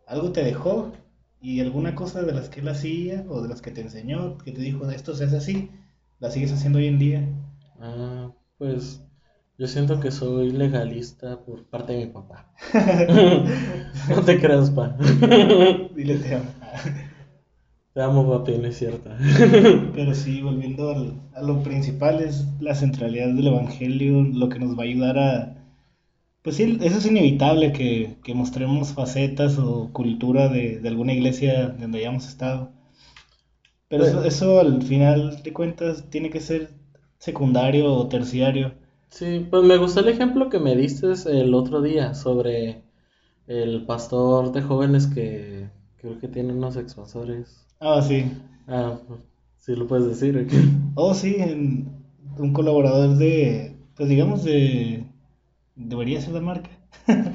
algo 0.07 0.31
te 0.31 0.43
dejó 0.43 0.93
y 1.41 1.61
alguna 1.61 1.95
cosa 1.95 2.23
de 2.23 2.33
las 2.33 2.49
que 2.49 2.61
él 2.61 2.69
hacía 2.69 3.25
o 3.29 3.41
de 3.43 3.49
las 3.49 3.61
que 3.61 3.71
te 3.71 3.81
enseñó, 3.81 4.37
que 4.39 4.51
te 4.53 4.61
dijo 4.61 4.89
esto 4.91 5.15
se 5.15 5.25
hace 5.25 5.37
así, 5.37 5.71
la 6.19 6.31
sigues 6.31 6.53
haciendo 6.53 6.79
hoy 6.79 6.87
en 6.87 6.99
día. 6.99 7.29
Ah, 7.79 8.33
pues 8.57 8.99
yo 9.63 9.67
siento 9.67 9.99
que 10.01 10.11
soy 10.11 10.51
legalista 10.51 11.43
por 11.45 11.65
parte 11.65 11.93
de 11.93 12.05
mi 12.07 12.11
papá. 12.13 12.53
No 14.09 14.21
te 14.25 14.39
creas, 14.39 14.69
pa. 14.71 14.95
Dile 15.95 16.17
te 16.17 16.35
amo. 16.35 16.51
Te 17.93 18.01
amo, 18.01 18.27
papi, 18.29 18.57
no 18.57 18.67
es 18.67 18.77
cierto. 18.77 19.09
Pero 19.93 20.13
sí, 20.13 20.41
volviendo 20.41 20.89
al- 20.89 21.21
a 21.33 21.41
lo 21.41 21.63
principal, 21.63 22.21
es 22.21 22.45
la 22.59 22.75
centralidad 22.75 23.29
del 23.33 23.47
Evangelio, 23.47 24.21
lo 24.23 24.49
que 24.49 24.59
nos 24.59 24.77
va 24.77 24.81
a 24.83 24.85
ayudar 24.85 25.17
a... 25.17 25.55
Pues 26.43 26.57
sí, 26.57 26.77
eso 26.81 26.99
es 26.99 27.05
inevitable, 27.07 27.73
que, 27.73 28.17
que 28.23 28.33
mostremos 28.35 28.93
facetas 28.93 29.57
o 29.59 29.91
cultura 29.93 30.49
de, 30.49 30.79
de 30.79 30.89
alguna 30.89 31.13
iglesia 31.13 31.69
donde 31.69 31.99
hayamos 31.99 32.27
estado. 32.27 32.71
Pero 33.87 34.03
eso, 34.03 34.23
eso 34.25 34.59
al 34.59 34.81
final 34.83 35.41
de 35.41 35.53
cuentas 35.53 36.09
tiene 36.09 36.29
que 36.29 36.41
ser 36.41 36.73
secundario 37.17 37.93
o 37.93 38.09
terciario. 38.09 38.73
Sí, 39.13 39.47
pues 39.49 39.63
me 39.63 39.77
gustó 39.77 40.01
el 40.01 40.09
ejemplo 40.09 40.49
que 40.49 40.59
me 40.59 40.75
diste 40.75 41.13
el 41.27 41.53
otro 41.53 41.81
día 41.81 42.13
sobre 42.15 42.83
el 43.47 43.85
pastor 43.85 44.51
de 44.53 44.61
jóvenes 44.61 45.07
que 45.07 45.69
creo 45.97 46.19
que 46.19 46.27
tiene 46.29 46.53
unos 46.53 46.77
expansores. 46.77 47.67
Ah, 47.79 48.01
sí. 48.01 48.25
Ah, 48.67 48.99
pues, 49.07 49.21
sí 49.57 49.75
lo 49.75 49.87
puedes 49.87 50.07
decir. 50.07 50.37
¿o 50.37 50.47
qué? 50.47 50.57
Oh, 50.95 51.13
sí, 51.13 51.35
en- 51.39 52.03
un 52.37 52.53
colaborador 52.53 53.17
de, 53.17 53.75
pues 53.95 54.09
digamos 54.09 54.43
de... 54.43 55.05
Debería 55.75 56.21
ser 56.21 56.33
la 56.33 56.41
marca. 56.41 56.69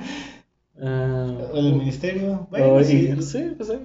Ah, 0.81 1.51
O 1.53 1.57
el 1.59 1.75
ministerio. 1.77 2.47
Bueno, 2.51 2.67
oh, 2.75 2.83
sí, 2.85 3.23
sí, 3.23 3.53
pues 3.57 3.69
sí. 3.69 3.79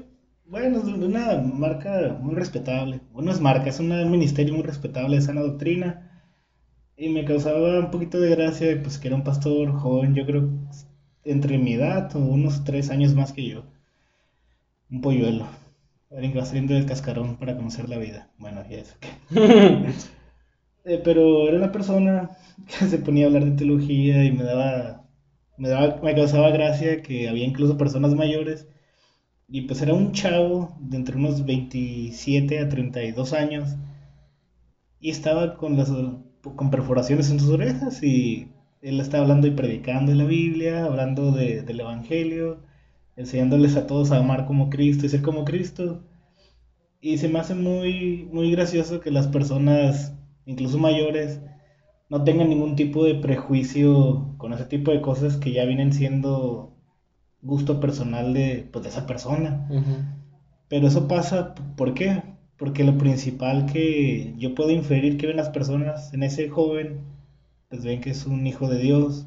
Bueno, 0.45 0.77
es 0.79 0.85
una 0.85 1.37
marca 1.41 2.17
muy 2.21 2.35
respetable. 2.35 3.01
Bueno, 3.11 3.31
es 3.31 3.39
marca, 3.41 3.69
es 3.69 3.79
un 3.79 4.11
ministerio 4.11 4.53
muy 4.53 4.63
respetable 4.63 5.15
de 5.17 5.21
sana 5.21 5.41
doctrina. 5.41 6.12
Y 6.97 7.09
me 7.09 7.23
causaba 7.23 7.77
un 7.77 7.91
poquito 7.91 8.19
de 8.19 8.31
gracia, 8.31 8.81
pues 8.81 8.97
que 8.97 9.07
era 9.07 9.15
un 9.15 9.23
pastor 9.23 9.71
joven, 9.73 10.15
yo 10.15 10.25
creo, 10.25 10.49
entre 11.23 11.59
mi 11.59 11.73
edad 11.73 12.15
o 12.15 12.19
unos 12.19 12.63
tres 12.63 12.89
años 12.89 13.13
más 13.13 13.31
que 13.31 13.47
yo. 13.47 13.63
Un 14.89 15.01
polluelo. 15.01 15.45
Saliendo 16.45 16.73
del 16.73 16.85
cascarón 16.85 17.37
para 17.37 17.55
conocer 17.55 17.89
la 17.89 17.97
vida. 17.97 18.29
Bueno, 18.37 18.63
ya 18.69 18.77
eso. 18.77 18.95
Eh, 20.85 21.01
pero 21.03 21.47
era 21.47 21.57
una 21.57 21.71
persona 21.71 22.31
que 22.67 22.85
se 22.87 22.97
ponía 22.99 23.25
a 23.25 23.27
hablar 23.27 23.45
de 23.45 23.51
teología 23.51 24.25
y 24.25 24.31
me 24.33 24.43
daba, 24.43 25.05
me 25.57 25.69
daba, 25.69 26.01
me 26.01 26.15
causaba 26.15 26.51
gracia 26.51 27.01
que 27.01 27.29
había 27.29 27.45
incluso 27.45 27.77
personas 27.77 28.15
mayores 28.15 28.67
y 29.49 29.61
pues 29.63 29.81
era 29.81 29.93
un 29.93 30.13
chavo 30.13 30.75
de 30.79 30.97
entre 30.97 31.17
unos 31.17 31.45
27 31.45 32.59
a 32.59 32.69
32 32.69 33.33
años 33.33 33.75
y 34.99 35.09
estaba 35.11 35.55
con 35.57 35.77
las 35.77 35.89
con 36.43 36.69
perforaciones 36.71 37.29
en 37.31 37.39
sus 37.39 37.49
orejas 37.49 38.03
y 38.03 38.49
él 38.81 38.99
estaba 38.99 39.23
hablando 39.23 39.47
y 39.47 39.51
predicando 39.51 40.11
de 40.11 40.17
la 40.17 40.25
Biblia, 40.25 40.85
hablando 40.85 41.31
de- 41.31 41.61
del 41.63 41.79
Evangelio, 41.81 42.59
enseñándoles 43.15 43.75
a 43.77 43.87
todos 43.87 44.11
a 44.11 44.17
amar 44.19 44.45
como 44.45 44.69
Cristo 44.69 45.05
y 45.05 45.09
ser 45.09 45.21
como 45.21 45.45
Cristo. 45.45 46.01
Y 47.01 47.17
se 47.17 47.27
me 47.29 47.39
hace 47.39 47.53
muy, 47.55 48.27
muy 48.31 48.51
gracioso 48.51 48.99
que 48.99 49.11
las 49.11 49.27
personas, 49.27 50.13
incluso 50.45 50.77
mayores, 50.79 51.39
no 52.09 52.23
tengan 52.23 52.49
ningún 52.49 52.75
tipo 52.75 53.05
de 53.05 53.15
prejuicio 53.15 54.35
con 54.37 54.53
ese 54.53 54.65
tipo 54.65 54.91
de 54.91 55.01
cosas 55.01 55.37
que 55.37 55.51
ya 55.53 55.65
vienen 55.65 55.93
siendo 55.93 56.73
gusto 57.41 57.79
personal 57.81 58.33
de, 58.33 58.69
pues, 58.71 58.83
de 58.83 58.89
esa 58.91 59.07
persona. 59.07 59.67
Pero 60.69 60.87
eso 60.87 61.07
pasa, 61.07 61.55
¿por 61.77 61.93
qué? 61.93 62.23
Porque 62.64 62.86
lo 62.86 62.97
principal 62.97 63.66
que 63.66 64.34
yo 64.38 64.55
puedo 64.55 64.72
inferir 64.72 65.18
que 65.18 65.28
ven 65.28 65.36
las 65.36 65.49
personas 65.49 66.14
en 66.14 66.24
ese 66.24 66.47
joven, 66.47 67.01
pues 67.68 67.84
ven 67.84 67.99
que 67.99 68.11
es 68.11 68.26
un 68.26 68.47
hijo 68.47 68.70
de 68.70 68.80
Dios, 68.80 69.26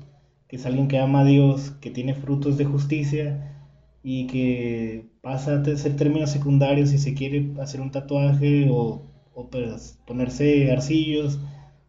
que 0.49 0.57
es 0.57 0.65
alguien 0.65 0.89
que 0.89 0.99
ama 0.99 1.21
a 1.21 1.25
Dios, 1.27 1.73
que 1.83 1.91
tiene 1.91 2.15
frutos 2.15 2.57
de 2.57 2.65
justicia 2.65 3.55
y 4.03 4.27
que 4.27 5.11
pasa 5.21 5.61
a 5.61 5.77
ser 5.77 5.97
términos 5.97 6.31
secundarios 6.31 6.89
si 6.91 6.99
se 6.99 7.13
quiere 7.13 7.53
hacer 7.61 7.83
un 7.83 7.91
tatuaje 7.91 8.69
o, 8.71 9.03
pues, 9.51 9.99
ponerse 10.07 10.73
arcillos, 10.73 11.39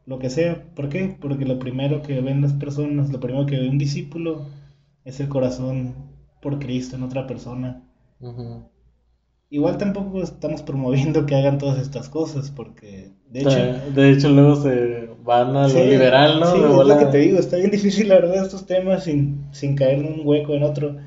lo 0.06 0.20
que 0.20 0.30
sea. 0.30 0.66
¿Por 0.76 0.90
qué? 0.90 1.16
Porque 1.20 1.46
lo 1.46 1.60
primero 1.60 2.02
que 2.02 2.20
ven 2.20 2.42
las 2.42 2.54
personas, 2.54 3.10
lo 3.10 3.20
primero 3.22 3.46
que 3.46 3.58
ve 3.58 3.70
un 3.70 3.78
discípulo 3.78 4.48
es 5.06 5.20
el 5.22 5.30
corazón 5.30 5.96
por 6.42 6.60
Cristo 6.60 6.98
en 6.98 7.04
otra 7.04 7.26
persona. 7.26 7.84
Igual 9.50 9.78
tampoco 9.78 10.22
estamos 10.22 10.62
promoviendo 10.62 11.26
que 11.26 11.36
hagan 11.36 11.58
todas 11.58 11.80
estas 11.80 12.10
cosas, 12.10 12.52
porque 12.52 13.12
de 13.30 13.42
hecho... 13.42 13.92
De 13.94 14.12
hecho, 14.12 14.30
luego 14.30 14.56
se 14.58 15.10
van 15.24 15.56
a 15.56 15.68
lo 15.68 15.86
liberal, 15.86 16.40
¿no? 16.40 16.52
Sí, 16.52 16.62
es 16.62 16.88
lo 16.88 16.98
que 16.98 17.06
te 17.06 17.18
digo, 17.20 17.40
está 17.40 17.58
bien 17.58 17.72
difícil 17.72 18.10
la 18.10 18.16
verdad 18.16 18.44
estos 18.44 18.66
temas 18.66 19.04
sin, 19.04 19.48
sin 19.52 19.76
caer 19.76 20.00
en 20.00 20.06
un 20.06 20.22
hueco 20.24 20.54
en 20.54 20.64
otro. 20.64 20.98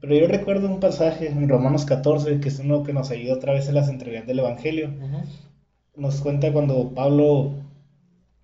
Pero 0.00 0.14
yo 0.14 0.28
recuerdo 0.28 0.68
un 0.68 0.80
pasaje 0.80 1.28
en 1.28 1.48
Romanos 1.48 1.84
14, 1.84 2.40
que 2.40 2.48
es 2.48 2.58
uno 2.58 2.82
que 2.82 2.92
nos 2.92 3.10
ayuda 3.10 3.34
otra 3.34 3.52
vez 3.52 3.68
en 3.68 3.74
las 3.74 3.88
entregas 3.88 4.26
del 4.26 4.40
Evangelio. 4.40 4.92
Nos 5.96 6.20
cuenta 6.20 6.52
cuando 6.52 6.92
Pablo 6.94 7.54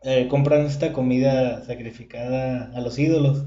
eh, 0.03 0.26
compran 0.28 0.62
esta 0.66 0.93
comida 0.93 1.62
sacrificada 1.64 2.70
a 2.74 2.80
los 2.80 2.99
ídolos. 2.99 3.45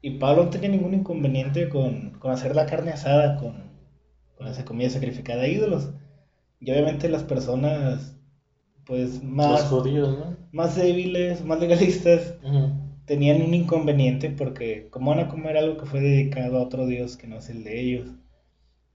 Y 0.00 0.18
Pablo 0.18 0.44
no 0.44 0.50
tenía 0.50 0.68
ningún 0.68 0.94
inconveniente 0.94 1.68
con, 1.68 2.10
con 2.18 2.30
hacer 2.30 2.54
la 2.54 2.66
carne 2.66 2.92
asada 2.92 3.36
con, 3.38 3.73
con, 4.36 4.46
esa 4.46 4.64
comida 4.64 4.90
sacrificada 4.90 5.42
a 5.42 5.48
ídolos. 5.48 5.90
Y 6.60 6.70
obviamente 6.70 7.08
las 7.08 7.22
personas, 7.24 8.16
pues 8.86 9.22
más, 9.22 9.62
judíos, 9.64 10.16
más 10.52 10.76
débiles, 10.76 11.44
más 11.44 11.60
legalistas, 11.60 12.34
tenían 13.04 13.42
un 13.42 13.54
inconveniente 13.54 14.30
porque 14.30 14.88
como 14.90 15.10
van 15.10 15.20
a 15.20 15.28
comer 15.28 15.56
algo 15.56 15.76
que 15.76 15.86
fue 15.86 16.00
dedicado 16.00 16.58
a 16.58 16.62
otro 16.62 16.86
Dios 16.86 17.16
que 17.16 17.26
no 17.26 17.38
es 17.38 17.48
el 17.50 17.64
de 17.64 17.80
ellos. 17.80 18.08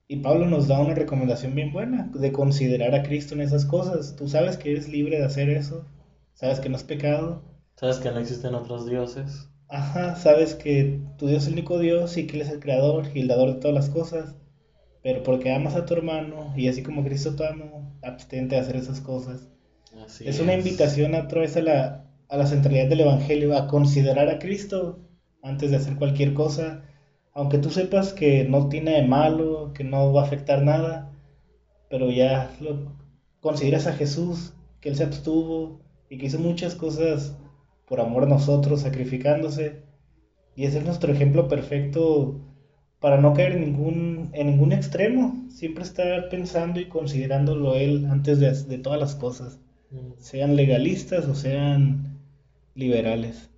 Y 0.07 0.17
Pablo 0.17 0.47
nos 0.47 0.67
da 0.67 0.79
una 0.79 0.95
recomendación 0.95 1.53
bien 1.53 1.71
buena 1.71 2.09
de 2.15 2.31
considerar 2.31 2.95
a 2.95 3.03
Cristo 3.03 3.35
en 3.35 3.41
esas 3.41 3.65
cosas. 3.65 4.15
Tú 4.15 4.27
sabes 4.27 4.57
que 4.57 4.71
eres 4.71 4.89
libre 4.89 5.19
de 5.19 5.25
hacer 5.25 5.51
eso, 5.51 5.85
sabes 6.33 6.59
que 6.59 6.69
no 6.69 6.77
es 6.77 6.83
pecado. 6.83 7.43
Sabes 7.75 7.99
que 7.99 8.11
no 8.11 8.19
existen 8.19 8.55
otros 8.55 8.87
dioses. 8.87 9.47
Ajá, 9.67 10.15
sabes 10.15 10.55
que 10.55 10.99
tu 11.19 11.27
Dios 11.27 11.43
es 11.43 11.47
el 11.47 11.53
único 11.53 11.77
Dios 11.77 12.17
y 12.17 12.25
que 12.25 12.37
Él 12.37 12.41
es 12.41 12.49
el 12.49 12.59
creador 12.59 13.05
y 13.13 13.19
el 13.19 13.27
dador 13.27 13.53
de 13.53 13.59
todas 13.59 13.75
las 13.75 13.89
cosas. 13.89 14.35
Pero 15.01 15.23
porque 15.23 15.51
amas 15.51 15.75
a 15.75 15.85
tu 15.85 15.93
hermano 15.93 16.53
y 16.57 16.67
así 16.67 16.83
como 16.83 17.03
Cristo 17.03 17.35
te 17.35 17.47
ama, 17.47 17.65
abstente 18.01 18.55
de 18.55 18.61
hacer 18.61 18.75
esas 18.75 18.99
cosas. 18.99 19.47
es 20.19 20.39
una 20.39 20.53
invitación 20.53 21.15
a 21.15 21.27
través 21.27 21.55
a 21.55 21.61
la, 21.61 22.05
a 22.27 22.37
la 22.37 22.45
centralidad 22.45 22.87
del 22.89 23.01
Evangelio, 23.01 23.57
a 23.57 23.67
considerar 23.67 24.29
a 24.29 24.39
Cristo 24.39 24.99
antes 25.41 25.71
de 25.71 25.77
hacer 25.77 25.95
cualquier 25.95 26.33
cosa, 26.33 26.83
aunque 27.33 27.59
tú 27.59 27.69
sepas 27.69 28.13
que 28.13 28.43
no 28.43 28.67
tiene 28.67 28.91
de 28.91 29.07
malo, 29.07 29.71
que 29.73 29.83
no 29.83 30.11
va 30.11 30.21
a 30.21 30.25
afectar 30.25 30.63
nada, 30.63 31.11
pero 31.89 32.11
ya 32.11 32.51
lo 32.59 32.97
consideras 33.39 33.87
a 33.87 33.93
Jesús, 33.93 34.53
que 34.81 34.89
Él 34.89 34.95
se 34.95 35.03
abstuvo 35.03 35.79
y 36.09 36.17
que 36.17 36.25
hizo 36.25 36.39
muchas 36.39 36.75
cosas 36.75 37.37
por 37.87 38.01
amor 38.01 38.23
a 38.23 38.27
nosotros, 38.27 38.81
sacrificándose, 38.81 39.83
y 40.55 40.65
ese 40.65 40.79
es 40.79 40.85
nuestro 40.85 41.13
ejemplo 41.13 41.47
perfecto 41.47 42.48
para 42.99 43.19
no 43.19 43.33
caer 43.33 43.53
en 43.53 43.61
ningún, 43.61 44.29
en 44.33 44.47
ningún 44.47 44.73
extremo, 44.73 45.45
siempre 45.49 45.83
estar 45.83 46.29
pensando 46.29 46.79
y 46.79 46.89
considerándolo 46.89 47.75
Él 47.75 48.05
antes 48.09 48.39
de, 48.39 48.51
de 48.51 48.77
todas 48.77 48.99
las 48.99 49.15
cosas, 49.15 49.59
mm. 49.91 50.19
sean 50.19 50.55
legalistas 50.55 51.25
o 51.25 51.35
sean 51.35 52.19
liberales. 52.75 53.49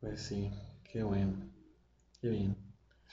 Pues 0.00 0.22
sí, 0.22 0.50
qué 0.90 1.02
bueno. 1.02 1.34
Qué 2.20 2.28
bien. 2.28 2.56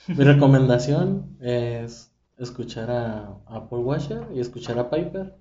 Mi 0.06 0.24
recomendación 0.24 1.36
es 1.40 2.10
escuchar 2.38 2.90
a, 2.90 3.68
Paul 3.68 3.84
Washer 3.84 4.22
y 4.34 4.40
escuchar 4.40 4.78
a 4.78 4.90
Piper. 4.90 5.34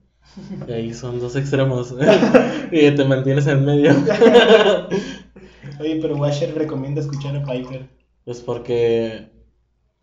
Y 0.68 0.72
ahí 0.72 0.94
son 0.94 1.20
dos 1.20 1.36
extremos. 1.36 1.96
y 2.72 2.92
te 2.92 3.06
mantienes 3.06 3.48
en 3.48 3.64
medio. 3.64 3.92
Oye, 5.80 6.00
pero 6.02 6.18
Washer 6.18 6.54
recomienda 6.54 7.02
escuchar 7.02 7.36
a 7.36 7.44
Piper. 7.44 7.88
Pues 8.28 8.42
porque. 8.42 9.32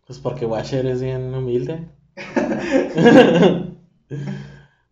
Pues 0.07 0.17
porque 0.17 0.47
Washer 0.47 0.87
es 0.87 0.99
bien 0.99 1.31
humilde. 1.31 1.87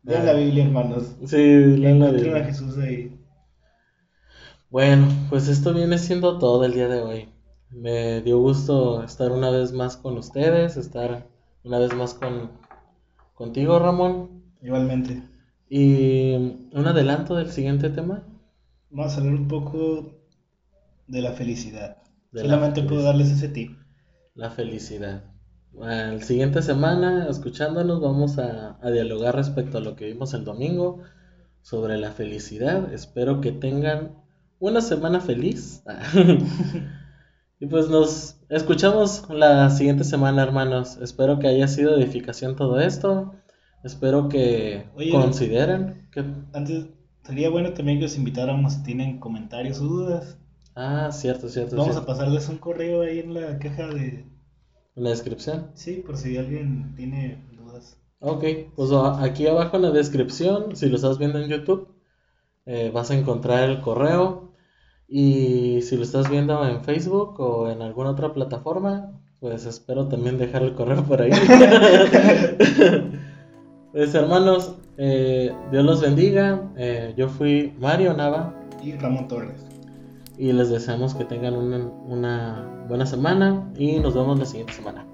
Lean 0.03 0.25
la 0.27 0.33
Biblia, 0.33 0.65
hermanos. 0.65 1.15
Sí, 1.25 1.37
lean 1.37 1.97
la 1.97 2.11
Biblia. 2.11 2.35
a 2.35 2.43
Jesús 2.43 2.77
ahí. 2.77 3.19
Bueno, 4.69 5.07
pues 5.31 5.47
esto 5.47 5.73
viene 5.73 5.97
siendo 5.97 6.37
todo 6.37 6.63
el 6.63 6.75
día 6.75 6.87
de 6.87 7.01
hoy. 7.01 7.29
Me 7.71 8.21
dio 8.21 8.37
gusto 8.37 9.01
estar 9.03 9.31
una 9.31 9.49
vez 9.49 9.73
más 9.73 9.97
con 9.97 10.15
ustedes, 10.19 10.77
estar 10.77 11.27
una 11.63 11.79
vez 11.79 11.91
más 11.95 12.13
con 12.13 12.51
contigo, 13.33 13.79
Ramón. 13.79 14.43
Igualmente. 14.61 15.23
Y 15.67 16.35
un 16.35 16.85
adelanto 16.85 17.33
del 17.33 17.51
siguiente 17.51 17.89
tema. 17.89 18.27
Vamos 18.91 19.15
a 19.15 19.17
hablar 19.17 19.33
un 19.33 19.47
poco 19.47 20.19
de 21.07 21.21
la 21.23 21.31
felicidad. 21.31 22.02
Solamente 22.33 22.83
puedo 22.83 23.03
darles 23.03 23.29
ese 23.29 23.47
tip. 23.47 23.77
La 24.35 24.49
felicidad. 24.49 25.23
La 25.73 26.19
siguiente 26.21 26.61
semana, 26.61 27.27
escuchándonos, 27.29 28.01
vamos 28.01 28.37
a, 28.37 28.77
a 28.81 28.91
dialogar 28.91 29.35
respecto 29.35 29.77
a 29.77 29.81
lo 29.81 29.95
que 29.95 30.05
vimos 30.05 30.33
el 30.33 30.43
domingo 30.43 31.01
sobre 31.61 31.97
la 31.97 32.11
felicidad. 32.11 32.93
Espero 32.93 33.41
que 33.41 33.51
tengan 33.51 34.23
una 34.59 34.81
semana 34.81 35.19
feliz. 35.19 35.83
y 37.59 37.65
pues 37.65 37.89
nos 37.89 38.37
escuchamos 38.49 39.27
la 39.29 39.69
siguiente 39.69 40.03
semana, 40.03 40.43
hermanos. 40.43 40.97
Espero 41.01 41.39
que 41.39 41.47
haya 41.47 41.67
sido 41.67 41.97
edificación 41.97 42.55
todo 42.55 42.79
esto. 42.79 43.33
Espero 43.83 44.29
que 44.29 44.85
consideren 45.11 46.07
que... 46.11 46.23
Antes, 46.53 46.85
sería 47.23 47.49
bueno 47.49 47.73
también 47.73 47.99
que 47.99 48.05
os 48.05 48.17
invitáramos 48.17 48.73
si 48.73 48.83
tienen 48.83 49.19
comentarios 49.19 49.79
o 49.79 49.85
dudas. 49.85 50.37
Ah, 50.75 51.11
cierto, 51.11 51.49
cierto. 51.49 51.75
Vamos 51.75 51.97
a 51.97 52.05
pasarles 52.05 52.49
un 52.49 52.57
correo 52.57 53.01
ahí 53.01 53.19
en 53.19 53.33
la 53.33 53.59
caja 53.59 53.87
de... 53.87 54.25
¿En 54.95 55.03
la 55.03 55.09
descripción? 55.09 55.71
Sí, 55.73 56.03
por 56.05 56.17
si 56.17 56.37
alguien 56.37 56.93
tiene 56.95 57.43
dudas. 57.57 57.97
Ok, 58.19 58.43
pues 58.75 58.91
aquí 58.91 59.47
abajo 59.47 59.77
en 59.77 59.83
la 59.83 59.91
descripción, 59.91 60.75
si 60.75 60.87
lo 60.87 60.95
estás 60.95 61.17
viendo 61.17 61.39
en 61.39 61.49
YouTube, 61.49 61.89
eh, 62.65 62.91
vas 62.93 63.11
a 63.11 63.15
encontrar 63.15 63.69
el 63.69 63.81
correo 63.81 64.53
y 65.07 65.81
si 65.81 65.97
lo 65.97 66.03
estás 66.03 66.29
viendo 66.29 66.65
en 66.67 66.83
Facebook 66.83 67.39
o 67.39 67.69
en 67.69 67.81
alguna 67.81 68.11
otra 68.11 68.33
plataforma, 68.33 69.19
pues 69.39 69.65
espero 69.65 70.07
también 70.07 70.37
dejar 70.37 70.63
el 70.63 70.73
correo 70.73 71.03
por 71.03 71.21
ahí. 71.21 71.31
pues 73.91 74.15
hermanos, 74.15 74.75
eh, 74.97 75.53
Dios 75.71 75.83
los 75.83 76.01
bendiga. 76.01 76.71
Eh, 76.77 77.13
yo 77.17 77.27
fui 77.27 77.73
Mario 77.79 78.13
Nava. 78.13 78.53
Y 78.81 78.93
Ramón 78.93 79.27
Torres. 79.27 79.72
Y 80.37 80.51
les 80.51 80.69
deseamos 80.69 81.13
que 81.13 81.25
tengan 81.25 81.55
una, 81.55 81.77
una 82.07 82.85
buena 82.87 83.05
semana 83.05 83.71
y 83.77 83.99
nos 83.99 84.15
vemos 84.15 84.39
la 84.39 84.45
siguiente 84.45 84.73
semana. 84.73 85.05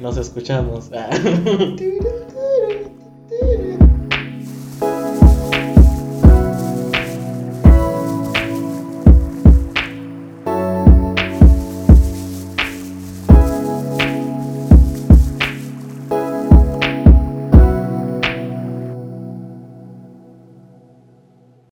Nos 0.00 0.16
escuchamos. 0.16 0.90